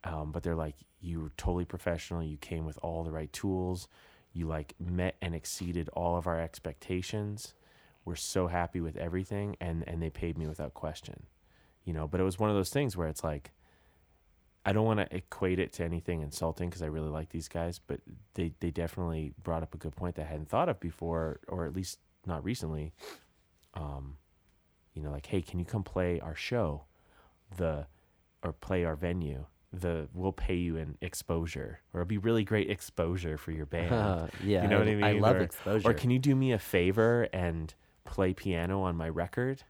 Um, 0.04 0.32
but 0.32 0.42
they're 0.44 0.56
like, 0.56 0.76
you 1.00 1.20
were 1.22 1.32
totally 1.38 1.66
professional. 1.66 2.24
You 2.24 2.38
came 2.38 2.66
with 2.66 2.80
all 2.82 3.04
the 3.04 3.12
right 3.12 3.32
tools. 3.32 3.88
You 4.34 4.48
like 4.48 4.74
met 4.80 5.16
and 5.22 5.36
exceeded 5.36 5.90
all 5.90 6.18
of 6.18 6.26
our 6.28 6.40
expectations. 6.40 7.54
We're 8.06 8.16
so 8.16 8.48
happy 8.48 8.82
with 8.82 8.98
everything, 8.98 9.56
and 9.62 9.84
and 9.88 10.02
they 10.02 10.10
paid 10.10 10.38
me 10.38 10.48
without 10.48 10.74
question. 10.74 11.24
You 11.86 11.94
know, 11.94 12.08
but 12.08 12.20
it 12.20 12.24
was 12.24 12.38
one 12.40 12.50
of 12.50 12.56
those 12.56 12.70
things 12.70 12.96
where 12.96 13.08
it's 13.08 13.24
like, 13.24 13.52
I 14.66 14.74
don't 14.74 14.86
want 14.86 15.00
to 15.00 15.16
equate 15.16 15.58
it 15.60 15.74
to 15.74 15.84
anything 15.84 16.22
insulting 16.22 16.70
because 16.70 16.84
I 16.84 16.88
really 16.88 17.10
like 17.10 17.30
these 17.30 17.48
guys, 17.48 17.80
but 17.80 18.02
they 18.36 18.54
they 18.60 18.72
definitely 18.72 19.34
brought 19.44 19.64
up 19.64 19.74
a 19.74 19.78
good 19.78 19.96
point 19.96 20.16
that 20.16 20.24
I 20.24 20.30
hadn't 20.30 20.50
thought 20.50 20.70
of 20.70 20.80
before, 20.80 21.40
or 21.48 21.66
at 21.66 21.76
least 21.76 22.00
not 22.26 22.44
recently. 22.44 22.94
Um, 23.74 24.18
you 24.94 25.02
know, 25.02 25.12
like, 25.12 25.26
hey, 25.26 25.42
can 25.42 25.60
you 25.60 25.66
come 25.66 25.84
play 25.84 26.20
our 26.20 26.36
show, 26.36 26.84
the, 27.56 27.88
or 28.44 28.52
play 28.52 28.84
our 28.84 28.96
venue, 28.98 29.46
the 29.74 30.10
we'll 30.14 30.34
pay 30.34 30.56
you 30.56 30.76
in 30.76 30.98
exposure 31.02 31.80
or 31.94 32.02
it'll 32.02 32.10
be 32.10 32.18
really 32.18 32.44
great 32.44 32.70
exposure 32.70 33.38
for 33.38 33.52
your 33.52 33.66
band 33.66 34.30
yeah, 34.44 34.64
you 34.64 34.68
know 34.68 34.80
what 34.80 34.88
I 34.88 34.96
mean? 34.96 35.04
I 35.04 35.14
love 35.14 35.38
Or- 35.38 35.44
exposure. 35.44 35.90
or 35.90 35.94
can 35.94 36.10
you 36.12 36.20
do 36.20 36.36
me 36.36 36.52
a 36.52 36.60
favor 36.60 37.30
and 37.32 37.74
play 38.06 38.34
piano 38.34 38.82
on 38.82 38.96
my 38.96 39.10
record? 39.10 39.64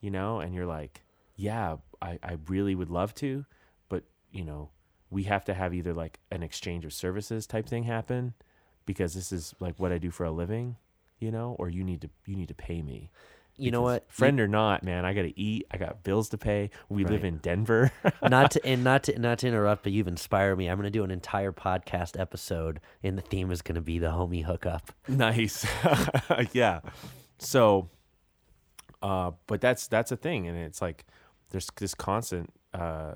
You 0.00 0.10
know, 0.10 0.40
and 0.40 0.54
you're 0.54 0.66
like, 0.66 1.02
yeah, 1.36 1.76
I, 2.00 2.18
I 2.22 2.38
really 2.48 2.74
would 2.74 2.90
love 2.90 3.14
to, 3.16 3.44
but 3.88 4.04
you 4.30 4.44
know, 4.44 4.70
we 5.10 5.24
have 5.24 5.44
to 5.46 5.54
have 5.54 5.74
either 5.74 5.92
like 5.92 6.18
an 6.30 6.42
exchange 6.42 6.84
of 6.84 6.92
services 6.92 7.46
type 7.46 7.66
thing 7.66 7.84
happen 7.84 8.34
because 8.86 9.14
this 9.14 9.32
is 9.32 9.54
like 9.60 9.78
what 9.78 9.92
I 9.92 9.98
do 9.98 10.10
for 10.10 10.24
a 10.24 10.30
living, 10.30 10.76
you 11.18 11.30
know, 11.30 11.56
or 11.58 11.68
you 11.68 11.84
need 11.84 12.00
to 12.02 12.10
you 12.26 12.36
need 12.36 12.48
to 12.48 12.54
pay 12.54 12.82
me. 12.82 13.10
you 13.56 13.70
know 13.70 13.82
what? 13.82 14.10
Friend 14.10 14.40
or 14.40 14.48
not, 14.48 14.82
man, 14.82 15.04
I 15.04 15.12
gotta 15.12 15.32
eat. 15.36 15.66
I 15.70 15.76
got 15.76 16.02
bills 16.02 16.30
to 16.30 16.38
pay. 16.38 16.70
We 16.88 17.04
live 17.04 17.24
in 17.24 17.38
Denver. 17.38 17.92
not 18.22 18.52
to 18.52 18.64
and 18.64 18.82
not 18.82 19.02
to 19.04 19.18
not 19.18 19.38
to 19.40 19.48
interrupt, 19.48 19.82
but 19.82 19.92
you've 19.92 20.08
inspired 20.08 20.56
me. 20.56 20.68
I'm 20.68 20.76
going 20.78 20.84
to 20.84 20.90
do 20.90 21.04
an 21.04 21.10
entire 21.10 21.52
podcast 21.52 22.18
episode, 22.18 22.80
and 23.02 23.18
the 23.18 23.22
theme 23.22 23.50
is 23.50 23.60
going 23.60 23.74
to 23.74 23.80
be 23.82 23.98
the 23.98 24.08
homie 24.08 24.44
hookup. 24.44 24.92
nice 25.08 25.66
yeah 26.52 26.80
so 27.40 27.88
uh 29.02 29.30
but 29.46 29.60
that's 29.60 29.86
that's 29.88 30.12
a 30.12 30.16
thing 30.16 30.46
and 30.46 30.56
it's 30.58 30.80
like 30.82 31.04
there's 31.50 31.68
this 31.76 31.94
constant 31.94 32.52
uh 32.74 33.14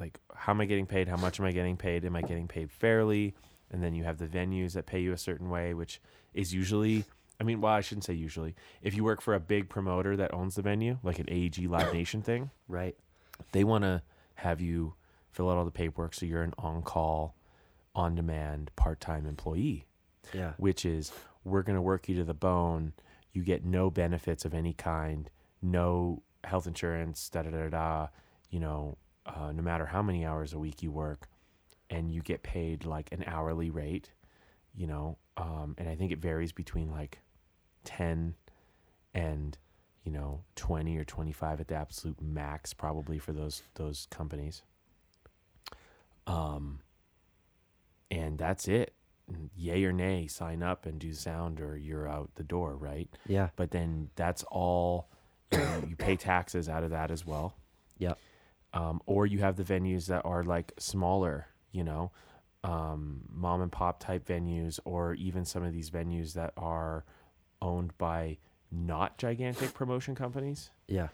like 0.00 0.18
how 0.34 0.52
am 0.52 0.60
i 0.60 0.64
getting 0.64 0.86
paid 0.86 1.08
how 1.08 1.16
much 1.16 1.40
am 1.40 1.46
i 1.46 1.52
getting 1.52 1.76
paid 1.76 2.04
am 2.04 2.14
i 2.16 2.22
getting 2.22 2.46
paid 2.48 2.70
fairly 2.70 3.34
and 3.70 3.82
then 3.82 3.94
you 3.94 4.04
have 4.04 4.18
the 4.18 4.26
venues 4.26 4.72
that 4.74 4.86
pay 4.86 5.00
you 5.00 5.12
a 5.12 5.18
certain 5.18 5.50
way 5.50 5.74
which 5.74 6.00
is 6.34 6.54
usually 6.54 7.04
i 7.40 7.44
mean 7.44 7.60
well 7.60 7.72
i 7.72 7.80
shouldn't 7.80 8.04
say 8.04 8.14
usually 8.14 8.54
if 8.82 8.94
you 8.94 9.02
work 9.02 9.20
for 9.20 9.34
a 9.34 9.40
big 9.40 9.68
promoter 9.68 10.16
that 10.16 10.32
owns 10.32 10.54
the 10.54 10.62
venue 10.62 10.98
like 11.02 11.18
an 11.18 11.26
aeg 11.26 11.68
live 11.68 11.92
nation 11.92 12.22
thing 12.22 12.50
Right. 12.68 12.96
they 13.52 13.64
want 13.64 13.82
to 13.84 14.02
have 14.36 14.60
you 14.60 14.94
fill 15.32 15.50
out 15.50 15.56
all 15.56 15.64
the 15.64 15.70
paperwork 15.70 16.14
so 16.14 16.26
you're 16.26 16.42
an 16.42 16.54
on-call 16.58 17.34
on-demand 17.94 18.70
part-time 18.76 19.26
employee 19.26 19.86
Yeah. 20.32 20.52
which 20.58 20.84
is 20.84 21.10
we're 21.48 21.62
going 21.62 21.76
to 21.76 21.82
work 21.82 22.08
you 22.08 22.16
to 22.16 22.24
the 22.24 22.34
bone. 22.34 22.92
You 23.32 23.42
get 23.42 23.64
no 23.64 23.90
benefits 23.90 24.44
of 24.44 24.54
any 24.54 24.72
kind, 24.72 25.30
no 25.62 26.22
health 26.44 26.66
insurance, 26.66 27.28
da 27.28 27.42
da 27.42 27.50
da 27.50 27.68
da. 27.68 28.08
You 28.50 28.60
know, 28.60 28.98
uh, 29.26 29.52
no 29.52 29.62
matter 29.62 29.86
how 29.86 30.02
many 30.02 30.24
hours 30.24 30.52
a 30.52 30.58
week 30.58 30.82
you 30.82 30.90
work, 30.90 31.28
and 31.90 32.10
you 32.10 32.22
get 32.22 32.42
paid 32.42 32.84
like 32.84 33.10
an 33.12 33.24
hourly 33.26 33.70
rate. 33.70 34.10
You 34.74 34.86
know, 34.86 35.18
um, 35.36 35.74
and 35.78 35.88
I 35.88 35.94
think 35.94 36.12
it 36.12 36.18
varies 36.18 36.52
between 36.52 36.90
like 36.90 37.18
ten 37.84 38.34
and 39.14 39.56
you 40.04 40.12
know 40.12 40.42
twenty 40.54 40.96
or 40.96 41.04
twenty 41.04 41.32
five 41.32 41.60
at 41.60 41.68
the 41.68 41.74
absolute 41.74 42.20
max, 42.20 42.72
probably 42.72 43.18
for 43.18 43.32
those 43.32 43.62
those 43.74 44.06
companies. 44.10 44.62
Um, 46.26 46.80
and 48.10 48.38
that's 48.38 48.68
it 48.68 48.92
yay 49.56 49.84
or 49.84 49.92
nay, 49.92 50.26
sign 50.26 50.62
up 50.62 50.86
and 50.86 50.98
do 50.98 51.12
sound, 51.12 51.60
or 51.60 51.76
you're 51.76 52.08
out 52.08 52.30
the 52.36 52.42
door, 52.42 52.76
right? 52.76 53.08
Yeah. 53.26 53.48
But 53.56 53.70
then 53.70 54.10
that's 54.16 54.44
all 54.44 55.08
you, 55.52 55.58
know, 55.58 55.84
you 55.88 55.96
pay 55.96 56.16
taxes 56.16 56.68
out 56.68 56.82
of 56.84 56.90
that 56.90 57.10
as 57.10 57.26
well. 57.26 57.54
Yeah. 57.98 58.14
Um, 58.72 59.00
or 59.06 59.26
you 59.26 59.38
have 59.38 59.56
the 59.56 59.64
venues 59.64 60.06
that 60.06 60.22
are 60.24 60.42
like 60.44 60.72
smaller, 60.78 61.46
you 61.72 61.84
know, 61.84 62.12
um, 62.64 63.22
mom 63.32 63.62
and 63.62 63.72
pop 63.72 64.00
type 64.00 64.26
venues, 64.26 64.78
or 64.84 65.14
even 65.14 65.44
some 65.44 65.62
of 65.62 65.72
these 65.72 65.90
venues 65.90 66.34
that 66.34 66.52
are 66.56 67.04
owned 67.62 67.96
by 67.98 68.38
not 68.70 69.16
gigantic 69.18 69.72
promotion 69.74 70.14
companies 70.14 70.70
Yeah. 70.86 71.08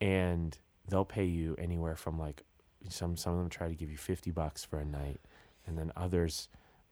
and 0.00 0.56
they'll 0.88 1.04
pay 1.06 1.24
you 1.24 1.56
anywhere 1.58 1.96
from 1.96 2.18
like 2.18 2.44
some 2.90 3.16
some 3.16 3.32
of 3.32 3.38
them 3.38 3.48
try 3.48 3.66
to 3.68 3.74
give 3.74 3.90
you 3.90 3.96
50 3.96 4.30
bucks 4.30 4.62
for 4.64 4.78
a 4.78 4.84
night 4.84 5.18
and 5.66 5.76
then 5.78 5.90
others 5.96 6.48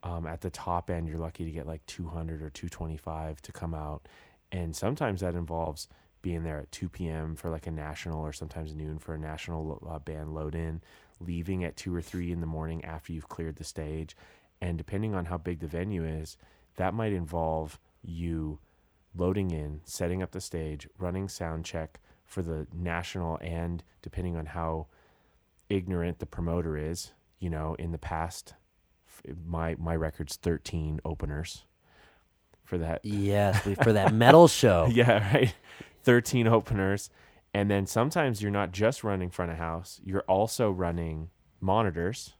um, 0.07 0.27
at 0.27 0.41
the 0.41 0.51
top 0.51 0.89
end 0.89 1.09
you're 1.09 1.19
lucky 1.19 1.45
to 1.45 1.51
get 1.51 1.67
like 1.67 1.85
200 1.87 2.43
or 2.43 2.51
225 2.51 3.43
to 3.43 3.53
come 3.53 3.75
out. 3.75 4.09
And 4.53 4.75
sometimes 4.75 5.21
that 5.21 5.35
involves 5.35 5.89
being 6.23 6.45
there 6.45 6.61
at 6.61 6.73
2 6.73 6.89
p.m 6.89 7.35
for 7.37 7.51
like 7.51 7.67
a 7.67 7.71
national 7.71 8.21
or 8.21 8.33
sometimes 8.33 8.75
noon 8.75 8.99
for 8.99 9.15
a 9.15 9.19
national 9.19 9.83
uh, 9.89 9.99
band 9.99 10.33
load 10.33 10.55
in 10.55 10.81
leaving 11.21 11.65
at 11.65 11.77
2 11.77 11.95
or 11.95 12.03
3 12.03 12.31
in 12.31 12.41
the 12.41 12.47
morning 12.47 12.85
after 12.85 13.13
you've 13.13 13.29
cleared 13.29 13.57
the 13.57 13.65
stage. 13.65 14.17
And 14.61 14.79
depending 14.79 15.15
on 15.15 15.27
how 15.27 15.39
big 15.39 15.61
the 15.61 15.67
venue 15.67 16.05
is 16.05 16.37
that 16.77 16.95
might 16.95 17.13
involve 17.13 17.81
you 18.03 18.59
loading 19.15 19.51
in, 19.51 19.81
setting 19.85 20.23
up 20.23 20.31
the 20.31 20.41
stage, 20.41 20.89
running 20.99 21.29
sound 21.29 21.65
check 21.65 21.99
for 22.25 22.43
the 22.43 22.67
national, 22.73 23.39
and 23.41 23.83
depending 24.03 24.37
on 24.37 24.47
how 24.47 24.87
ignorant 25.69 26.19
the 26.19 26.27
promoter 26.27 26.77
is, 26.77 27.13
you 27.39 27.49
know, 27.49 27.75
in 27.79 27.93
the 27.93 27.99
past, 27.99 28.55
my 29.45 29.77
my 29.79 29.95
record's 29.95 30.37
thirteen 30.37 31.01
openers 31.05 31.64
for 32.64 32.79
that. 32.79 33.05
Yes. 33.05 33.62
For 33.83 33.93
that 33.93 34.12
metal 34.12 34.49
show. 34.49 34.89
Yeah, 34.91 35.33
right. 35.33 35.55
Thirteen 36.03 36.47
openers, 36.47 37.11
and 37.55 37.71
then 37.71 37.87
sometimes 37.87 38.43
you're 38.43 38.51
not 38.51 38.73
just 38.73 39.05
running 39.05 39.31
front 39.31 39.51
of 39.51 39.59
house; 39.59 40.01
you're 40.05 40.25
also 40.29 40.71
running 40.71 41.31
monitors, 41.61 42.35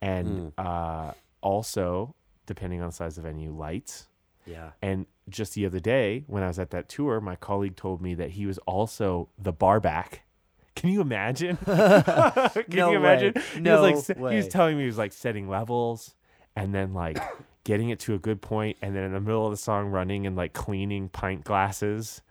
and 0.00 0.52
uh, 0.56 1.12
also 1.42 2.14
depending 2.48 2.80
on 2.80 2.88
the 2.88 2.94
size 2.94 3.16
of 3.18 3.22
the 3.22 3.28
venue, 3.30 3.54
lights. 3.54 4.08
Yeah. 4.46 4.70
And 4.82 5.06
just 5.28 5.54
the 5.54 5.66
other 5.66 5.78
day, 5.78 6.24
when 6.26 6.42
I 6.42 6.48
was 6.48 6.58
at 6.58 6.70
that 6.70 6.88
tour, 6.88 7.20
my 7.20 7.36
colleague 7.36 7.76
told 7.76 8.00
me 8.00 8.14
that 8.14 8.30
he 8.30 8.46
was 8.46 8.58
also 8.58 9.28
the 9.38 9.52
bar 9.52 9.78
back. 9.78 10.22
Can 10.78 10.90
you 10.90 11.00
imagine? 11.00 11.56
Can 11.64 12.64
No 12.70 12.90
you 12.92 12.96
imagine? 12.98 13.34
way. 13.34 13.42
He 13.54 13.60
was 13.62 13.80
like, 13.80 13.96
se- 13.96 14.14
he 14.30 14.36
was 14.36 14.48
telling 14.48 14.76
me 14.76 14.82
he 14.84 14.86
was 14.86 14.98
like 14.98 15.12
setting 15.12 15.48
levels 15.48 16.14
and 16.54 16.72
then 16.74 16.94
like 16.94 17.18
getting 17.64 17.90
it 17.90 17.98
to 18.00 18.14
a 18.14 18.18
good 18.18 18.40
point, 18.40 18.76
and 18.80 18.94
then 18.94 19.02
in 19.04 19.12
the 19.12 19.20
middle 19.20 19.44
of 19.44 19.50
the 19.50 19.56
song, 19.56 19.88
running 19.88 20.26
and 20.26 20.36
like 20.36 20.52
cleaning 20.52 21.08
pint 21.08 21.44
glasses 21.44 22.22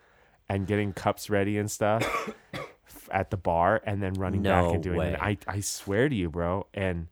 and 0.49 0.65
getting 0.65 0.93
cups 0.93 1.29
ready 1.29 1.57
and 1.57 1.69
stuff 1.69 2.31
at 3.11 3.29
the 3.31 3.37
bar, 3.37 3.81
and 3.85 4.01
then 4.01 4.13
running 4.13 4.43
back 4.43 4.63
No 4.65 4.73
and 4.73 4.81
doing 4.83 5.01
it. 5.01 5.19
I 5.21 5.37
I 5.47 5.59
swear 5.59 6.07
to 6.07 6.15
you, 6.15 6.29
bro. 6.29 6.67
And 6.73 7.07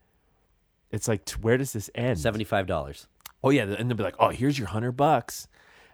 it's 0.91 1.07
like, 1.09 1.25
t- 1.25 1.35
where 1.41 1.57
does 1.57 1.73
this 1.73 1.89
end? 1.93 2.17
Seventy-five 2.19 2.65
dollars. 2.65 3.07
Oh 3.43 3.49
yeah, 3.49 3.63
and 3.63 3.89
they'll 3.89 3.97
be 3.97 4.03
like, 4.03 4.15
"Oh, 4.19 4.29
here's 4.29 4.57
your 4.57 4.69
hundred 4.69 4.93
bucks," 4.93 5.47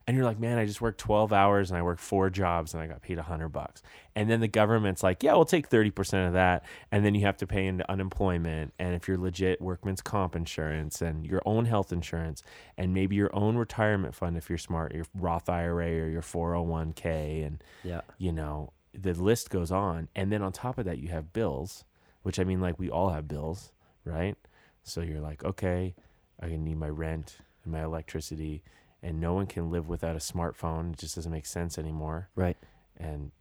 and 0.07 0.17
you're 0.17 0.25
like, 0.25 0.39
"Man, 0.39 0.57
I 0.57 0.65
just 0.65 0.81
worked 0.81 0.99
twelve 0.99 1.31
hours 1.31 1.69
and 1.71 1.77
I 1.77 1.81
worked 1.81 2.01
four 2.01 2.29
jobs 2.29 2.73
and 2.73 2.81
I 2.81 2.87
got 2.87 3.01
paid 3.01 3.17
a 3.19 3.23
hundred 3.23 3.49
bucks." 3.49 3.81
And 4.15 4.29
then 4.29 4.39
the 4.39 4.47
government's 4.47 5.03
like, 5.03 5.23
"Yeah, 5.23 5.33
we'll 5.33 5.45
take 5.45 5.67
thirty 5.67 5.91
percent 5.91 6.27
of 6.27 6.33
that," 6.33 6.65
and 6.91 7.05
then 7.05 7.15
you 7.15 7.21
have 7.21 7.37
to 7.37 7.47
pay 7.47 7.65
into 7.67 7.89
unemployment, 7.89 8.73
and 8.79 8.93
if 8.95 9.07
you're 9.07 9.17
legit, 9.17 9.61
workman's 9.61 10.01
comp 10.01 10.35
insurance 10.35 11.01
and 11.01 11.25
your 11.25 11.41
own 11.45 11.65
health 11.65 11.91
insurance, 11.93 12.43
and 12.77 12.93
maybe 12.93 13.15
your 13.15 13.33
own 13.35 13.55
retirement 13.57 14.15
fund 14.15 14.37
if 14.37 14.49
you're 14.49 14.57
smart, 14.57 14.93
your 14.93 15.05
Roth 15.15 15.49
IRA 15.49 15.99
or 16.01 16.09
your 16.09 16.21
four 16.21 16.53
hundred 16.53 16.69
one 16.69 16.93
k, 16.93 17.41
and 17.43 17.63
Yeah. 17.83 18.01
you 18.17 18.31
know 18.31 18.73
the 18.93 19.13
list 19.13 19.49
goes 19.49 19.71
on, 19.71 20.09
and 20.15 20.31
then 20.31 20.41
on 20.41 20.51
top 20.51 20.77
of 20.77 20.85
that, 20.85 20.97
you 20.99 21.07
have 21.09 21.31
bills, 21.31 21.85
which 22.23 22.39
I 22.39 22.43
mean, 22.43 22.59
like 22.59 22.77
we 22.77 22.89
all 22.89 23.09
have 23.11 23.27
bills, 23.27 23.71
right? 24.03 24.35
So 24.83 25.01
you're 25.01 25.21
like, 25.21 25.43
okay, 25.45 25.95
I 26.41 26.47
need 26.47 26.77
my 26.77 26.89
rent 26.89 27.37
and 27.63 27.71
my 27.71 27.83
electricity, 27.83 28.63
and 29.03 29.19
no 29.19 29.33
one 29.33 29.47
can 29.47 29.71
live 29.71 29.87
without 29.87 30.15
a 30.15 30.19
smartphone. 30.19 30.93
It 30.93 30.99
just 30.99 31.15
doesn't 31.15 31.31
make 31.31 31.45
sense 31.45 31.77
anymore. 31.77 32.29
Right. 32.35 32.57
And 32.97 33.31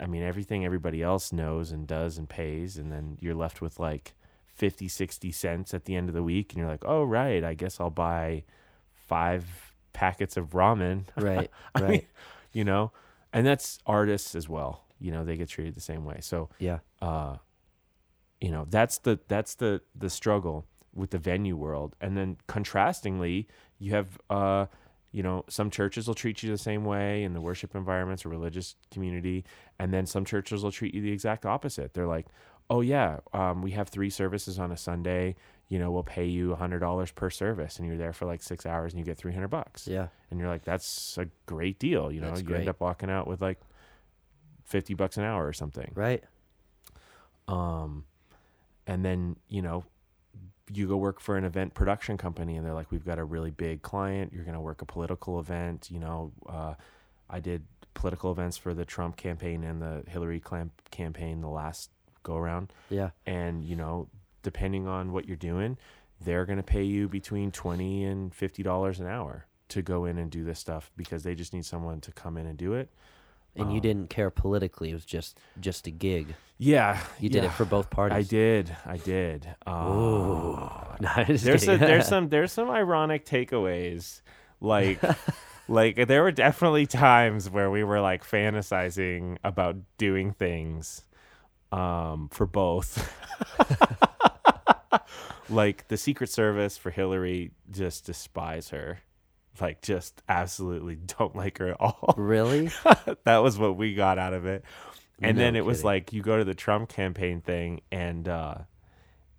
I 0.00 0.06
mean, 0.06 0.22
everything 0.22 0.64
everybody 0.64 1.02
else 1.02 1.32
knows 1.32 1.70
and 1.70 1.86
does 1.86 2.18
and 2.18 2.28
pays, 2.28 2.76
and 2.76 2.90
then 2.90 3.16
you're 3.20 3.34
left 3.34 3.60
with 3.60 3.78
like 3.78 4.14
50, 4.46 4.88
60 4.88 5.32
cents 5.32 5.74
at 5.74 5.84
the 5.84 5.94
end 5.94 6.08
of 6.08 6.14
the 6.14 6.22
week, 6.22 6.52
and 6.52 6.58
you're 6.58 6.68
like, 6.68 6.84
oh, 6.84 7.04
right, 7.04 7.44
I 7.44 7.54
guess 7.54 7.80
I'll 7.80 7.90
buy 7.90 8.44
five 8.90 9.74
packets 9.92 10.36
of 10.36 10.50
ramen. 10.50 11.04
Right. 11.16 11.50
Right. 11.78 11.88
mean, 11.88 12.06
you 12.52 12.64
know, 12.64 12.92
and 13.32 13.46
that's 13.46 13.78
artists 13.86 14.34
as 14.34 14.48
well. 14.48 14.84
You 14.98 15.12
know, 15.12 15.24
they 15.24 15.36
get 15.36 15.48
treated 15.48 15.74
the 15.74 15.80
same 15.80 16.04
way. 16.04 16.18
So, 16.20 16.48
yeah. 16.58 16.78
uh, 17.02 17.36
you 18.40 18.50
know, 18.50 18.66
that's 18.68 18.98
the 18.98 19.18
that's 19.28 19.54
the 19.56 19.80
the 19.94 20.10
struggle 20.10 20.66
with 20.94 21.10
the 21.10 21.18
venue 21.18 21.56
world. 21.56 21.96
And 22.00 22.16
then 22.16 22.36
contrastingly, 22.48 23.46
you 23.78 23.92
have 23.92 24.18
uh, 24.30 24.66
you 25.14 25.22
know, 25.22 25.44
some 25.48 25.70
churches 25.70 26.08
will 26.08 26.14
treat 26.16 26.42
you 26.42 26.50
the 26.50 26.58
same 26.58 26.84
way 26.84 27.22
in 27.22 27.34
the 27.34 27.40
worship 27.40 27.76
environments 27.76 28.26
or 28.26 28.30
religious 28.30 28.74
community, 28.90 29.44
and 29.78 29.94
then 29.94 30.06
some 30.06 30.24
churches 30.24 30.64
will 30.64 30.72
treat 30.72 30.92
you 30.92 31.00
the 31.00 31.12
exact 31.12 31.46
opposite. 31.46 31.94
They're 31.94 32.08
like, 32.08 32.26
"Oh 32.68 32.80
yeah, 32.80 33.20
um, 33.32 33.62
we 33.62 33.70
have 33.70 33.88
three 33.88 34.10
services 34.10 34.58
on 34.58 34.72
a 34.72 34.76
Sunday. 34.76 35.36
You 35.68 35.78
know, 35.78 35.92
we'll 35.92 36.02
pay 36.02 36.26
you 36.26 36.52
a 36.52 36.56
hundred 36.56 36.80
dollars 36.80 37.12
per 37.12 37.30
service, 37.30 37.78
and 37.78 37.86
you're 37.86 37.96
there 37.96 38.12
for 38.12 38.26
like 38.26 38.42
six 38.42 38.66
hours, 38.66 38.92
and 38.92 38.98
you 38.98 39.04
get 39.04 39.16
three 39.16 39.32
hundred 39.32 39.48
bucks." 39.48 39.86
Yeah. 39.86 40.08
and 40.32 40.40
you're 40.40 40.48
like, 40.48 40.64
"That's 40.64 41.16
a 41.16 41.26
great 41.46 41.78
deal." 41.78 42.10
You 42.10 42.20
know, 42.20 42.30
That's 42.30 42.40
you 42.40 42.46
great. 42.48 42.60
end 42.60 42.68
up 42.68 42.80
walking 42.80 43.08
out 43.08 43.28
with 43.28 43.40
like 43.40 43.60
fifty 44.64 44.94
bucks 44.94 45.16
an 45.16 45.22
hour 45.22 45.46
or 45.46 45.52
something. 45.52 45.92
Right. 45.94 46.24
Um, 47.46 48.04
and 48.86 49.04
then 49.04 49.36
you 49.48 49.62
know, 49.62 49.84
you 50.72 50.88
go 50.88 50.96
work 50.96 51.20
for 51.20 51.36
an 51.36 51.44
event 51.44 51.74
production 51.74 52.16
company, 52.16 52.56
and 52.56 52.64
they're 52.64 52.74
like, 52.74 52.90
"We've 52.90 53.04
got 53.04 53.18
a 53.18 53.24
really 53.24 53.50
big 53.50 53.82
client. 53.82 54.32
You're 54.32 54.44
going 54.44 54.54
to 54.54 54.60
work 54.60 54.80
a 54.82 54.86
political 54.86 55.38
event." 55.38 55.90
You 55.90 55.98
know, 56.00 56.32
uh, 56.48 56.74
I 57.28 57.40
did 57.40 57.64
political 57.94 58.32
events 58.32 58.56
for 58.56 58.74
the 58.74 58.84
Trump 58.84 59.16
campaign 59.16 59.62
and 59.62 59.80
the 59.80 60.02
Hillary 60.08 60.42
campaign 60.90 61.40
the 61.40 61.48
last 61.48 61.90
go 62.24 62.36
around 62.36 62.72
Yeah. 62.88 63.10
and 63.26 63.62
you 63.62 63.76
know 63.76 64.08
depending 64.42 64.88
on 64.88 65.12
what 65.12 65.28
you're 65.28 65.36
doing 65.36 65.76
they're 66.22 66.44
going 66.46 66.56
to 66.56 66.62
pay 66.64 66.82
you 66.82 67.06
between 67.06 67.52
20 67.52 68.02
and 68.04 68.34
50 68.34 68.62
dollars 68.62 68.98
an 68.98 69.06
hour 69.06 69.46
to 69.68 69.82
go 69.82 70.06
in 70.06 70.16
and 70.18 70.30
do 70.30 70.42
this 70.42 70.58
stuff 70.58 70.90
because 70.96 71.22
they 71.22 71.34
just 71.34 71.52
need 71.52 71.66
someone 71.66 72.00
to 72.00 72.10
come 72.12 72.36
in 72.38 72.46
and 72.46 72.56
do 72.58 72.72
it 72.72 72.90
And 73.56 73.70
you 73.70 73.76
Um, 73.76 73.82
didn't 73.82 74.10
care 74.10 74.30
politically. 74.30 74.90
It 74.90 74.94
was 74.94 75.04
just 75.04 75.38
just 75.60 75.86
a 75.86 75.90
gig. 75.90 76.34
yeah 76.58 77.00
You 77.20 77.28
did 77.28 77.42
yeah. 77.44 77.50
it 77.50 77.52
for 77.54 77.64
both 77.64 77.90
parties. 77.90 78.16
i 78.16 78.22
did 78.22 78.76
i 78.86 78.96
did 78.96 79.46
Ooh. 79.68 80.54
uh, 80.54 80.96
No, 81.00 81.24
there's 81.26 81.66
a, 81.68 81.76
there's 81.88 82.06
some 82.08 82.28
there's 82.28 82.52
some 82.52 82.70
ironic 82.70 83.24
takeaways 83.26 84.20
like 84.60 85.00
like 85.68 86.06
there 86.06 86.22
were 86.22 86.30
definitely 86.32 86.86
times 86.86 87.50
where 87.50 87.70
we 87.70 87.82
were 87.82 88.00
like 88.00 88.24
fantasizing 88.24 89.38
about 89.42 89.76
doing 89.98 90.32
things 90.32 91.04
um 91.72 92.28
for 92.30 92.46
both 92.46 93.10
like 95.50 95.88
the 95.88 95.96
secret 95.96 96.30
service 96.30 96.76
for 96.78 96.90
hillary 96.90 97.50
just 97.70 98.06
despise 98.06 98.68
her 98.70 99.00
like 99.60 99.82
just 99.82 100.22
absolutely 100.28 100.96
don't 101.18 101.34
like 101.36 101.58
her 101.58 101.70
at 101.70 101.80
all 101.80 102.14
really? 102.16 102.70
that 103.24 103.38
was 103.38 103.58
what 103.58 103.76
we 103.76 103.94
got 103.94 104.18
out 104.18 104.32
of 104.32 104.46
it. 104.46 104.64
And 105.20 105.38
No 105.38 105.44
then 105.44 105.56
it 105.56 105.64
was 105.64 105.84
like 105.84 106.12
you 106.12 106.22
go 106.22 106.38
to 106.38 106.44
the 106.44 106.54
Trump 106.54 106.88
campaign 106.88 107.40
thing 107.40 107.80
and 107.92 108.28
uh 108.28 108.56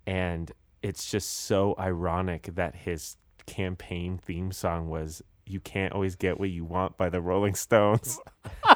and 0.06 0.52
it's 0.82 1.10
just 1.10 1.44
so 1.46 1.74
ironic 1.78 2.50
that 2.54 2.76
his 2.76 3.16
campaign 3.46 4.18
theme 4.18 4.52
song 4.52 4.88
was 4.88 5.22
you 5.46 5.60
can't 5.60 5.92
always 5.92 6.16
get 6.16 6.38
what 6.38 6.50
you 6.50 6.64
want 6.64 6.96
by 6.96 7.08
the 7.08 7.20
Rolling 7.20 7.54
Stones. 7.54 8.18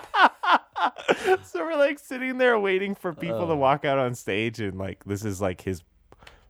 so 1.43 1.65
we're 1.65 1.77
like 1.77 1.99
sitting 1.99 2.39
there 2.39 2.59
waiting 2.59 2.95
for 2.95 3.13
people 3.13 3.47
to 3.49 3.57
walk 3.57 3.85
out 3.85 3.99
on 3.99 4.15
stage 4.15 4.61
and 4.61 4.79
like 4.79 5.05
this 5.05 5.25
is 5.25 5.41
like 5.41 5.63
his 5.63 5.83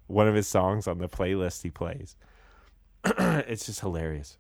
one 0.07 0.29
of 0.29 0.35
his 0.35 0.47
songs 0.47 0.87
on 0.87 0.99
the 0.99 1.09
playlist 1.09 1.63
he 1.63 1.71
plays. 1.71 2.17
it's 3.05 3.67
just 3.67 3.81
hilarious. 3.81 4.37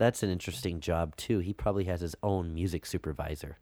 That's 0.00 0.22
an 0.22 0.30
interesting 0.30 0.80
job 0.80 1.14
too. 1.16 1.40
He 1.40 1.52
probably 1.52 1.84
has 1.84 2.00
his 2.00 2.16
own 2.22 2.54
music 2.54 2.86
supervisor. 2.86 3.58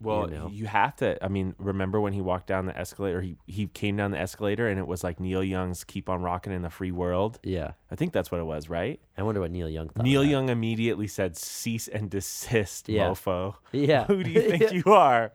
Well, 0.00 0.26
know? 0.26 0.48
you 0.50 0.66
have 0.66 0.96
to. 0.96 1.24
I 1.24 1.28
mean, 1.28 1.54
remember 1.58 2.00
when 2.00 2.12
he 2.12 2.20
walked 2.20 2.48
down 2.48 2.66
the 2.66 2.76
escalator? 2.76 3.20
He 3.20 3.36
he 3.46 3.68
came 3.68 3.96
down 3.96 4.10
the 4.10 4.18
escalator, 4.18 4.66
and 4.66 4.80
it 4.80 4.86
was 4.88 5.04
like 5.04 5.20
Neil 5.20 5.44
Young's 5.44 5.84
"Keep 5.84 6.08
on 6.08 6.22
Rocking 6.22 6.52
in 6.52 6.62
the 6.62 6.70
Free 6.70 6.90
World." 6.90 7.38
Yeah. 7.44 7.74
I 7.88 7.94
think 7.94 8.12
that's 8.12 8.32
what 8.32 8.40
it 8.40 8.44
was, 8.44 8.68
right? 8.68 8.98
I 9.16 9.22
wonder 9.22 9.40
what 9.40 9.52
Neil 9.52 9.68
Young 9.68 9.90
thought. 9.90 10.02
Neil. 10.04 10.24
Young 10.24 10.48
immediately 10.48 11.06
said, 11.06 11.36
"Cease 11.36 11.86
and 11.86 12.10
desist, 12.10 12.88
Yeah. 12.88 13.10
mofo." 13.10 13.54
Yeah. 13.72 14.06
Who 14.06 14.24
do 14.24 14.32
you 14.32 14.42
think 14.50 14.72
you 14.72 14.92
are? 14.92 15.30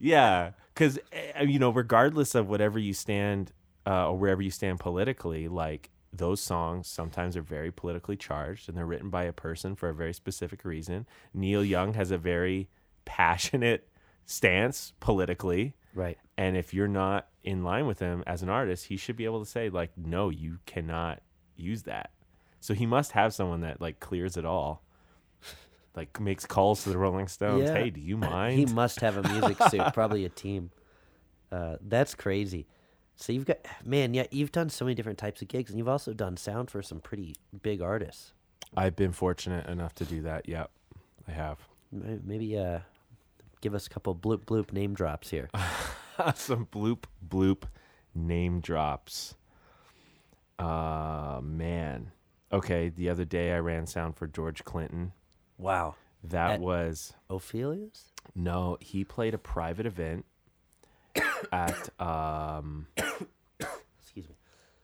Yeah, 0.00 0.50
because 0.74 0.98
you 1.40 1.60
know, 1.60 1.70
regardless 1.70 2.34
of 2.34 2.48
whatever 2.48 2.80
you 2.80 2.94
stand 2.94 3.52
uh, 3.86 4.08
or 4.10 4.18
wherever 4.18 4.42
you 4.42 4.50
stand 4.50 4.80
politically, 4.80 5.46
like 5.46 5.88
those 6.12 6.40
songs 6.40 6.86
sometimes 6.88 7.36
are 7.36 7.42
very 7.42 7.70
politically 7.70 8.16
charged, 8.16 8.68
and 8.68 8.76
they're 8.76 8.86
written 8.86 9.08
by 9.10 9.24
a 9.24 9.32
person 9.32 9.74
for 9.74 9.88
a 9.88 9.94
very 9.94 10.12
specific 10.12 10.64
reason. 10.64 11.06
Neil 11.32 11.64
Young 11.64 11.94
has 11.94 12.10
a 12.10 12.18
very 12.18 12.68
passionate 13.04 13.88
stance 14.26 14.92
politically, 15.00 15.74
Right. 15.94 16.18
and 16.36 16.56
if 16.56 16.72
you're 16.74 16.88
not 16.88 17.28
in 17.44 17.64
line 17.64 17.86
with 17.86 17.98
him 17.98 18.22
as 18.26 18.42
an 18.42 18.48
artist, 18.48 18.86
he 18.86 18.96
should 18.96 19.16
be 19.16 19.24
able 19.24 19.40
to 19.40 19.50
say 19.50 19.68
like, 19.70 19.90
"No, 19.96 20.28
you 20.30 20.58
cannot 20.66 21.22
use 21.56 21.82
that." 21.84 22.10
So 22.60 22.74
he 22.74 22.86
must 22.86 23.12
have 23.12 23.34
someone 23.34 23.60
that 23.62 23.80
like 23.80 23.98
clears 24.00 24.36
it 24.36 24.44
all. 24.44 24.82
Like 25.94 26.18
makes 26.18 26.46
calls 26.46 26.84
to 26.84 26.88
the 26.88 26.96
Rolling 26.96 27.28
Stones. 27.28 27.64
Yeah. 27.64 27.74
Hey, 27.74 27.90
do 27.90 28.00
you 28.00 28.16
mind? 28.32 28.58
He 28.58 28.64
must 28.64 29.00
have 29.00 29.18
a 29.18 29.28
music 29.28 29.58
suit, 29.68 29.92
probably 29.92 30.24
a 30.24 30.30
team. 30.30 30.70
Uh, 31.50 31.76
that's 31.82 32.14
crazy. 32.14 32.66
So 33.16 33.32
you've 33.32 33.44
got 33.46 33.58
man, 33.84 34.14
yeah, 34.14 34.26
you've 34.30 34.52
done 34.52 34.68
so 34.68 34.84
many 34.84 34.94
different 34.94 35.18
types 35.18 35.42
of 35.42 35.48
gigs, 35.48 35.70
and 35.70 35.78
you've 35.78 35.88
also 35.88 36.12
done 36.12 36.36
sound 36.36 36.70
for 36.70 36.82
some 36.82 37.00
pretty 37.00 37.36
big 37.62 37.80
artists. 37.80 38.32
I've 38.76 38.96
been 38.96 39.12
fortunate 39.12 39.66
enough 39.68 39.94
to 39.96 40.04
do 40.04 40.22
that. 40.22 40.48
Yep, 40.48 40.70
I 41.28 41.32
have. 41.32 41.58
Maybe 41.92 42.56
uh, 42.58 42.80
give 43.60 43.74
us 43.74 43.86
a 43.86 43.90
couple 43.90 44.14
bloop 44.16 44.44
bloop 44.46 44.72
name 44.72 44.94
drops 44.94 45.30
here. 45.30 45.50
Some 46.34 46.66
bloop 46.66 47.04
bloop 47.26 47.64
name 48.14 48.60
drops. 48.60 49.34
Uh 50.58 51.40
man. 51.42 52.12
Okay, 52.52 52.88
the 52.90 53.08
other 53.08 53.24
day 53.24 53.52
I 53.52 53.58
ran 53.58 53.86
sound 53.86 54.16
for 54.16 54.26
George 54.26 54.64
Clinton. 54.64 55.12
Wow, 55.58 55.94
That 56.24 56.52
At- 56.52 56.60
was 56.60 57.14
Ophelia's. 57.30 58.12
no, 58.34 58.76
he 58.80 59.04
played 59.04 59.32
a 59.34 59.38
private 59.38 59.86
event 59.86 60.24
at 61.52 61.88
um 62.00 62.86
Excuse 64.00 64.28
me. 64.28 64.34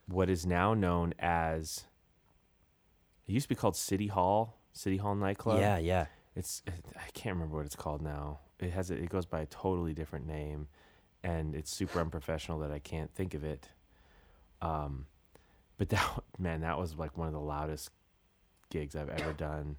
what 0.06 0.28
is 0.28 0.46
now 0.46 0.74
known 0.74 1.14
as 1.18 1.84
it 3.26 3.32
used 3.32 3.44
to 3.44 3.48
be 3.50 3.54
called 3.54 3.76
City 3.76 4.06
Hall, 4.06 4.56
City 4.72 4.96
Hall 4.96 5.14
nightclub. 5.14 5.60
Yeah, 5.60 5.78
yeah. 5.78 6.06
It's 6.34 6.62
I 6.68 7.10
can't 7.12 7.34
remember 7.34 7.56
what 7.56 7.66
it's 7.66 7.76
called 7.76 8.00
now. 8.00 8.40
It 8.58 8.70
has 8.70 8.90
a, 8.90 8.94
it 8.94 9.08
goes 9.10 9.26
by 9.26 9.40
a 9.40 9.46
totally 9.46 9.92
different 9.92 10.26
name, 10.26 10.68
and 11.22 11.54
it's 11.54 11.70
super 11.74 12.00
unprofessional 12.00 12.58
that 12.60 12.70
I 12.70 12.78
can't 12.78 13.12
think 13.14 13.34
of 13.34 13.44
it. 13.44 13.68
Um, 14.62 15.06
but 15.76 15.88
that 15.90 16.22
man, 16.38 16.62
that 16.62 16.78
was 16.78 16.96
like 16.96 17.16
one 17.18 17.26
of 17.26 17.32
the 17.34 17.40
loudest 17.40 17.90
gigs 18.70 18.96
I've 18.96 19.10
ever 19.10 19.32
done. 19.32 19.76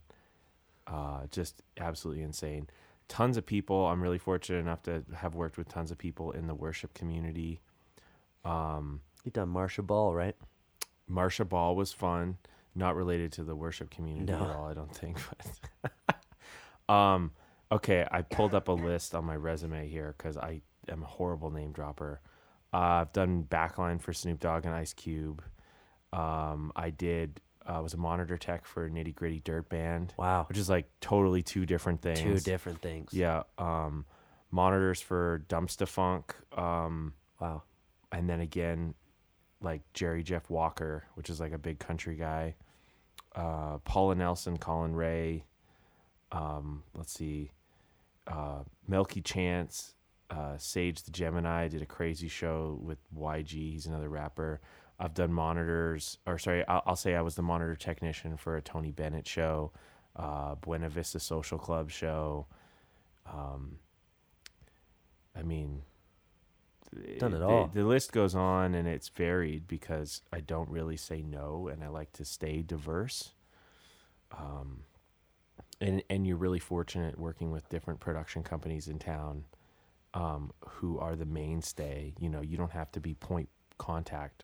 Uh, 0.86 1.28
just 1.32 1.62
absolutely 1.80 2.24
insane. 2.24 2.68
Tons 3.10 3.36
of 3.38 3.46
people. 3.46 3.88
I'm 3.88 4.02
really 4.02 4.18
fortunate 4.20 4.60
enough 4.60 4.84
to 4.84 5.04
have 5.16 5.36
worked 5.36 5.58
with 5.58 5.68
tons 5.68 5.92
of 5.92 5.98
people 5.98 6.32
in 6.32 6.48
the 6.48 6.56
worship 6.56 6.94
community. 6.94 7.60
Um, 8.46 9.02
You've 9.26 9.34
done 9.34 9.50
Marcia 9.50 9.82
Ball, 9.84 10.14
right? 10.16 10.36
Marcia 11.08 11.44
Ball 11.44 11.76
was 11.76 11.92
fun. 11.92 12.38
Not 12.76 12.96
related 12.96 13.32
to 13.34 13.44
the 13.44 13.56
worship 13.56 13.90
community 13.90 14.32
No. 14.32 14.44
at 14.44 14.56
all, 14.56 14.66
I 14.70 14.74
don't 14.74 14.96
think. 14.96 15.18
But 15.82 16.94
um, 16.94 17.32
okay, 17.72 18.06
I 18.10 18.22
pulled 18.22 18.54
up 18.54 18.68
a 18.68 18.72
list 18.74 19.14
on 19.16 19.26
my 19.26 19.36
resume 19.36 19.90
here 19.90 20.16
because 20.18 20.38
I 20.38 20.62
am 20.88 21.04
a 21.04 21.08
horrible 21.08 21.50
name 21.50 21.72
dropper. 21.72 22.22
Uh, 22.72 22.78
I've 22.78 23.12
done 23.14 23.44
backline 23.50 24.00
for 24.00 24.14
Snoop 24.14 24.40
Dogg 24.40 24.66
and 24.66 24.76
Ice 24.76 24.94
Cube. 24.94 25.44
Um, 26.14 26.72
I 26.76 26.92
did. 26.92 27.42
I 27.66 27.80
was 27.80 27.94
a 27.94 27.98
monitor 27.98 28.38
tech 28.38 28.66
for 28.66 28.90
Nitty 28.90 29.14
Gritty 29.16 29.42
Dirt 29.42 29.70
Band, 29.70 30.14
Wow, 30.18 30.46
which 30.50 30.58
is 30.58 30.70
like 30.70 30.90
totally 31.02 31.44
two 31.44 31.66
different 31.66 32.02
things. 32.02 32.20
two 32.20 32.40
different 32.40 32.82
things. 32.82 33.14
Yeah. 33.14 33.44
Um, 33.58 34.06
monitors 34.52 35.02
for 35.02 35.44
Dumpstaphunk. 35.50 36.32
Um, 36.58 37.14
Wow. 37.40 37.64
and 38.12 38.30
then 38.30 38.40
again 38.42 38.96
like 39.62 39.82
Jerry 39.94 40.24
Jeff 40.24 40.50
Walker, 40.50 41.04
which 41.16 41.30
is 41.30 41.40
like 41.40 41.52
a 41.54 41.58
big 41.58 41.80
country 41.80 42.16
guy. 42.16 42.56
Uh, 43.36 43.78
Paula 43.80 44.16
Nelson, 44.16 44.58
Collin 44.58 44.96
Raye. 44.96 45.44
Um, 46.32 46.84
let's 46.96 47.14
see, 47.14 47.52
uh, 48.28 48.64
Milky 48.88 49.22
Chance, 49.22 49.96
uh, 50.30 50.58
Sage 50.58 51.04
the 51.04 51.12
Gemini 51.12 51.68
did 51.68 51.82
a 51.82 51.86
crazy 51.86 52.28
show 52.28 52.80
with 52.82 53.00
YG. 53.16 53.50
He's 53.74 53.86
another 53.88 54.10
rapper. 54.10 54.62
I've 55.00 55.14
done 55.14 55.32
monitors, 55.32 56.18
or 56.28 56.38
sorry, 56.38 56.68
I'll, 56.68 56.84
I'll 56.86 56.96
say 56.96 57.16
I 57.16 57.22
was 57.22 57.36
the 57.36 57.42
monitor 57.42 57.76
technician 57.76 58.36
for 58.36 58.58
a 58.58 58.62
Tony 58.62 58.92
Bennett 58.92 59.28
show, 59.28 59.72
uh, 60.16 60.56
Buena 60.56 60.90
Vista 60.90 61.20
Social 61.20 61.58
Club 61.58 61.90
show. 61.90 62.48
Um, 63.26 63.78
I 65.38 65.44
mean, 65.44 65.84
Done 67.20 67.34
it 67.34 67.40
the- 67.40 67.46
all. 67.48 67.68
The, 67.68 67.84
list 67.84 68.12
goes 68.12 68.36
on, 68.36 68.74
and 68.74 68.88
it's 68.88 69.10
varied 69.10 69.68
because 69.68 70.22
I 70.34 70.42
don't 70.42 70.70
really 70.70 70.98
say 70.98 71.22
no, 71.22 71.68
and 71.68 71.84
I 71.84 71.88
like 71.88 72.12
to 72.14 72.26
stay 72.26 72.62
diverse. 72.62 73.32
Um, 74.38 74.82
and 75.82 76.04
and 76.10 76.28
you're 76.28 76.36
really 76.36 76.60
fortunate 76.60 77.18
working 77.18 77.52
with 77.52 77.70
different 77.70 78.00
production 78.00 78.44
companies 78.44 78.88
in 78.88 79.00
town, 79.00 79.46
um, 80.14 80.52
who 80.68 81.00
are 81.00 81.16
the 81.16 81.26
mainstay. 81.26 82.14
You 82.20 82.30
know, 82.30 82.42
you 82.42 82.58
don't 82.58 82.72
have 82.72 82.92
to 82.94 83.00
be 83.00 83.14
point 83.14 83.50
contact 83.78 84.44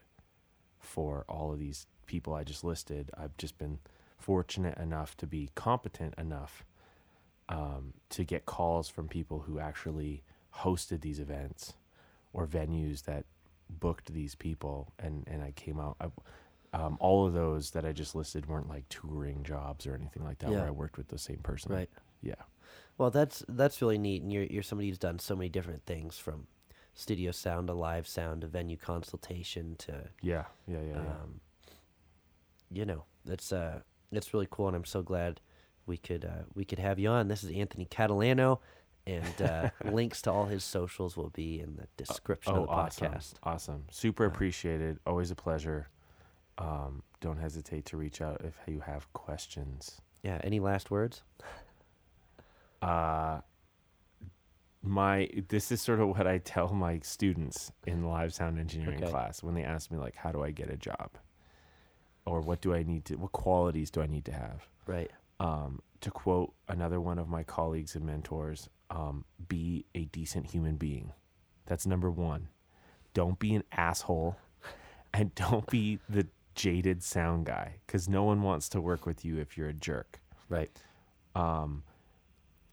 for 0.79 1.25
all 1.27 1.51
of 1.53 1.59
these 1.59 1.87
people 2.05 2.33
I 2.33 2.43
just 2.43 2.63
listed. 2.63 3.09
I've 3.17 3.35
just 3.37 3.57
been 3.57 3.79
fortunate 4.17 4.77
enough 4.77 5.15
to 5.17 5.27
be 5.27 5.49
competent 5.55 6.13
enough 6.17 6.63
um, 7.49 7.93
to 8.09 8.23
get 8.23 8.45
calls 8.45 8.89
from 8.89 9.07
people 9.07 9.39
who 9.41 9.59
actually 9.59 10.23
hosted 10.59 11.01
these 11.01 11.19
events 11.19 11.73
or 12.33 12.47
venues 12.47 13.03
that 13.03 13.25
booked 13.69 14.13
these 14.13 14.35
people, 14.35 14.91
and 14.99 15.23
and 15.27 15.43
I 15.43 15.51
came 15.51 15.79
out. 15.79 15.95
I, 16.01 16.07
um, 16.73 16.97
all 16.99 17.25
of 17.25 17.33
those 17.33 17.71
that 17.71 17.85
I 17.85 17.93
just 17.93 18.15
listed 18.15 18.47
weren't 18.47 18.67
like 18.67 18.87
touring 18.89 19.43
jobs 19.43 19.87
or 19.87 19.95
anything 19.95 20.23
like 20.25 20.39
that, 20.39 20.51
Yeah. 20.51 20.57
where 20.59 20.67
I 20.67 20.71
worked 20.71 20.97
with 20.97 21.07
the 21.07 21.17
same 21.17 21.37
person. 21.37 21.71
Right. 21.71 21.89
Yeah. 22.21 22.35
Well, 22.97 23.11
that's 23.11 23.43
that's 23.47 23.81
really 23.81 23.97
neat, 23.97 24.21
and 24.23 24.31
you're 24.31 24.43
you're 24.43 24.63
somebody 24.63 24.89
who's 24.89 24.97
done 24.97 25.19
so 25.19 25.35
many 25.35 25.49
different 25.49 25.85
things 25.85 26.17
from 26.17 26.47
studio 26.95 27.29
sound 27.31 27.67
to 27.67 27.73
live 27.73 28.07
sound 28.07 28.41
to 28.41 28.47
venue 28.47 28.77
consultation 28.77 29.75
to 29.77 30.09
Yeah. 30.21 30.45
Yeah. 30.67 30.79
Yeah. 30.81 30.93
yeah. 30.93 30.99
um, 30.99 31.41
you 32.71 32.85
know 32.85 33.03
that's 33.25 33.51
uh 33.53 33.81
that's 34.11 34.33
really 34.33 34.47
cool, 34.49 34.67
and 34.67 34.75
I'm 34.75 34.85
so 34.85 35.01
glad 35.03 35.41
we 35.85 35.97
could 35.97 36.25
uh, 36.25 36.43
we 36.53 36.65
could 36.65 36.79
have 36.79 36.97
you 36.99 37.09
on. 37.09 37.27
This 37.27 37.43
is 37.43 37.51
Anthony 37.51 37.85
Catalano, 37.85 38.59
And 39.05 39.41
uh, 39.41 39.69
links 39.91 40.21
to 40.23 40.31
all 40.31 40.45
his 40.45 40.63
socials 40.63 41.15
will 41.15 41.29
be 41.29 41.59
in 41.59 41.75
the 41.75 41.87
description 41.97 42.53
oh, 42.55 42.61
of 42.61 42.67
the 42.67 42.73
awesome. 42.73 43.07
podcast. 43.11 43.33
Awesome. 43.43 43.83
Super 43.91 44.25
appreciated. 44.25 44.99
Always 45.05 45.31
a 45.31 45.35
pleasure. 45.35 45.89
Um, 46.57 47.03
don't 47.19 47.37
hesitate 47.37 47.85
to 47.87 47.97
reach 47.97 48.21
out 48.21 48.41
if 48.43 48.55
you 48.67 48.79
have 48.81 49.11
questions. 49.13 50.01
Yeah. 50.23 50.39
Any 50.43 50.59
last 50.59 50.89
words? 50.89 51.21
Uh, 52.81 53.41
my 54.85 55.29
this 55.49 55.71
is 55.71 55.81
sort 55.81 55.99
of 55.99 56.09
what 56.09 56.27
I 56.27 56.37
tell 56.39 56.69
my 56.73 56.99
students 56.99 57.71
in 57.85 58.03
live 58.05 58.33
sound 58.33 58.59
engineering 58.59 59.01
Okay. 59.03 59.11
class 59.11 59.43
when 59.43 59.55
they 59.55 59.63
ask 59.63 59.91
me 59.91 59.97
like, 59.97 60.15
how 60.15 60.31
do 60.31 60.43
I 60.43 60.51
get 60.51 60.69
a 60.69 60.77
job, 60.77 61.11
or 62.25 62.41
what 62.41 62.61
do 62.61 62.73
I 62.73 62.83
need 62.83 63.05
to, 63.05 63.15
what 63.15 63.31
qualities 63.31 63.89
do 63.91 64.01
I 64.01 64.07
need 64.07 64.25
to 64.25 64.31
have? 64.33 64.67
Right. 64.87 65.11
um, 65.39 65.81
to 66.01 66.11
quote 66.11 66.53
another 66.67 67.01
one 67.01 67.17
of 67.17 67.27
my 67.27 67.41
colleagues 67.43 67.95
and 67.95 68.05
mentors, 68.05 68.69
um, 68.91 69.25
be 69.47 69.85
a 69.95 70.05
decent 70.05 70.51
human 70.51 70.75
being. 70.75 71.11
That's 71.65 71.87
number 71.87 72.11
one. 72.11 72.49
Don't 73.15 73.39
be 73.39 73.55
an 73.55 73.63
asshole 73.71 74.37
and 75.13 75.33
don't 75.35 75.65
be 75.67 75.97
the 76.07 76.27
jaded 76.53 77.01
sound 77.03 77.47
guy 77.47 77.77
because 77.87 78.07
no 78.07 78.23
one 78.23 78.43
wants 78.43 78.69
to 78.69 78.81
work 78.81 79.05
with 79.07 79.25
you 79.25 79.39
if 79.39 79.57
you're 79.57 79.69
a 79.69 79.73
jerk. 79.73 80.21
Right. 80.47 80.69
Um, 81.33 81.83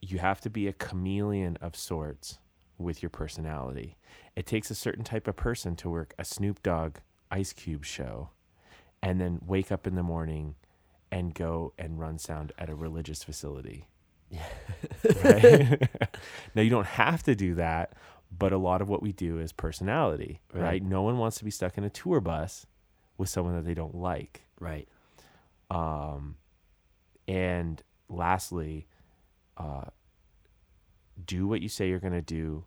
you 0.02 0.18
have 0.18 0.40
to 0.42 0.50
be 0.50 0.66
a 0.66 0.72
chameleon 0.72 1.56
of 1.62 1.76
sorts 1.76 2.38
with 2.76 3.02
your 3.02 3.10
personality. 3.10 3.96
It 4.34 4.46
takes 4.46 4.70
a 4.70 4.74
certain 4.74 5.04
type 5.04 5.28
of 5.28 5.36
person 5.36 5.76
to 5.76 5.88
work 5.88 6.12
a 6.18 6.24
Snoop 6.24 6.62
Dogg 6.62 6.98
Ice 7.30 7.52
Cube 7.52 7.84
show 7.84 8.30
and 9.00 9.20
then 9.20 9.40
wake 9.46 9.70
up 9.70 9.86
in 9.86 9.94
the 9.94 10.02
morning 10.02 10.56
and 11.10 11.32
go 11.34 11.72
and 11.78 12.00
run 12.00 12.18
sound 12.18 12.52
at 12.58 12.68
a 12.68 12.74
religious 12.74 13.22
facility. 13.22 13.88
right? 15.22 15.88
now 16.54 16.62
you 16.62 16.70
don't 16.70 16.86
have 16.86 17.22
to 17.22 17.34
do 17.34 17.54
that, 17.54 17.92
but 18.36 18.52
a 18.52 18.58
lot 18.58 18.82
of 18.82 18.88
what 18.88 19.02
we 19.02 19.12
do 19.12 19.38
is 19.38 19.52
personality, 19.52 20.40
right? 20.52 20.62
Right. 20.62 20.82
No 20.82 21.02
one 21.02 21.18
wants 21.18 21.38
to 21.38 21.44
be 21.44 21.50
stuck 21.50 21.78
in 21.78 21.84
a 21.84 21.90
tour 21.90 22.20
bus 22.20 22.66
with 23.18 23.28
someone 23.28 23.54
that 23.54 23.64
they 23.64 23.74
don't 23.74 23.94
like. 23.94 24.42
Right. 24.58 24.88
Um, 25.70 26.36
and 27.28 27.82
lastly, 28.08 28.86
uh, 29.56 29.84
do 31.24 31.46
what 31.46 31.60
you 31.60 31.68
say 31.68 31.88
you're 31.88 31.98
going 31.98 32.12
to 32.12 32.22
do 32.22 32.64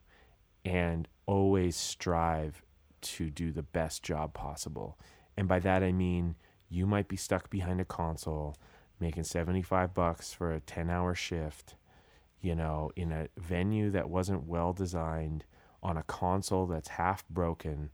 and 0.63 1.07
always 1.25 1.75
strive 1.75 2.61
to 3.01 3.29
do 3.29 3.51
the 3.51 3.63
best 3.63 4.03
job 4.03 4.33
possible. 4.33 4.97
And 5.37 5.47
by 5.47 5.59
that, 5.59 5.83
I 5.83 5.91
mean 5.91 6.35
you 6.69 6.85
might 6.85 7.07
be 7.07 7.15
stuck 7.15 7.49
behind 7.49 7.79
a 7.79 7.85
console 7.85 8.55
making 8.99 9.23
75 9.23 9.93
bucks 9.93 10.33
for 10.33 10.53
a 10.53 10.61
10 10.61 10.89
hour 10.89 11.13
shift, 11.13 11.75
you 12.41 12.55
know, 12.55 12.91
in 12.95 13.11
a 13.11 13.27
venue 13.37 13.91
that 13.91 14.09
wasn't 14.09 14.47
well 14.47 14.73
designed 14.73 15.43
on 15.83 15.97
a 15.97 16.03
console 16.03 16.65
that's 16.65 16.89
half 16.89 17.27
broken 17.29 17.91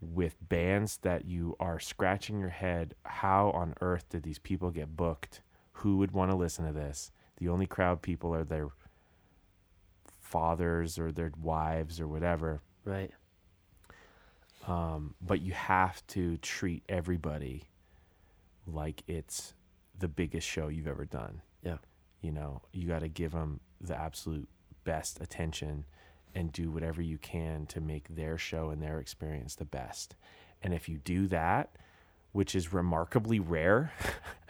with 0.00 0.36
bands 0.48 0.98
that 0.98 1.24
you 1.24 1.56
are 1.58 1.80
scratching 1.80 2.38
your 2.38 2.48
head 2.48 2.94
how 3.04 3.50
on 3.50 3.74
earth 3.80 4.08
did 4.08 4.22
these 4.22 4.38
people 4.38 4.70
get 4.70 4.96
booked 4.96 5.42
who 5.72 5.96
would 5.96 6.12
want 6.12 6.30
to 6.30 6.36
listen 6.36 6.64
to 6.64 6.72
this 6.72 7.10
the 7.38 7.48
only 7.48 7.66
crowd 7.66 8.02
people 8.02 8.34
are 8.34 8.44
their 8.44 8.68
fathers 10.20 10.98
or 10.98 11.10
their 11.12 11.32
wives 11.40 12.00
or 12.00 12.06
whatever 12.08 12.60
Right. 12.84 13.10
um, 14.66 15.14
but 15.20 15.40
you 15.40 15.52
have 15.52 16.06
to 16.08 16.36
treat 16.38 16.82
everybody 16.88 17.64
like 18.66 19.02
it's 19.06 19.54
the 19.98 20.08
biggest 20.08 20.46
show 20.46 20.68
you've 20.68 20.86
ever 20.86 21.04
done 21.04 21.40
Yeah. 21.62 21.78
you 22.20 22.32
know 22.32 22.62
you 22.72 22.86
got 22.88 23.00
to 23.00 23.08
give 23.08 23.32
them 23.32 23.60
the 23.80 23.96
absolute 23.96 24.48
best 24.84 25.20
attention 25.20 25.84
and 26.34 26.52
do 26.52 26.70
whatever 26.70 27.00
you 27.02 27.18
can 27.18 27.66
to 27.66 27.80
make 27.80 28.14
their 28.14 28.36
show 28.38 28.70
and 28.70 28.82
their 28.82 28.98
experience 29.00 29.54
the 29.54 29.64
best 29.64 30.14
and 30.62 30.74
if 30.74 30.88
you 30.88 30.98
do 30.98 31.26
that 31.28 31.70
which 32.32 32.54
is 32.54 32.72
remarkably 32.72 33.40
rare 33.40 33.92